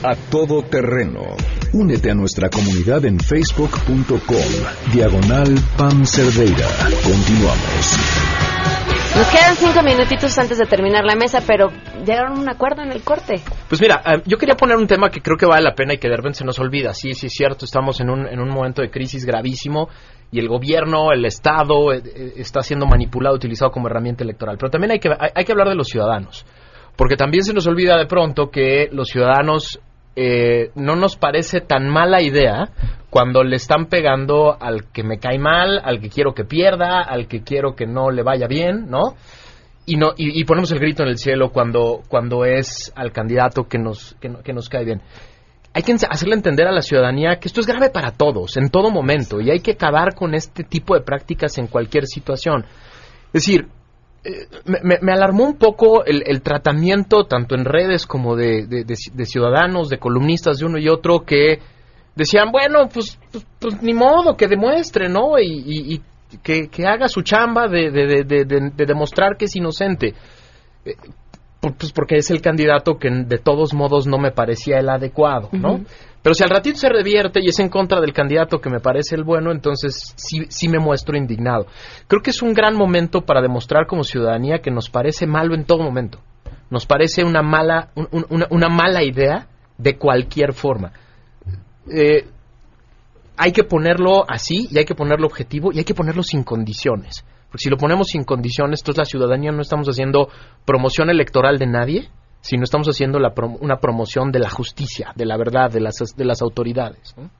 A 0.02 0.14
Todo 0.30 0.62
Terreno. 0.62 1.36
Únete 1.72 2.10
a 2.10 2.14
nuestra 2.14 2.48
comunidad 2.48 3.04
en 3.04 3.18
facebook.com, 3.18 4.92
diagonal 4.92 5.54
Pam 5.76 6.06
Cerdeira. 6.06 6.68
Continuamos. 7.02 8.89
Nos 9.16 9.26
quedan 9.28 9.56
cinco 9.56 9.82
minutitos 9.82 10.38
antes 10.38 10.56
de 10.56 10.66
terminar 10.66 11.04
la 11.04 11.16
mesa, 11.16 11.42
pero 11.44 11.68
llegaron 12.06 12.38
a 12.38 12.40
un 12.40 12.48
acuerdo 12.48 12.82
en 12.82 12.92
el 12.92 13.02
corte. 13.02 13.42
Pues 13.68 13.80
mira, 13.80 14.00
eh, 14.06 14.22
yo 14.24 14.38
quería 14.38 14.54
poner 14.54 14.76
un 14.76 14.86
tema 14.86 15.10
que 15.10 15.20
creo 15.20 15.36
que 15.36 15.46
vale 15.46 15.64
la 15.64 15.74
pena 15.74 15.94
y 15.94 15.98
que 15.98 16.08
de 16.08 16.16
repente 16.16 16.38
se 16.38 16.44
nos 16.44 16.60
olvida. 16.60 16.94
Sí, 16.94 17.12
sí, 17.14 17.26
es 17.26 17.32
cierto, 17.32 17.64
estamos 17.64 18.00
en 18.00 18.08
un, 18.08 18.26
en 18.26 18.38
un 18.38 18.48
momento 18.48 18.82
de 18.82 18.90
crisis 18.90 19.26
gravísimo 19.26 19.88
y 20.30 20.38
el 20.38 20.48
gobierno, 20.48 21.10
el 21.12 21.24
Estado, 21.24 21.92
eh, 21.92 22.02
eh, 22.04 22.32
está 22.36 22.62
siendo 22.62 22.86
manipulado, 22.86 23.34
utilizado 23.34 23.72
como 23.72 23.88
herramienta 23.88 24.22
electoral. 24.22 24.56
Pero 24.58 24.70
también 24.70 24.92
hay 24.92 25.00
que, 25.00 25.08
hay, 25.08 25.30
hay 25.34 25.44
que 25.44 25.52
hablar 25.52 25.68
de 25.68 25.74
los 25.74 25.88
ciudadanos, 25.88 26.46
porque 26.96 27.16
también 27.16 27.42
se 27.42 27.52
nos 27.52 27.66
olvida 27.66 27.98
de 27.98 28.06
pronto 28.06 28.48
que 28.48 28.88
los 28.92 29.08
ciudadanos 29.08 29.80
eh, 30.16 30.70
no 30.74 30.96
nos 30.96 31.16
parece 31.16 31.60
tan 31.60 31.88
mala 31.88 32.20
idea 32.22 32.70
cuando 33.10 33.42
le 33.42 33.56
están 33.56 33.86
pegando 33.86 34.56
al 34.60 34.90
que 34.92 35.02
me 35.02 35.18
cae 35.18 35.38
mal, 35.38 35.80
al 35.82 36.00
que 36.00 36.08
quiero 36.08 36.34
que 36.34 36.44
pierda, 36.44 37.00
al 37.00 37.26
que 37.26 37.42
quiero 37.42 37.74
que 37.74 37.86
no 37.86 38.10
le 38.10 38.22
vaya 38.22 38.46
bien, 38.46 38.88
¿no? 38.88 39.14
y 39.86 39.96
no 39.96 40.12
y, 40.16 40.44
ponemos 40.44 40.70
el 40.70 40.78
grito 40.78 41.02
en 41.02 41.08
el 41.08 41.18
cielo 41.18 41.50
cuando 41.50 42.02
cuando 42.08 42.44
es 42.44 42.92
al 42.94 43.12
candidato 43.12 43.64
que 43.64 43.78
nos 43.78 44.14
que, 44.20 44.30
que 44.44 44.52
nos 44.52 44.68
cae 44.68 44.84
bien 44.84 45.02
hay 45.72 45.82
que 45.82 45.94
hacerle 46.08 46.34
entender 46.34 46.66
a 46.68 46.72
la 46.72 46.82
ciudadanía 46.82 47.40
que 47.40 47.48
esto 47.48 47.60
es 47.60 47.66
grave 47.66 47.90
para 47.90 48.12
todos 48.12 48.56
en 48.56 48.68
todo 48.68 48.90
momento 48.90 49.40
y 49.40 49.50
hay 49.50 49.60
que 49.60 49.72
acabar 49.72 50.14
con 50.14 50.34
este 50.34 50.64
tipo 50.64 50.94
de 50.94 51.00
prácticas 51.00 51.58
en 51.58 51.66
cualquier 51.66 52.06
situación 52.06 52.66
es 53.26 53.44
decir 53.44 53.66
me, 54.66 54.78
me- 54.82 54.98
me 55.00 55.12
alarmó 55.12 55.44
un 55.44 55.56
poco 55.56 56.04
el, 56.04 56.22
el 56.26 56.42
tratamiento 56.42 57.24
tanto 57.24 57.54
en 57.54 57.64
redes 57.64 58.06
como 58.06 58.36
de, 58.36 58.66
de- 58.66 58.84
de 58.84 58.94
ci- 58.94 59.12
de 59.12 59.24
ciudadanos 59.24 59.88
de 59.88 59.98
columnistas 59.98 60.58
de 60.58 60.66
uno 60.66 60.78
y 60.78 60.88
otro 60.88 61.20
que 61.24 61.58
decían 62.14 62.50
bueno 62.52 62.88
pues 62.92 63.18
pues, 63.32 63.46
pues, 63.58 63.82
ni 63.82 63.94
modo 63.94 64.36
que 64.36 64.46
demuestre 64.48 65.08
no 65.08 65.38
y, 65.38 66.02
que, 66.42 66.86
haga 66.86 67.08
su 67.08 67.22
chamba 67.22 67.66
de, 67.66 67.90
de, 67.90 68.24
de, 68.24 68.44
de, 68.44 68.70
de 68.76 68.86
demostrar 68.86 69.36
que 69.36 69.46
es 69.46 69.56
inocente. 69.56 70.14
Eh, 70.84 70.94
pues 71.60 71.92
porque 71.92 72.16
es 72.16 72.30
el 72.30 72.40
candidato 72.40 72.98
que 72.98 73.10
de 73.10 73.38
todos 73.38 73.74
modos 73.74 74.06
no 74.06 74.16
me 74.16 74.30
parecía 74.30 74.78
el 74.78 74.88
adecuado, 74.88 75.48
¿no? 75.52 75.80
Pero 76.22 76.34
si 76.34 76.44
al 76.44 76.50
ratito 76.50 76.76
se 76.78 76.88
revierte 76.90 77.40
y 77.42 77.48
es 77.48 77.58
en 77.60 77.68
contra 77.70 78.00
del 78.00 78.12
candidato 78.12 78.60
que 78.60 78.68
me 78.68 78.80
parece 78.80 79.14
el 79.16 79.24
bueno, 79.24 79.52
entonces 79.52 80.12
sí, 80.16 80.44
sí 80.50 80.68
me 80.68 80.78
muestro 80.78 81.16
indignado. 81.16 81.66
Creo 82.08 82.20
que 82.22 82.30
es 82.30 82.42
un 82.42 82.52
gran 82.52 82.76
momento 82.76 83.22
para 83.22 83.40
demostrar 83.40 83.86
como 83.86 84.04
ciudadanía 84.04 84.58
que 84.58 84.70
nos 84.70 84.90
parece 84.90 85.26
malo 85.26 85.54
en 85.54 85.64
todo 85.64 85.82
momento. 85.82 86.18
Nos 86.68 86.84
parece 86.86 87.24
una 87.24 87.42
mala, 87.42 87.88
un- 87.94 88.08
un- 88.12 88.26
una, 88.28 88.46
una 88.50 88.68
mala 88.68 89.02
idea 89.02 89.48
de 89.78 89.96
cualquier 89.96 90.52
forma. 90.52 90.92
Eh, 91.90 92.26
hay 93.36 93.52
que 93.52 93.64
ponerlo 93.64 94.24
así 94.28 94.68
y 94.70 94.76
hay 94.78 94.84
que 94.84 94.94
ponerlo 94.94 95.26
objetivo 95.26 95.72
y 95.72 95.78
hay 95.78 95.84
que 95.84 95.94
ponerlo 95.94 96.22
sin 96.22 96.42
condiciones. 96.44 97.24
Porque 97.48 97.62
si 97.64 97.70
lo 97.70 97.78
ponemos 97.78 98.08
sin 98.08 98.24
condiciones, 98.24 98.80
entonces 98.82 98.98
la 98.98 99.04
ciudadanía 99.06 99.50
no 99.52 99.62
estamos 99.62 99.88
haciendo 99.88 100.28
promoción 100.66 101.08
electoral 101.08 101.58
de 101.58 101.66
nadie, 101.66 102.10
sino 102.40 102.64
estamos 102.64 102.88
haciendo 102.88 103.18
la 103.18 103.32
una 103.60 103.76
promoción 103.76 104.30
de 104.32 104.38
la 104.38 104.50
justicia, 104.50 105.12
de 105.14 105.26
la 105.26 105.36
verdad, 105.36 105.70
de 105.70 105.80
las, 105.80 105.96
de 106.16 106.24
las 106.24 106.42
autoridades. 106.42 107.14
¿no? 107.16 107.30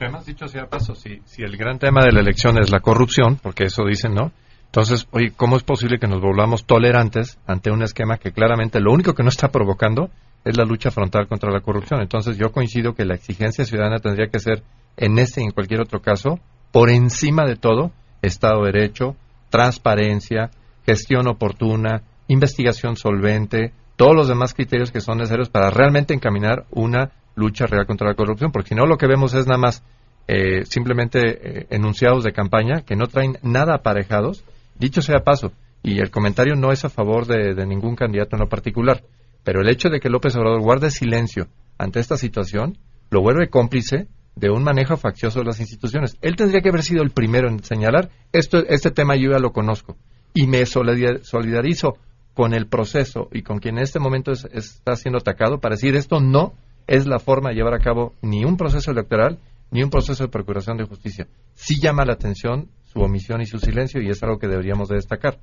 Además, 0.00 0.24
dicho 0.24 0.48
sea 0.48 0.66
paso, 0.66 0.94
si, 0.94 1.20
si 1.26 1.42
el 1.42 1.56
gran 1.56 1.78
tema 1.78 2.02
de 2.04 2.12
la 2.12 2.20
elección 2.20 2.58
es 2.58 2.70
la 2.70 2.80
corrupción, 2.80 3.38
porque 3.42 3.64
eso 3.64 3.84
dicen, 3.84 4.14
¿no? 4.14 4.32
Entonces, 4.66 5.06
oye, 5.10 5.32
¿cómo 5.36 5.56
es 5.56 5.62
posible 5.62 5.98
que 5.98 6.06
nos 6.06 6.20
volvamos 6.20 6.64
tolerantes 6.64 7.38
ante 7.46 7.70
un 7.70 7.82
esquema 7.82 8.18
que 8.18 8.32
claramente 8.32 8.80
lo 8.80 8.92
único 8.92 9.14
que 9.14 9.22
no 9.22 9.28
está 9.28 9.48
provocando 9.48 10.10
es 10.44 10.56
la 10.56 10.64
lucha 10.64 10.90
frontal 10.90 11.26
contra 11.26 11.50
la 11.50 11.60
corrupción? 11.60 12.00
Entonces, 12.00 12.38
yo 12.38 12.52
coincido 12.52 12.94
que 12.94 13.04
la 13.04 13.14
exigencia 13.14 13.64
ciudadana 13.64 13.98
tendría 13.98 14.28
que 14.28 14.38
ser, 14.38 14.62
en 14.96 15.18
este 15.18 15.42
y 15.42 15.44
en 15.44 15.50
cualquier 15.50 15.80
otro 15.80 16.00
caso, 16.00 16.38
por 16.72 16.88
encima 16.88 17.44
de 17.44 17.56
todo, 17.56 17.90
Estado 18.22 18.64
de 18.64 18.72
Derecho, 18.72 19.16
transparencia, 19.50 20.50
gestión 20.86 21.26
oportuna, 21.26 22.02
investigación 22.28 22.96
solvente, 22.96 23.72
todos 24.00 24.16
los 24.16 24.28
demás 24.28 24.54
criterios 24.54 24.90
que 24.90 25.02
son 25.02 25.18
necesarios 25.18 25.50
para 25.50 25.68
realmente 25.68 26.14
encaminar 26.14 26.64
una 26.70 27.10
lucha 27.34 27.66
real 27.66 27.84
contra 27.84 28.08
la 28.08 28.14
corrupción, 28.14 28.50
porque 28.50 28.70
si 28.70 28.74
no 28.74 28.86
lo 28.86 28.96
que 28.96 29.06
vemos 29.06 29.34
es 29.34 29.46
nada 29.46 29.58
más 29.58 29.84
eh, 30.26 30.64
simplemente 30.64 31.18
eh, 31.20 31.66
enunciados 31.68 32.24
de 32.24 32.32
campaña 32.32 32.80
que 32.80 32.96
no 32.96 33.08
traen 33.08 33.36
nada 33.42 33.74
aparejados, 33.74 34.42
dicho 34.78 35.02
sea 35.02 35.18
paso, 35.18 35.52
y 35.82 35.98
el 35.98 36.10
comentario 36.10 36.56
no 36.56 36.72
es 36.72 36.82
a 36.86 36.88
favor 36.88 37.26
de, 37.26 37.52
de 37.54 37.66
ningún 37.66 37.94
candidato 37.94 38.36
en 38.36 38.40
lo 38.40 38.48
particular, 38.48 39.02
pero 39.44 39.60
el 39.60 39.68
hecho 39.68 39.90
de 39.90 40.00
que 40.00 40.08
López 40.08 40.34
Obrador 40.34 40.62
guarde 40.62 40.90
silencio 40.90 41.48
ante 41.76 42.00
esta 42.00 42.16
situación 42.16 42.78
lo 43.10 43.20
vuelve 43.20 43.50
cómplice 43.50 44.08
de 44.34 44.48
un 44.48 44.64
manejo 44.64 44.96
faccioso 44.96 45.40
de 45.40 45.44
las 45.44 45.60
instituciones. 45.60 46.16
Él 46.22 46.36
tendría 46.36 46.62
que 46.62 46.70
haber 46.70 46.84
sido 46.84 47.02
el 47.02 47.10
primero 47.10 47.50
en 47.50 47.62
señalar, 47.62 48.08
esto, 48.32 48.64
este 48.66 48.92
tema 48.92 49.14
yo 49.16 49.32
ya 49.32 49.38
lo 49.38 49.52
conozco, 49.52 49.98
y 50.32 50.46
me 50.46 50.62
solidar- 50.64 51.20
solidarizo 51.22 51.98
con 52.34 52.54
el 52.54 52.66
proceso 52.66 53.28
y 53.32 53.42
con 53.42 53.58
quien 53.58 53.76
en 53.78 53.84
este 53.84 53.98
momento 53.98 54.32
es- 54.32 54.46
está 54.52 54.96
siendo 54.96 55.18
atacado 55.18 55.58
para 55.60 55.74
decir 55.74 55.96
esto 55.96 56.20
no 56.20 56.54
es 56.86 57.06
la 57.06 57.18
forma 57.18 57.50
de 57.50 57.56
llevar 57.56 57.74
a 57.74 57.78
cabo 57.80 58.14
ni 58.22 58.44
un 58.44 58.56
proceso 58.56 58.90
electoral 58.90 59.38
ni 59.70 59.82
un 59.82 59.90
proceso 59.90 60.24
de 60.24 60.30
procuración 60.30 60.76
de 60.76 60.84
justicia. 60.84 61.28
Sí 61.54 61.80
llama 61.80 62.04
la 62.04 62.14
atención 62.14 62.68
su 62.84 63.00
omisión 63.00 63.40
y 63.40 63.46
su 63.46 63.58
silencio 63.58 64.02
y 64.02 64.08
es 64.10 64.20
algo 64.22 64.38
que 64.38 64.48
deberíamos 64.48 64.88
de 64.88 64.96
destacar. 64.96 65.38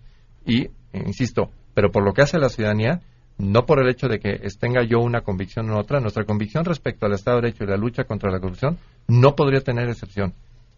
Y, 0.45 0.63
eh, 0.65 0.71
insisto, 1.05 1.49
pero 1.73 1.91
por 1.91 2.03
lo 2.03 2.13
que 2.13 2.23
hace 2.23 2.38
la 2.38 2.49
ciudadanía, 2.49 3.01
no 3.38 3.65
por 3.65 3.79
el 3.79 3.89
hecho 3.89 4.07
de 4.07 4.19
que 4.19 4.39
tenga 4.59 4.83
yo 4.83 4.99
una 4.99 5.21
convicción 5.21 5.69
u 5.69 5.77
otra, 5.77 5.99
nuestra 6.01 6.25
convicción 6.25 6.65
respecto 6.65 7.05
al 7.05 7.13
Estado 7.13 7.38
de 7.38 7.43
Derecho 7.43 7.63
y 7.63 7.67
la 7.67 7.77
lucha 7.77 8.03
contra 8.03 8.31
la 8.31 8.39
corrupción 8.39 8.77
no 9.07 9.35
podría 9.35 9.61
tener 9.61 9.88
excepción. 9.88 10.33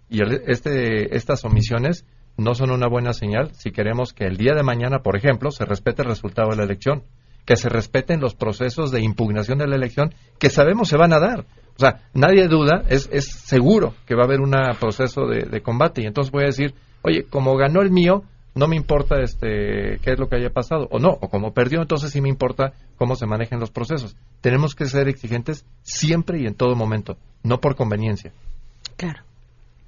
Y 0.09 0.21
el- 0.21 0.43
este, 0.47 1.15
estas 1.15 1.43
omisiones 1.45 2.05
no 2.37 2.55
son 2.55 2.71
una 2.71 2.87
buena 2.87 3.13
señal 3.13 3.51
si 3.53 3.71
queremos 3.71 4.13
que 4.13 4.25
el 4.25 4.37
día 4.37 4.53
de 4.55 4.63
mañana, 4.63 4.99
por 4.99 5.15
ejemplo, 5.15 5.51
se 5.51 5.65
respete 5.65 6.01
el 6.01 6.09
resultado 6.09 6.49
de 6.51 6.57
la 6.57 6.63
elección, 6.63 7.03
que 7.45 7.55
se 7.55 7.69
respeten 7.69 8.21
los 8.21 8.35
procesos 8.35 8.91
de 8.91 9.01
impugnación 9.01 9.57
de 9.57 9.67
la 9.67 9.75
elección 9.75 10.13
que 10.37 10.49
sabemos 10.49 10.89
se 10.89 10.97
van 10.97 11.13
a 11.13 11.19
dar. 11.19 11.45
O 11.75 11.79
sea, 11.79 12.01
nadie 12.13 12.47
duda, 12.47 12.83
es, 12.89 13.09
es 13.11 13.25
seguro 13.25 13.93
que 14.05 14.15
va 14.15 14.23
a 14.23 14.25
haber 14.25 14.41
un 14.41 14.53
proceso 14.79 15.25
de, 15.27 15.43
de 15.49 15.61
combate 15.61 16.01
y 16.01 16.05
entonces 16.05 16.31
voy 16.31 16.43
a 16.43 16.47
decir, 16.47 16.73
oye, 17.01 17.23
como 17.23 17.55
ganó 17.55 17.81
el 17.81 17.89
mío, 17.89 18.23
no 18.55 18.67
me 18.67 18.75
importa 18.75 19.21
este 19.21 19.99
qué 20.01 20.11
es 20.11 20.19
lo 20.19 20.27
que 20.27 20.35
haya 20.35 20.49
pasado 20.49 20.87
o 20.91 20.99
no, 20.99 21.09
o 21.09 21.29
como 21.29 21.53
perdió, 21.53 21.81
entonces 21.81 22.11
sí 22.11 22.21
me 22.21 22.29
importa 22.29 22.73
cómo 22.97 23.15
se 23.15 23.25
manejen 23.25 23.59
los 23.59 23.71
procesos. 23.71 24.15
Tenemos 24.41 24.75
que 24.75 24.85
ser 24.85 25.07
exigentes 25.07 25.65
siempre 25.81 26.41
y 26.41 26.45
en 26.45 26.55
todo 26.55 26.75
momento, 26.75 27.17
no 27.43 27.59
por 27.59 27.75
conveniencia. 27.75 28.33
Claro. 28.97 29.23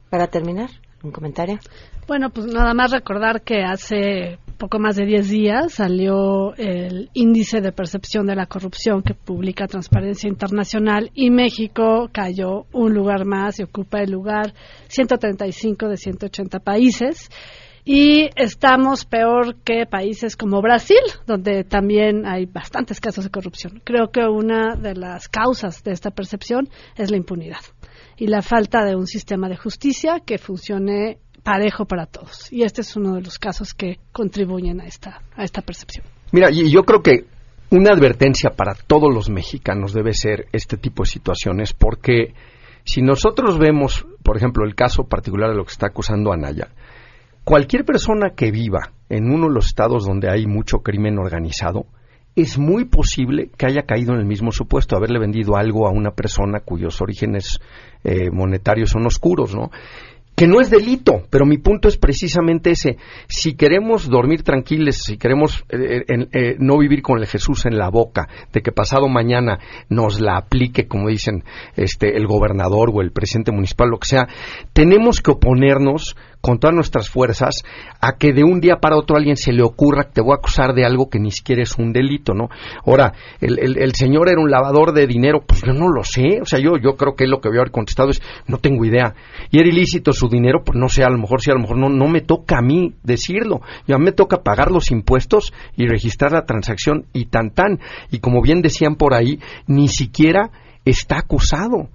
Para 0.09 0.27
terminar, 0.27 0.69
un 1.03 1.11
comentario. 1.11 1.59
Bueno, 2.07 2.29
pues 2.29 2.47
nada 2.47 2.73
más 2.73 2.91
recordar 2.91 3.41
que 3.41 3.63
hace 3.63 4.37
poco 4.57 4.77
más 4.77 4.95
de 4.95 5.05
10 5.05 5.29
días 5.29 5.73
salió 5.73 6.53
el 6.55 7.09
índice 7.13 7.61
de 7.61 7.71
percepción 7.71 8.27
de 8.27 8.35
la 8.35 8.45
corrupción 8.45 9.01
que 9.01 9.15
publica 9.15 9.65
Transparencia 9.65 10.29
Internacional 10.29 11.09
y 11.15 11.31
México 11.31 12.09
cayó 12.11 12.65
un 12.71 12.93
lugar 12.93 13.25
más 13.25 13.59
y 13.59 13.63
ocupa 13.63 14.01
el 14.01 14.11
lugar 14.11 14.53
135 14.87 15.87
de 15.87 15.97
180 15.97 16.59
países. 16.59 17.29
Y 17.83 18.29
estamos 18.35 19.05
peor 19.05 19.55
que 19.63 19.87
países 19.87 20.37
como 20.37 20.61
Brasil, 20.61 21.01
donde 21.25 21.63
también 21.63 22.27
hay 22.27 22.45
bastantes 22.45 22.99
casos 22.99 23.23
de 23.23 23.31
corrupción. 23.31 23.81
Creo 23.83 24.11
que 24.11 24.21
una 24.21 24.75
de 24.75 24.93
las 24.93 25.27
causas 25.27 25.83
de 25.83 25.91
esta 25.91 26.11
percepción 26.11 26.69
es 26.95 27.09
la 27.09 27.17
impunidad 27.17 27.61
y 28.21 28.27
la 28.27 28.43
falta 28.43 28.85
de 28.85 28.95
un 28.95 29.07
sistema 29.07 29.49
de 29.49 29.57
justicia 29.57 30.19
que 30.23 30.37
funcione 30.37 31.17
parejo 31.41 31.85
para 31.85 32.05
todos. 32.05 32.53
Y 32.53 32.61
este 32.61 32.81
es 32.81 32.95
uno 32.95 33.15
de 33.15 33.21
los 33.23 33.39
casos 33.39 33.73
que 33.73 33.97
contribuyen 34.11 34.79
a 34.79 34.85
esta, 34.85 35.23
a 35.35 35.43
esta 35.43 35.63
percepción. 35.63 36.05
Mira, 36.31 36.51
y 36.51 36.69
yo 36.69 36.83
creo 36.83 37.01
que 37.01 37.25
una 37.71 37.95
advertencia 37.95 38.51
para 38.51 38.75
todos 38.75 39.11
los 39.11 39.31
mexicanos 39.31 39.91
debe 39.91 40.13
ser 40.13 40.45
este 40.51 40.77
tipo 40.77 41.01
de 41.01 41.09
situaciones, 41.09 41.73
porque 41.73 42.35
si 42.83 43.01
nosotros 43.01 43.57
vemos, 43.57 44.05
por 44.21 44.37
ejemplo, 44.37 44.65
el 44.67 44.75
caso 44.75 45.05
particular 45.05 45.49
de 45.49 45.55
lo 45.55 45.65
que 45.65 45.71
está 45.71 45.87
acusando 45.87 46.31
Anaya, 46.31 46.67
cualquier 47.43 47.85
persona 47.85 48.35
que 48.35 48.51
viva 48.51 48.91
en 49.09 49.31
uno 49.31 49.47
de 49.47 49.55
los 49.55 49.65
estados 49.65 50.05
donde 50.05 50.29
hay 50.29 50.45
mucho 50.45 50.83
crimen 50.83 51.17
organizado, 51.17 51.87
es 52.35 52.57
muy 52.57 52.85
posible 52.85 53.49
que 53.57 53.65
haya 53.65 53.83
caído 53.83 54.13
en 54.13 54.19
el 54.19 54.25
mismo 54.25 54.51
supuesto, 54.51 54.95
haberle 54.95 55.19
vendido 55.19 55.57
algo 55.57 55.87
a 55.87 55.91
una 55.91 56.11
persona 56.11 56.61
cuyos 56.61 57.01
orígenes 57.01 57.59
eh, 58.03 58.29
monetarios 58.31 58.89
son 58.91 59.05
oscuros, 59.05 59.53
¿no? 59.55 59.69
que 60.33 60.47
no 60.47 60.59
es 60.59 60.71
delito, 60.71 61.23
pero 61.29 61.45
mi 61.45 61.57
punto 61.59 61.87
es 61.87 61.97
precisamente 61.97 62.71
ese. 62.71 62.97
Si 63.27 63.53
queremos 63.53 64.09
dormir 64.09 64.41
tranquilos, 64.41 64.95
si 64.95 65.17
queremos 65.17 65.63
eh, 65.69 66.03
en- 66.07 66.29
eh, 66.31 66.55
no 66.57 66.79
vivir 66.79 67.03
con 67.03 67.19
el 67.19 67.27
Jesús 67.27 67.65
en 67.67 67.77
la 67.77 67.89
boca, 67.89 68.27
de 68.51 68.61
que 68.61 68.71
pasado 68.71 69.07
mañana 69.07 69.59
nos 69.89 70.19
la 70.19 70.37
aplique, 70.37 70.87
como 70.87 71.09
dicen 71.09 71.43
este, 71.75 72.17
el 72.17 72.25
gobernador 72.25 72.89
o 72.91 73.01
el 73.01 73.11
presidente 73.11 73.51
municipal, 73.51 73.89
lo 73.89 73.99
que 73.99 74.07
sea, 74.07 74.27
tenemos 74.73 75.21
que 75.21 75.31
oponernos 75.31 76.15
con 76.41 76.59
todas 76.59 76.75
nuestras 76.75 77.09
fuerzas 77.09 77.55
a 78.01 78.17
que 78.17 78.33
de 78.33 78.43
un 78.43 78.59
día 78.59 78.77
para 78.81 78.97
otro 78.97 79.15
alguien 79.15 79.37
se 79.37 79.53
le 79.53 79.61
ocurra 79.63 80.05
que 80.05 80.13
te 80.13 80.21
voy 80.21 80.31
a 80.33 80.35
acusar 80.35 80.73
de 80.73 80.85
algo 80.85 81.09
que 81.09 81.19
ni 81.19 81.31
siquiera 81.31 81.61
es 81.61 81.77
un 81.77 81.93
delito, 81.93 82.33
¿no? 82.33 82.49
Ahora, 82.85 83.13
el, 83.39 83.59
el- 83.59 83.77
el 83.77 83.93
señor 83.93 84.27
era 84.29 84.41
un 84.41 84.49
lavador 84.49 84.93
de 84.93 85.05
dinero, 85.07 85.41
pues 85.47 85.61
yo 85.61 85.73
no 85.73 85.87
lo 85.87 86.03
sé, 86.03 86.39
o 86.41 86.45
sea, 86.45 86.59
yo, 86.59 86.77
yo 86.77 86.95
creo 86.97 87.15
que 87.15 87.27
lo 87.27 87.39
que 87.39 87.49
voy 87.49 87.57
a 87.57 87.61
haber 87.61 87.71
contestado 87.71 88.09
es, 88.09 88.21
no 88.47 88.57
tengo 88.57 88.83
idea. 88.85 89.13
Y 89.51 89.59
era 89.59 89.69
ilícito 89.69 90.13
su 90.13 90.27
dinero, 90.29 90.63
pues 90.65 90.77
no 90.77 90.89
sé, 90.89 91.03
a 91.03 91.09
lo 91.09 91.17
mejor 91.17 91.41
sí, 91.41 91.51
a 91.51 91.53
lo 91.53 91.61
mejor 91.61 91.77
no, 91.77 91.89
no 91.89 92.07
me 92.07 92.21
toca 92.21 92.57
a 92.57 92.61
mí 92.61 92.95
decirlo. 93.03 93.61
Ya 93.87 93.97
me 93.97 94.11
toca 94.11 94.41
pagar 94.43 94.71
los 94.71 94.89
impuestos 94.91 95.53
y 95.77 95.87
registrar 95.87 96.31
la 96.31 96.45
transacción 96.45 97.05
y 97.13 97.25
tan 97.25 97.51
tan. 97.51 97.79
Y 98.11 98.19
como 98.19 98.41
bien 98.41 98.61
decían 98.61 98.95
por 98.95 99.13
ahí, 99.13 99.39
ni 99.67 99.87
siquiera 99.87 100.49
está 100.85 101.19
acusado. 101.19 101.89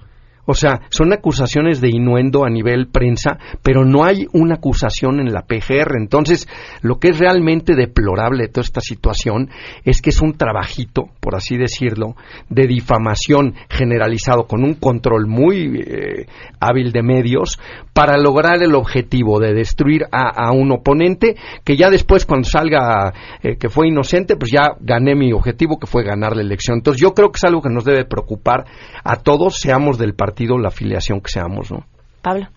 O 0.47 0.55
sea, 0.55 0.83
son 0.91 1.13
acusaciones 1.13 1.81
de 1.81 1.91
inuendo 1.91 2.45
a 2.45 2.51
nivel 2.51 2.87
prensa, 2.87 3.39
pero 3.63 3.85
no 3.85 4.05
hay 4.05 4.27
una 4.33 4.55
acusación 4.55 5.19
en 5.21 5.33
la 5.33 5.43
PGR. 5.43 5.97
Entonces, 5.99 6.49
lo 6.83 6.99
que 6.99 7.09
es 7.09 7.19
realmente 7.19 7.75
deplorable 7.75 8.45
de 8.45 8.49
toda 8.49 8.65
esta 8.65 8.81
situación 8.81 9.51
es 9.85 10.01
que 10.01 10.11
es 10.11 10.23
un 10.23 10.37
trabajito, 10.37 11.09
por 11.21 11.35
así 11.35 11.57
decirlo, 11.57 12.15
de 12.49 12.67
difamación 12.69 13.55
generalizado 13.69 14.47
con 14.47 14.63
un 14.63 14.75
control 14.75 15.27
muy 15.27 15.83
eh, 15.85 16.27
hábil 16.61 16.93
de 16.93 17.03
medios 17.03 17.59
para 17.93 18.17
lograr 18.17 18.63
el 18.63 18.75
objetivo 18.75 19.41
de 19.41 19.53
destruir 19.53 20.05
a, 20.13 20.53
un 20.53 20.71
oponente 20.71 21.35
que 21.65 21.77
ya 21.77 21.91
después 21.91 22.25
cuando 22.25 22.49
salga 22.49 23.13
eh, 23.43 23.57
que 23.57 23.69
fue 23.69 23.89
inocente, 23.89 24.37
pues 24.37 24.53
ya 24.53 24.77
gané 24.81 25.15
mi 25.17 25.33
objetivo 25.33 25.79
que 25.79 25.87
fue 25.87 26.05
ganar 26.05 26.37
la 26.37 26.43
elección. 26.43 26.79
Entonces, 26.79 27.01
yo 27.01 27.15
creo 27.15 27.31
que 27.31 27.39
es 27.39 27.45
algo 27.45 27.63
que 27.63 27.71
nos 27.71 27.85
debe 27.85 28.05
preocupar 28.05 28.67
a 29.03 29.17
todos, 29.17 29.59
seamos 29.59 29.99
del 29.99 30.15
partido 30.15 30.36
la 30.39 30.69
afiliación 30.69 31.21
que 31.21 31.31
seamos, 31.31 31.71
¿no? 31.71 31.87
Pablo. 32.23 32.49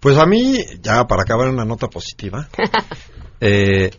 Pues 0.00 0.18
a 0.18 0.26
mí, 0.26 0.58
ya 0.80 1.06
para 1.06 1.22
acabar 1.22 1.48
en 1.48 1.54
una 1.54 1.64
nota 1.64 1.88
positiva, 1.88 2.48
eh, 3.40 3.90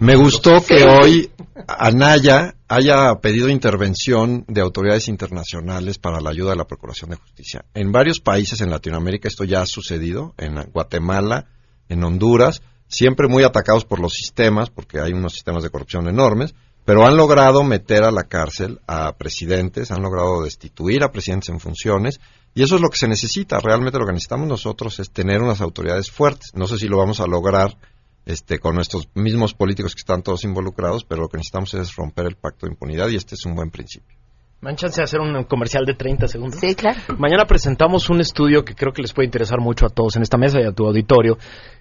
me 0.00 0.16
gustó 0.16 0.64
que 0.64 0.82
hoy 0.84 1.30
Anaya 1.68 2.56
haya 2.68 3.14
pedido 3.20 3.48
intervención 3.48 4.44
de 4.48 4.60
autoridades 4.60 5.08
internacionales 5.08 5.98
para 5.98 6.20
la 6.20 6.30
ayuda 6.30 6.50
de 6.50 6.56
la 6.56 6.66
Procuración 6.66 7.10
de 7.10 7.16
Justicia. 7.16 7.64
En 7.74 7.92
varios 7.92 8.20
países 8.20 8.60
en 8.60 8.70
Latinoamérica 8.70 9.28
esto 9.28 9.44
ya 9.44 9.62
ha 9.62 9.66
sucedido, 9.66 10.34
en 10.38 10.56
Guatemala 10.72 11.46
en 11.88 12.02
Honduras, 12.02 12.62
siempre 12.88 13.28
muy 13.28 13.44
atacados 13.44 13.84
por 13.84 14.00
los 14.00 14.14
sistemas, 14.14 14.70
porque 14.70 15.00
hay 15.00 15.12
unos 15.12 15.34
sistemas 15.34 15.62
de 15.62 15.70
corrupción 15.70 16.08
enormes, 16.08 16.54
pero 16.84 17.06
han 17.06 17.16
logrado 17.16 17.64
meter 17.64 18.04
a 18.04 18.10
la 18.10 18.24
cárcel 18.24 18.80
a 18.86 19.16
presidentes, 19.16 19.90
han 19.90 20.02
logrado 20.02 20.42
destituir 20.42 21.02
a 21.02 21.10
presidentes 21.10 21.48
en 21.50 21.60
funciones, 21.60 22.20
y 22.56 22.62
eso 22.62 22.76
es 22.76 22.80
lo 22.80 22.88
que 22.88 22.96
se 22.96 23.06
necesita. 23.06 23.60
Realmente 23.60 23.98
lo 23.98 24.06
que 24.06 24.12
necesitamos 24.12 24.48
nosotros 24.48 24.98
es 24.98 25.10
tener 25.10 25.42
unas 25.42 25.60
autoridades 25.60 26.10
fuertes. 26.10 26.52
No 26.54 26.66
sé 26.66 26.78
si 26.78 26.88
lo 26.88 26.96
vamos 26.96 27.20
a 27.20 27.26
lograr 27.26 27.76
este, 28.24 28.58
con 28.58 28.74
nuestros 28.74 29.10
mismos 29.14 29.52
políticos 29.52 29.94
que 29.94 30.00
están 30.00 30.22
todos 30.22 30.42
involucrados, 30.44 31.04
pero 31.04 31.20
lo 31.20 31.28
que 31.28 31.36
necesitamos 31.36 31.74
es 31.74 31.94
romper 31.94 32.24
el 32.24 32.36
pacto 32.36 32.64
de 32.64 32.72
impunidad 32.72 33.08
y 33.08 33.16
este 33.16 33.34
es 33.34 33.44
un 33.44 33.54
buen 33.54 33.70
principio. 33.70 34.16
¿Me 34.62 34.70
dan 34.70 34.76
chance 34.76 34.98
de 34.98 35.04
hacer 35.04 35.20
un 35.20 35.44
comercial 35.44 35.84
de 35.84 35.92
30 35.92 36.28
segundos? 36.28 36.58
Sí, 36.58 36.74
claro. 36.74 36.98
Mañana 37.18 37.44
presentamos 37.44 38.08
un 38.08 38.22
estudio 38.22 38.64
que 38.64 38.74
creo 38.74 38.94
que 38.94 39.02
les 39.02 39.12
puede 39.12 39.26
interesar 39.26 39.60
mucho 39.60 39.84
a 39.84 39.90
todos 39.90 40.16
en 40.16 40.22
esta 40.22 40.38
mesa 40.38 40.58
y 40.58 40.64
a 40.64 40.72
tu 40.72 40.86
auditorio. 40.86 41.36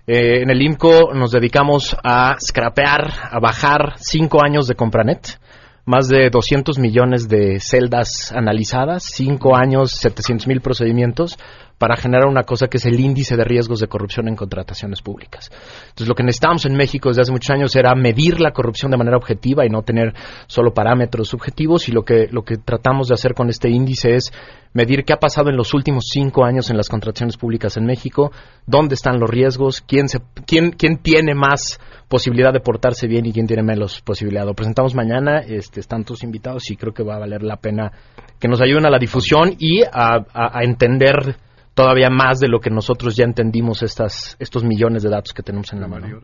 Eh, 0.05 0.41
en 0.41 0.49
el 0.49 0.61
IMCO 0.61 1.13
nos 1.13 1.31
dedicamos 1.31 1.95
a 2.03 2.35
scrapear, 2.37 3.13
a 3.31 3.39
bajar 3.39 3.93
cinco 3.99 4.43
años 4.43 4.67
de 4.67 4.75
Compranet 4.75 5.39
más 5.85 6.07
de 6.07 6.29
200 6.31 6.79
millones 6.79 7.29
de 7.29 7.59
celdas 7.59 8.31
analizadas, 8.31 9.03
cinco 9.03 9.55
años, 9.55 9.91
700 9.91 10.47
mil 10.47 10.61
procedimientos 10.61 11.37
para 11.77 11.97
generar 11.97 12.27
una 12.27 12.43
cosa 12.43 12.67
que 12.67 12.77
es 12.77 12.85
el 12.85 12.99
índice 12.99 13.35
de 13.35 13.43
riesgos 13.43 13.79
de 13.79 13.87
corrupción 13.87 14.27
en 14.27 14.35
contrataciones 14.35 15.01
públicas. 15.01 15.51
Entonces, 15.89 16.07
lo 16.07 16.15
que 16.15 16.23
necesitamos 16.23 16.65
en 16.65 16.75
México 16.75 17.09
desde 17.09 17.23
hace 17.23 17.31
muchos 17.31 17.49
años 17.51 17.75
era 17.75 17.93
medir 17.95 18.39
la 18.39 18.51
corrupción 18.51 18.91
de 18.91 18.97
manera 18.97 19.17
objetiva 19.17 19.65
y 19.65 19.69
no 19.69 19.81
tener 19.83 20.13
solo 20.47 20.73
parámetros 20.73 21.27
subjetivos 21.27 21.87
y 21.89 21.91
lo 21.91 22.03
que, 22.03 22.27
lo 22.31 22.43
que 22.43 22.57
tratamos 22.57 23.09
de 23.09 23.15
hacer 23.15 23.33
con 23.33 23.49
este 23.49 23.69
índice 23.69 24.15
es 24.15 24.31
medir 24.75 25.05
qué 25.05 25.13
ha 25.13 25.17
pasado 25.17 25.49
en 25.49 25.55
los 25.55 25.73
últimos 25.73 26.09
cinco 26.11 26.45
años 26.45 26.69
en 26.69 26.75
las 26.75 26.89
contrataciones 26.89 27.37
públicas 27.37 27.77
en 27.77 27.85
México, 27.85 28.31
dónde 28.67 28.93
están 28.93 29.19
los 29.19 29.29
riesgos, 29.29 29.81
quién, 29.81 30.09
se, 30.09 30.19
quién, 30.45 30.71
quién 30.71 30.97
tiene 30.97 31.33
más 31.33 31.79
posibilidad 32.09 32.51
de 32.51 32.59
portarse 32.59 33.07
bien 33.07 33.25
y 33.25 33.31
quién 33.31 33.47
tiene 33.47 33.63
menos 33.63 34.01
posibilidad. 34.01 34.45
Lo 34.45 34.53
presentamos 34.53 34.93
mañana, 34.93 35.39
este, 35.39 35.79
están 35.79 36.03
todos 36.03 36.23
invitados 36.23 36.69
y 36.69 36.75
creo 36.75 36.93
que 36.93 37.03
va 37.03 37.15
a 37.15 37.19
valer 37.19 37.41
la 37.41 37.55
pena 37.55 37.91
que 38.37 38.49
nos 38.49 38.61
ayuden 38.61 38.85
a 38.85 38.89
la 38.89 38.99
difusión 38.99 39.55
y 39.57 39.81
a, 39.81 40.17
a, 40.33 40.59
a 40.59 40.63
entender 40.63 41.37
todavía 41.73 42.09
más 42.09 42.39
de 42.39 42.49
lo 42.49 42.59
que 42.59 42.69
nosotros 42.69 43.15
ya 43.15 43.23
entendimos 43.23 43.81
estas, 43.81 44.35
estos 44.39 44.65
millones 44.65 45.03
de 45.03 45.09
datos 45.09 45.33
que 45.33 45.41
tenemos 45.41 45.71
en 45.71 45.79
la 45.79 45.87
mano. 45.87 46.19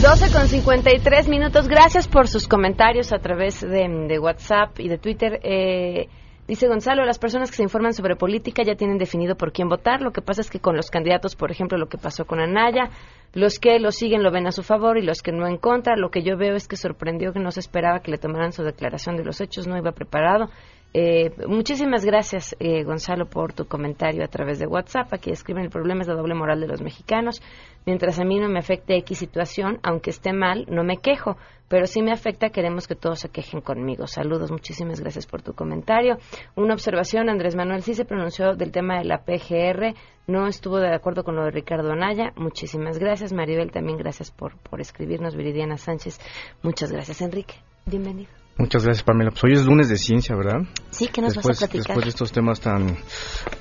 12 0.03 0.32
con 0.32 0.46
53 0.46 1.28
minutos. 1.28 1.66
Gracias 1.66 2.07
por 2.07 2.28
sus 2.28 2.46
comentarios 2.46 3.12
a 3.12 3.18
través 3.18 3.61
de, 3.61 3.88
de 4.09 4.18
WhatsApp 4.20 4.78
y 4.78 4.88
de 4.88 4.96
Twitter. 4.96 5.40
Eh, 5.42 6.09
Dice 6.49 6.66
Gonzalo, 6.66 7.05
las 7.05 7.18
personas 7.18 7.51
que 7.51 7.59
se 7.59 7.62
informan 7.62 7.92
sobre 7.92 8.16
política 8.16 8.62
ya 8.62 8.74
tienen 8.74 8.96
definido 8.96 9.36
por 9.36 9.53
quién 9.53 9.68
votar. 9.68 10.01
Lo 10.01 10.12
que 10.12 10.22
pasa 10.22 10.40
es 10.40 10.49
que 10.49 10.61
con 10.61 10.76
los 10.76 10.90
candidatos, 10.90 11.36
por 11.36 11.51
ejemplo, 11.51 11.76
lo 11.76 11.90
que 11.90 11.99
pasó 11.99 12.24
con 12.24 12.40
Anaya, 12.40 12.88
los 13.34 13.59
que 13.59 13.78
lo 13.78 13.92
siguen 13.92 14.22
lo 14.22 14.30
ven 14.30 14.46
a 14.46 14.53
su 14.53 14.62
favor 14.62 14.96
y 14.96 15.03
los 15.03 15.20
que 15.20 15.30
no 15.30 15.46
en 15.46 15.59
contra. 15.59 15.94
Lo 15.94 16.11
que 16.11 16.22
yo 16.22 16.38
veo 16.38 16.57
es 16.57 16.66
que 16.66 16.76
sorprendió 16.76 17.34
que 17.34 17.40
no 17.40 17.51
se 17.51 17.61
esperaba 17.61 18.01
que 18.01 18.11
le 18.11 18.16
tomaran 18.16 18.53
su 18.53 18.62
declaración 18.62 19.18
de 19.18 19.24
los 19.24 19.42
hechos, 19.42 19.66
no 19.66 19.76
iba 19.76 19.92
preparado. 19.92 20.49
Eh, 20.95 21.30
muchísimas 21.47 22.05
gracias, 22.05 22.57
eh, 22.61 22.82
Gonzalo, 22.82 23.26
por 23.26 23.53
tu 23.53 23.66
comentario 23.66 24.24
a 24.24 24.28
través 24.28 24.59
de 24.59 24.66
WhatsApp. 24.66 25.12
Aquí 25.12 25.30
escriben 25.30 25.64
el 25.64 25.70
problema 25.70 26.01
es 26.01 26.09
la 26.09 26.14
doble 26.14 26.34
moral 26.34 26.61
de 26.61 26.68
los 26.68 26.80
mexicanos. 26.80 27.43
Mientras 27.84 28.18
a 28.18 28.24
mí 28.24 28.39
no 28.39 28.49
me 28.49 28.59
afecte 28.59 28.97
X 28.97 29.18
situación, 29.18 29.78
aunque 29.82 30.11
esté 30.11 30.32
mal, 30.32 30.66
no 30.68 30.84
me 30.84 30.97
quejo. 30.97 31.36
Pero 31.68 31.86
si 31.86 32.03
me 32.03 32.12
afecta, 32.12 32.49
queremos 32.49 32.89
que 32.89 32.95
todos 32.95 33.20
se 33.20 33.28
quejen 33.28 33.61
conmigo. 33.61 34.07
Saludos, 34.07 34.51
muchísimas 34.51 35.01
gracias 35.01 35.26
por 35.26 35.43
tu 35.43 35.53
comentario. 35.53 36.16
Una 36.57 36.72
observación, 36.72 37.28
Andrés 37.28 37.55
Manuel 37.55 37.82
sí 37.82 37.95
se 37.95 38.07
pronunció 38.07 38.55
del 38.55 38.72
tema 38.72 38.99
de 38.99 39.05
la 39.05 39.18
PGR, 39.18 39.95
no 40.26 40.47
estuvo 40.47 40.78
de 40.78 40.95
acuerdo 40.95 41.24
con 41.24 41.36
lo 41.36 41.45
de 41.45 41.51
Ricardo 41.51 41.93
Anaya. 41.93 42.32
Muchísimas 42.36 42.99
gracias. 42.99 43.34
Maribel, 43.34 43.70
también 43.70 43.99
gracias 43.99 44.30
por, 44.30 44.57
por 44.59 44.80
escribirnos. 44.80 45.36
Viridiana 45.36 45.76
Sánchez, 45.76 46.18
muchas 46.62 46.91
gracias. 46.91 47.20
Enrique, 47.20 47.55
bienvenido. 47.84 48.47
Muchas 48.59 48.84
gracias, 48.84 49.04
Pamela. 49.04 49.30
Pues 49.30 49.44
hoy 49.44 49.52
es 49.52 49.64
lunes 49.64 49.88
de 49.88 49.96
ciencia, 49.96 50.34
¿verdad? 50.34 50.66
Sí, 50.90 51.06
que 51.06 51.22
nos 51.22 51.34
después, 51.34 51.61
vas 51.61 51.62
a 51.62 51.66
platicar. 51.68 51.86
Después 51.86 52.04
de 52.04 52.11
estos 52.11 52.32
temas 52.32 52.61
tan 52.61 52.96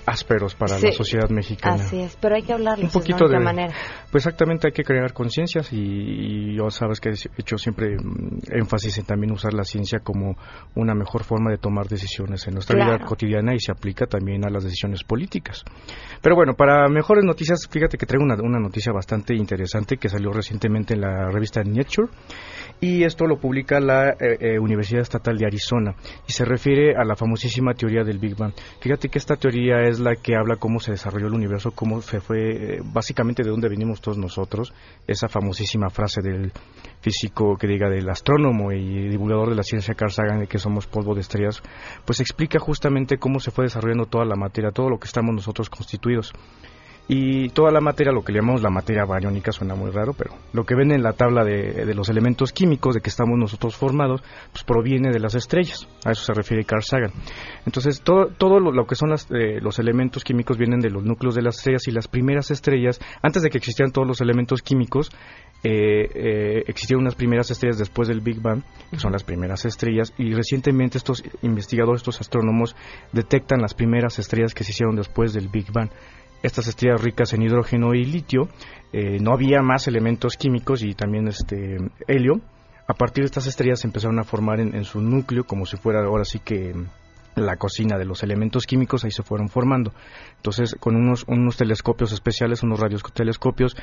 ásperos 0.07 0.55
para 0.55 0.79
Sí. 0.79 0.87
la 0.87 0.91
sociedad 0.91 1.29
mexicana. 1.29 1.75
Así 1.75 1.99
es, 2.01 2.17
pero 2.19 2.35
hay 2.35 2.41
que 2.41 2.53
hablarlos 2.53 2.95
Un 2.95 3.01
poquito 3.01 3.25
¿no? 3.25 3.29
de 3.29 3.39
manera. 3.39 3.73
pues 4.11 4.25
exactamente 4.25 4.67
hay 4.67 4.73
que 4.73 4.83
crear 4.83 5.13
conciencias 5.13 5.71
y, 5.71 6.55
yo 6.55 6.71
sabes 6.71 6.99
que 6.99 7.09
he 7.09 7.13
hecho 7.37 7.57
siempre 7.57 7.95
mm, 7.95 8.39
énfasis 8.53 8.97
en 8.97 9.05
también 9.05 9.31
usar 9.33 9.53
la 9.53 9.63
ciencia 9.63 9.99
como 9.99 10.35
una 10.73 10.95
mejor 10.95 11.23
forma 11.23 11.51
de 11.51 11.57
tomar 11.57 11.87
decisiones 11.87 12.47
en 12.47 12.55
nuestra 12.55 12.75
vida 12.83 13.05
cotidiana 13.05 13.53
y 13.53 13.59
se 13.59 13.71
aplica 13.71 14.07
también 14.07 14.45
a 14.45 14.49
las 14.49 14.63
decisiones 14.63 15.03
políticas. 15.03 15.63
Pero 16.23 16.35
bueno, 16.35 16.55
para 16.55 16.87
mejores 16.87 17.23
noticias, 17.23 17.67
fíjate 17.69 17.99
que 17.99 18.07
traigo 18.07 18.23
una, 18.23 18.35
una 18.41 18.59
noticia 18.59 18.91
bastante 18.91 19.35
interesante 19.35 19.97
que 19.97 20.09
salió 20.09 20.31
recientemente 20.31 20.95
en 20.95 21.01
la 21.01 21.29
revista 21.29 21.61
Nature 21.63 22.07
y 22.79 23.03
esto 23.03 23.27
lo 23.27 23.37
publica 23.37 23.79
la 23.79 24.09
eh, 24.11 24.37
eh, 24.39 24.59
Universidad 24.59 24.86
Estatal 24.95 25.37
de 25.37 25.45
Arizona 25.45 25.95
y 26.27 26.31
se 26.31 26.45
refiere 26.45 26.95
a 26.95 27.03
la 27.03 27.15
famosísima 27.15 27.73
teoría 27.73 28.03
del 28.03 28.19
Big 28.19 28.35
Bang. 28.35 28.53
Fíjate 28.79 29.09
que 29.09 29.17
esta 29.17 29.35
teoría 29.35 29.81
es 29.81 29.99
la 29.99 30.15
que 30.15 30.35
habla 30.35 30.55
cómo 30.55 30.79
se 30.79 30.91
desarrolló 30.91 31.27
el 31.27 31.33
universo, 31.33 31.71
cómo 31.71 32.01
se 32.01 32.21
fue, 32.21 32.75
eh, 32.75 32.79
básicamente 32.83 33.43
de 33.43 33.49
dónde 33.49 33.69
venimos 33.69 34.01
todos 34.01 34.17
nosotros, 34.17 34.73
esa 35.07 35.27
famosísima 35.27 35.89
frase 35.89 36.21
del 36.21 36.51
físico 37.01 37.57
que 37.57 37.67
diga 37.67 37.89
del 37.89 38.09
astrónomo 38.09 38.71
y 38.71 39.09
divulgador 39.09 39.49
de 39.49 39.55
la 39.55 39.63
ciencia 39.63 39.93
Carl 39.93 40.11
Sagan 40.11 40.39
de 40.39 40.47
que 40.47 40.59
somos 40.59 40.87
polvo 40.87 41.13
de 41.13 41.21
estrellas, 41.21 41.61
pues 42.05 42.19
explica 42.19 42.59
justamente 42.59 43.17
cómo 43.17 43.39
se 43.39 43.51
fue 43.51 43.65
desarrollando 43.65 44.05
toda 44.05 44.25
la 44.25 44.35
materia, 44.35 44.71
todo 44.71 44.89
lo 44.89 44.99
que 44.99 45.07
estamos 45.07 45.33
nosotros 45.33 45.69
constituidos. 45.69 46.33
Y 47.09 47.49
toda 47.49 47.71
la 47.71 47.79
materia, 47.79 48.11
lo 48.11 48.21
que 48.21 48.33
le 48.33 48.39
llamamos 48.39 48.61
la 48.61 48.69
materia 48.69 49.05
bariónica, 49.05 49.53
suena 49.53 49.75
muy 49.75 49.91
raro, 49.91 50.13
pero 50.13 50.33
lo 50.51 50.65
que 50.65 50.75
ven 50.75 50.91
en 50.91 51.03
la 51.03 51.13
tabla 51.13 51.45
de, 51.45 51.85
de 51.85 51.93
los 51.93 52.09
elementos 52.09 52.51
químicos 52.51 52.95
de 52.95 53.01
que 53.01 53.09
estamos 53.09 53.37
nosotros 53.37 53.77
formados, 53.77 54.21
pues 54.51 54.63
proviene 54.65 55.11
de 55.11 55.19
las 55.19 55.33
estrellas. 55.33 55.87
A 56.03 56.11
eso 56.11 56.23
se 56.23 56.33
refiere 56.33 56.65
Carl 56.65 56.83
Sagan. 56.83 57.11
Entonces, 57.65 58.01
todo, 58.01 58.27
todo 58.37 58.59
lo, 58.59 58.85
que 58.85 58.95
son 58.95 59.09
las, 59.09 59.27
eh, 59.31 59.59
los 59.61 59.79
elementos 59.79 60.23
químicos 60.23 60.57
vienen 60.57 60.79
de 60.79 60.89
los 60.89 61.03
núcleos 61.03 61.35
de 61.35 61.41
las 61.41 61.57
estrellas 61.57 61.87
y 61.87 61.91
las 61.91 62.07
primeras 62.09 62.51
estrellas, 62.51 62.99
antes 63.21 63.41
de 63.41 63.49
que 63.49 63.57
existieran 63.57 63.91
todos 63.93 64.07
los 64.07 64.19
elementos 64.19 64.61
químicos, 64.61 65.09
eh, 65.63 66.09
eh, 66.13 66.63
existieron 66.67 67.03
unas 67.03 67.15
primeras 67.15 67.49
estrellas 67.49 67.77
después 67.77 68.07
del 68.07 68.21
Big 68.21 68.41
Bang, 68.41 68.63
que 68.91 68.99
son 68.99 69.11
las 69.11 69.23
primeras 69.23 69.65
estrellas, 69.65 70.13
y 70.17 70.33
recientemente 70.33 70.97
estos 70.97 71.23
investigadores, 71.41 72.01
estos 72.01 72.19
astrónomos, 72.19 72.75
detectan 73.13 73.61
las 73.61 73.73
primeras 73.73 74.19
estrellas 74.19 74.53
que 74.53 74.63
se 74.63 74.71
hicieron 74.71 74.95
después 74.95 75.33
del 75.33 75.47
Big 75.47 75.71
Bang 75.71 75.89
estas 76.43 76.67
estrellas 76.67 77.01
ricas 77.01 77.33
en 77.33 77.41
hidrógeno 77.41 77.93
y 77.93 78.05
litio, 78.05 78.49
eh, 78.93 79.19
no 79.19 79.33
había 79.33 79.61
más 79.61 79.87
elementos 79.87 80.37
químicos 80.37 80.83
y 80.83 80.93
también 80.93 81.27
este 81.27 81.77
helio. 82.07 82.41
A 82.87 82.93
partir 82.93 83.23
de 83.23 83.27
estas 83.27 83.47
estrellas 83.47 83.81
se 83.81 83.87
empezaron 83.87 84.19
a 84.19 84.23
formar 84.23 84.59
en, 84.59 84.73
en 84.75 84.85
su 84.85 85.01
núcleo 85.01 85.43
como 85.43 85.65
si 85.65 85.77
fuera 85.77 86.05
ahora 86.05 86.23
sí 86.23 86.39
que 86.39 86.73
la 87.41 87.57
cocina 87.57 87.97
de 87.97 88.05
los 88.05 88.23
elementos 88.23 88.65
químicos 88.65 89.03
ahí 89.03 89.11
se 89.11 89.23
fueron 89.23 89.49
formando. 89.49 89.93
Entonces, 90.37 90.75
con 90.79 90.95
unos, 90.95 91.23
unos 91.27 91.57
telescopios 91.57 92.11
especiales, 92.11 92.63
unos 92.63 92.79
radiotelescopios, 92.79 93.75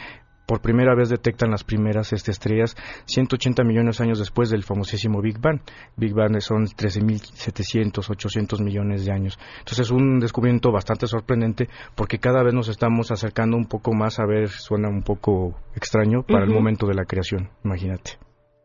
por 0.47 0.61
primera 0.61 0.95
vez 0.95 1.09
detectan 1.09 1.51
las 1.51 1.65
primeras 1.65 2.13
este, 2.13 2.31
estrellas 2.31 2.77
180 3.07 3.65
millones 3.65 3.99
de 3.99 4.05
años 4.05 4.19
después 4.19 4.51
del 4.51 4.63
famosísimo 4.63 5.21
Big 5.21 5.39
Bang. 5.39 5.61
Big 5.97 6.15
Bang 6.15 6.41
son 6.41 6.67
13.700, 6.67 8.11
800 8.11 8.61
millones 8.61 9.05
de 9.05 9.13
años. 9.13 9.39
Entonces, 9.59 9.87
es 9.87 9.91
un 9.91 10.21
descubrimiento 10.21 10.73
bastante 10.73 11.07
sorprendente 11.07 11.69
porque 11.95 12.19
cada 12.19 12.43
vez 12.43 12.55
nos 12.55 12.69
estamos 12.69 13.11
acercando 13.11 13.57
un 13.57 13.67
poco 13.67 13.93
más 13.93 14.19
a 14.19 14.27
ver, 14.27 14.49
suena 14.49 14.89
un 14.89 15.03
poco 15.03 15.55
extraño, 15.75 16.23
para 16.23 16.45
el 16.45 16.51
momento 16.51 16.87
de 16.87 16.95
la 16.95 17.05
creación. 17.05 17.51
Imagínate. 17.65 18.19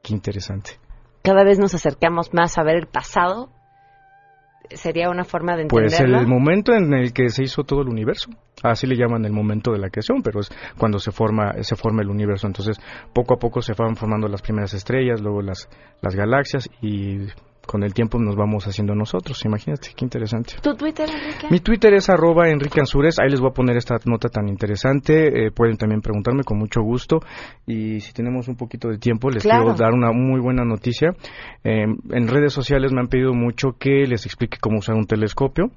Qué 0.03 0.13
interesante. 0.13 0.71
Cada 1.21 1.43
vez 1.43 1.59
nos 1.59 1.75
acercamos 1.75 2.33
más 2.33 2.57
a 2.57 2.63
ver 2.63 2.77
el 2.77 2.87
pasado. 2.87 3.49
Sería 4.69 5.09
una 5.09 5.23
forma 5.23 5.55
de 5.55 5.65
Pues 5.65 5.93
entenderlo. 5.93 6.19
el 6.19 6.27
momento 6.27 6.73
en 6.73 6.93
el 6.93 7.11
que 7.11 7.29
se 7.29 7.43
hizo 7.43 7.63
todo 7.63 7.81
el 7.81 7.89
universo, 7.89 8.29
así 8.63 8.85
le 8.85 8.95
llaman 8.95 9.25
el 9.25 9.31
momento 9.31 9.71
de 9.71 9.79
la 9.79 9.89
creación, 9.89 10.21
pero 10.21 10.39
es 10.41 10.49
cuando 10.77 10.99
se 10.99 11.11
forma 11.11 11.53
se 11.61 11.75
forma 11.75 12.01
el 12.01 12.09
universo. 12.09 12.47
Entonces, 12.47 12.77
poco 13.13 13.33
a 13.33 13.37
poco 13.37 13.61
se 13.61 13.73
van 13.73 13.95
formando 13.95 14.27
las 14.27 14.41
primeras 14.41 14.73
estrellas, 14.73 15.21
luego 15.21 15.41
las 15.41 15.69
las 16.01 16.15
galaxias 16.15 16.69
y 16.81 17.27
con 17.69 17.83
el 17.83 17.93
tiempo 17.93 18.17
nos 18.17 18.35
vamos 18.35 18.65
haciendo 18.65 18.95
nosotros. 18.95 19.45
Imagínate, 19.45 19.89
qué 19.95 20.03
interesante. 20.03 20.55
¿Tu 20.59 20.73
Twitter, 20.75 21.07
Enrique? 21.07 21.47
Mi 21.51 21.59
Twitter 21.59 21.93
es 21.93 22.09
arroba 22.09 22.49
Enrique 22.49 22.79
Ansures. 22.79 23.19
Ahí 23.19 23.29
les 23.29 23.39
voy 23.39 23.51
a 23.51 23.53
poner 23.53 23.77
esta 23.77 23.97
nota 24.05 24.27
tan 24.29 24.47
interesante. 24.47 25.45
Eh, 25.45 25.51
pueden 25.51 25.77
también 25.77 26.01
preguntarme 26.01 26.43
con 26.43 26.57
mucho 26.57 26.81
gusto. 26.81 27.19
Y 27.67 27.99
si 27.99 28.11
tenemos 28.11 28.47
un 28.47 28.55
poquito 28.55 28.89
de 28.89 28.97
tiempo, 28.97 29.29
les 29.29 29.43
Claro. 29.43 29.65
quiero 29.65 29.77
dar 29.77 29.93
una 29.93 30.11
muy 30.11 30.39
buena 30.41 30.65
noticia. 30.65 31.09
Eh, 31.63 31.83
en 32.09 32.27
redes 32.27 32.53
sociales 32.53 32.91
me 32.91 33.01
han 33.01 33.07
pedido 33.07 33.33
mucho 33.35 33.73
que 33.79 34.07
les 34.07 34.25
explique 34.25 34.57
cómo 34.59 34.79
usar 34.79 34.95
un 34.95 35.05
telescopio. 35.05 35.69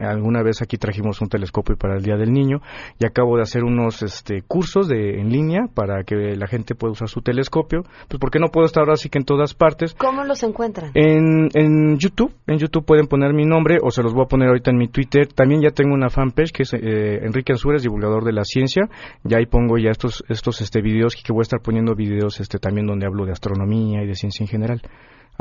Alguna 0.00 0.42
vez 0.42 0.62
aquí 0.62 0.76
trajimos 0.76 1.20
un 1.20 1.28
telescopio 1.28 1.76
para 1.76 1.96
el 1.96 2.02
Día 2.02 2.16
del 2.16 2.32
Niño 2.32 2.60
y 2.98 3.06
acabo 3.06 3.36
de 3.36 3.42
hacer 3.42 3.64
unos 3.64 4.02
este, 4.02 4.42
cursos 4.42 4.88
de, 4.88 5.20
en 5.20 5.30
línea 5.30 5.66
para 5.72 6.04
que 6.04 6.36
la 6.36 6.46
gente 6.46 6.74
pueda 6.74 6.92
usar 6.92 7.08
su 7.08 7.20
telescopio. 7.20 7.82
Pues 8.08 8.20
porque 8.20 8.38
no 8.38 8.48
puedo 8.48 8.66
estar 8.66 8.82
ahora 8.82 8.96
sí 8.96 9.08
que 9.08 9.18
en 9.18 9.24
todas 9.24 9.54
partes. 9.54 9.94
¿Cómo 9.94 10.24
los 10.24 10.42
encuentran? 10.42 10.92
En, 10.94 11.48
en 11.54 11.98
YouTube, 11.98 12.34
en 12.46 12.58
YouTube 12.58 12.84
pueden 12.84 13.06
poner 13.06 13.32
mi 13.32 13.44
nombre 13.44 13.78
o 13.82 13.90
se 13.90 14.02
los 14.02 14.12
voy 14.12 14.24
a 14.24 14.28
poner 14.28 14.48
ahorita 14.48 14.70
en 14.70 14.78
mi 14.78 14.88
Twitter. 14.88 15.26
También 15.28 15.62
ya 15.62 15.70
tengo 15.70 15.94
una 15.94 16.10
fanpage 16.10 16.52
que 16.52 16.62
es 16.62 16.74
eh, 16.74 17.24
Enrique 17.24 17.52
Ansures, 17.52 17.82
divulgador 17.82 18.24
de 18.24 18.32
la 18.32 18.44
ciencia. 18.44 18.88
Ya 19.24 19.38
ahí 19.38 19.46
pongo 19.46 19.78
ya 19.78 19.90
estos 19.90 20.24
estos 20.28 20.60
este 20.60 20.80
videos 20.80 21.14
que 21.14 21.32
voy 21.32 21.40
a 21.40 21.42
estar 21.42 21.60
poniendo 21.60 21.94
videos 21.94 22.40
este 22.40 22.58
también 22.58 22.86
donde 22.86 23.06
hablo 23.06 23.24
de 23.24 23.32
astronomía 23.32 24.02
y 24.02 24.06
de 24.06 24.14
ciencia 24.14 24.44
en 24.44 24.48
general, 24.48 24.82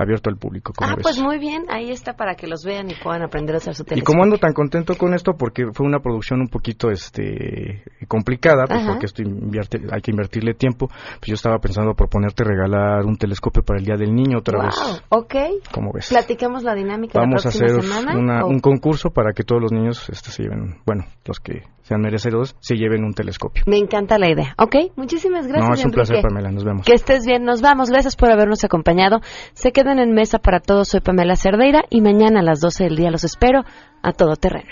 abierto 0.01 0.29
al 0.29 0.37
público. 0.37 0.73
Ah, 0.81 0.93
ves. 0.95 1.03
pues 1.03 1.19
muy 1.19 1.37
bien, 1.39 1.65
ahí 1.69 1.91
está 1.91 2.13
para 2.13 2.35
que 2.35 2.47
los 2.47 2.63
vean 2.63 2.89
y 2.89 2.95
puedan 2.95 3.21
aprender 3.23 3.55
a 3.55 3.57
usar 3.59 3.75
su 3.75 3.83
Y 3.83 3.85
telescopio. 3.85 4.05
como 4.13 4.23
ando 4.23 4.37
tan 4.37 4.53
contento 4.53 4.95
con 4.95 5.13
esto, 5.13 5.33
porque 5.37 5.65
fue 5.73 5.85
una 5.85 5.99
producción 5.99 6.41
un 6.41 6.47
poquito 6.47 6.89
este 6.89 7.83
complicada, 8.07 8.65
pues 8.67 8.85
porque 8.85 9.05
esto 9.05 9.21
invierte- 9.21 9.81
hay 9.91 10.01
que 10.01 10.11
invertirle 10.11 10.53
tiempo, 10.53 10.87
pues 10.87 11.27
yo 11.27 11.33
estaba 11.35 11.59
pensando 11.59 11.93
proponerte 11.93 12.43
regalar 12.43 13.05
un 13.05 13.17
telescopio 13.17 13.63
para 13.63 13.79
el 13.79 13.85
Día 13.85 13.95
del 13.95 14.13
Niño 14.13 14.39
otra 14.39 14.57
Wow, 14.57 14.65
vez. 14.67 15.03
ok. 15.09 15.35
¿Cómo 15.71 15.91
ves? 15.93 16.09
Platiquemos 16.09 16.63
la 16.63 16.73
dinámica 16.75 17.19
Vamos 17.19 17.43
la 17.45 17.49
a 17.49 17.53
próxima 17.53 17.65
hacer 17.79 17.81
semana. 17.83 18.17
una- 18.17 18.45
un 18.45 18.59
concurso 18.59 19.09
para 19.11 19.33
que 19.33 19.43
todos 19.43 19.61
los 19.61 19.71
niños 19.71 20.09
este, 20.09 20.31
se 20.31 20.43
lleven, 20.43 20.77
bueno, 20.85 21.05
los 21.25 21.39
que 21.39 21.63
sean 21.89 22.01
merecedores, 22.01 22.55
se 22.59 22.75
lleven 22.75 23.03
un 23.03 23.13
telescopio. 23.13 23.63
Me 23.65 23.77
encanta 23.77 24.19
la 24.19 24.29
idea. 24.29 24.53
Ok, 24.59 24.75
muchísimas 24.95 25.47
gracias. 25.47 25.67
no, 25.67 25.73
es 25.73 25.83
un 25.83 25.91
placer. 25.91 26.21
Pamela, 26.21 26.51
nos 26.51 26.63
vemos. 26.63 26.85
Que 26.85 26.93
estés 26.93 27.25
bien, 27.25 27.43
nos 27.43 27.61
vamos. 27.61 27.89
Gracias 27.89 28.15
por 28.15 28.31
habernos 28.31 28.63
acompañado. 28.63 29.21
Se 29.53 29.71
quedan 29.71 29.97
en 29.97 30.13
mesa 30.13 30.37
para 30.37 30.59
todos. 30.59 30.89
Soy 30.89 31.01
Pamela 31.01 31.35
Cerdeira 31.35 31.83
y 31.89 32.01
mañana 32.01 32.41
a 32.41 32.43
las 32.43 32.59
12 32.59 32.83
del 32.85 32.95
día 32.95 33.09
los 33.09 33.23
espero 33.23 33.63
a 34.03 34.11
todo 34.13 34.35
terreno. 34.35 34.69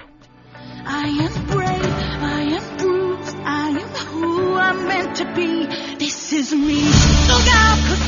I 0.85 1.09
am 1.19 1.47
brave, 1.47 1.83
I 2.21 2.55
am 2.55 2.77
bruised, 2.77 3.35
I 3.43 3.69
am 3.81 3.89
who 4.13 4.55
I'm 4.57 4.87
meant 4.87 5.17
to 5.17 5.25
be. 5.35 5.67
This 5.97 6.31
is 6.33 6.53
me. 6.53 6.75
Look 7.27 7.47
out, 7.51 7.77
'cause 7.89 8.07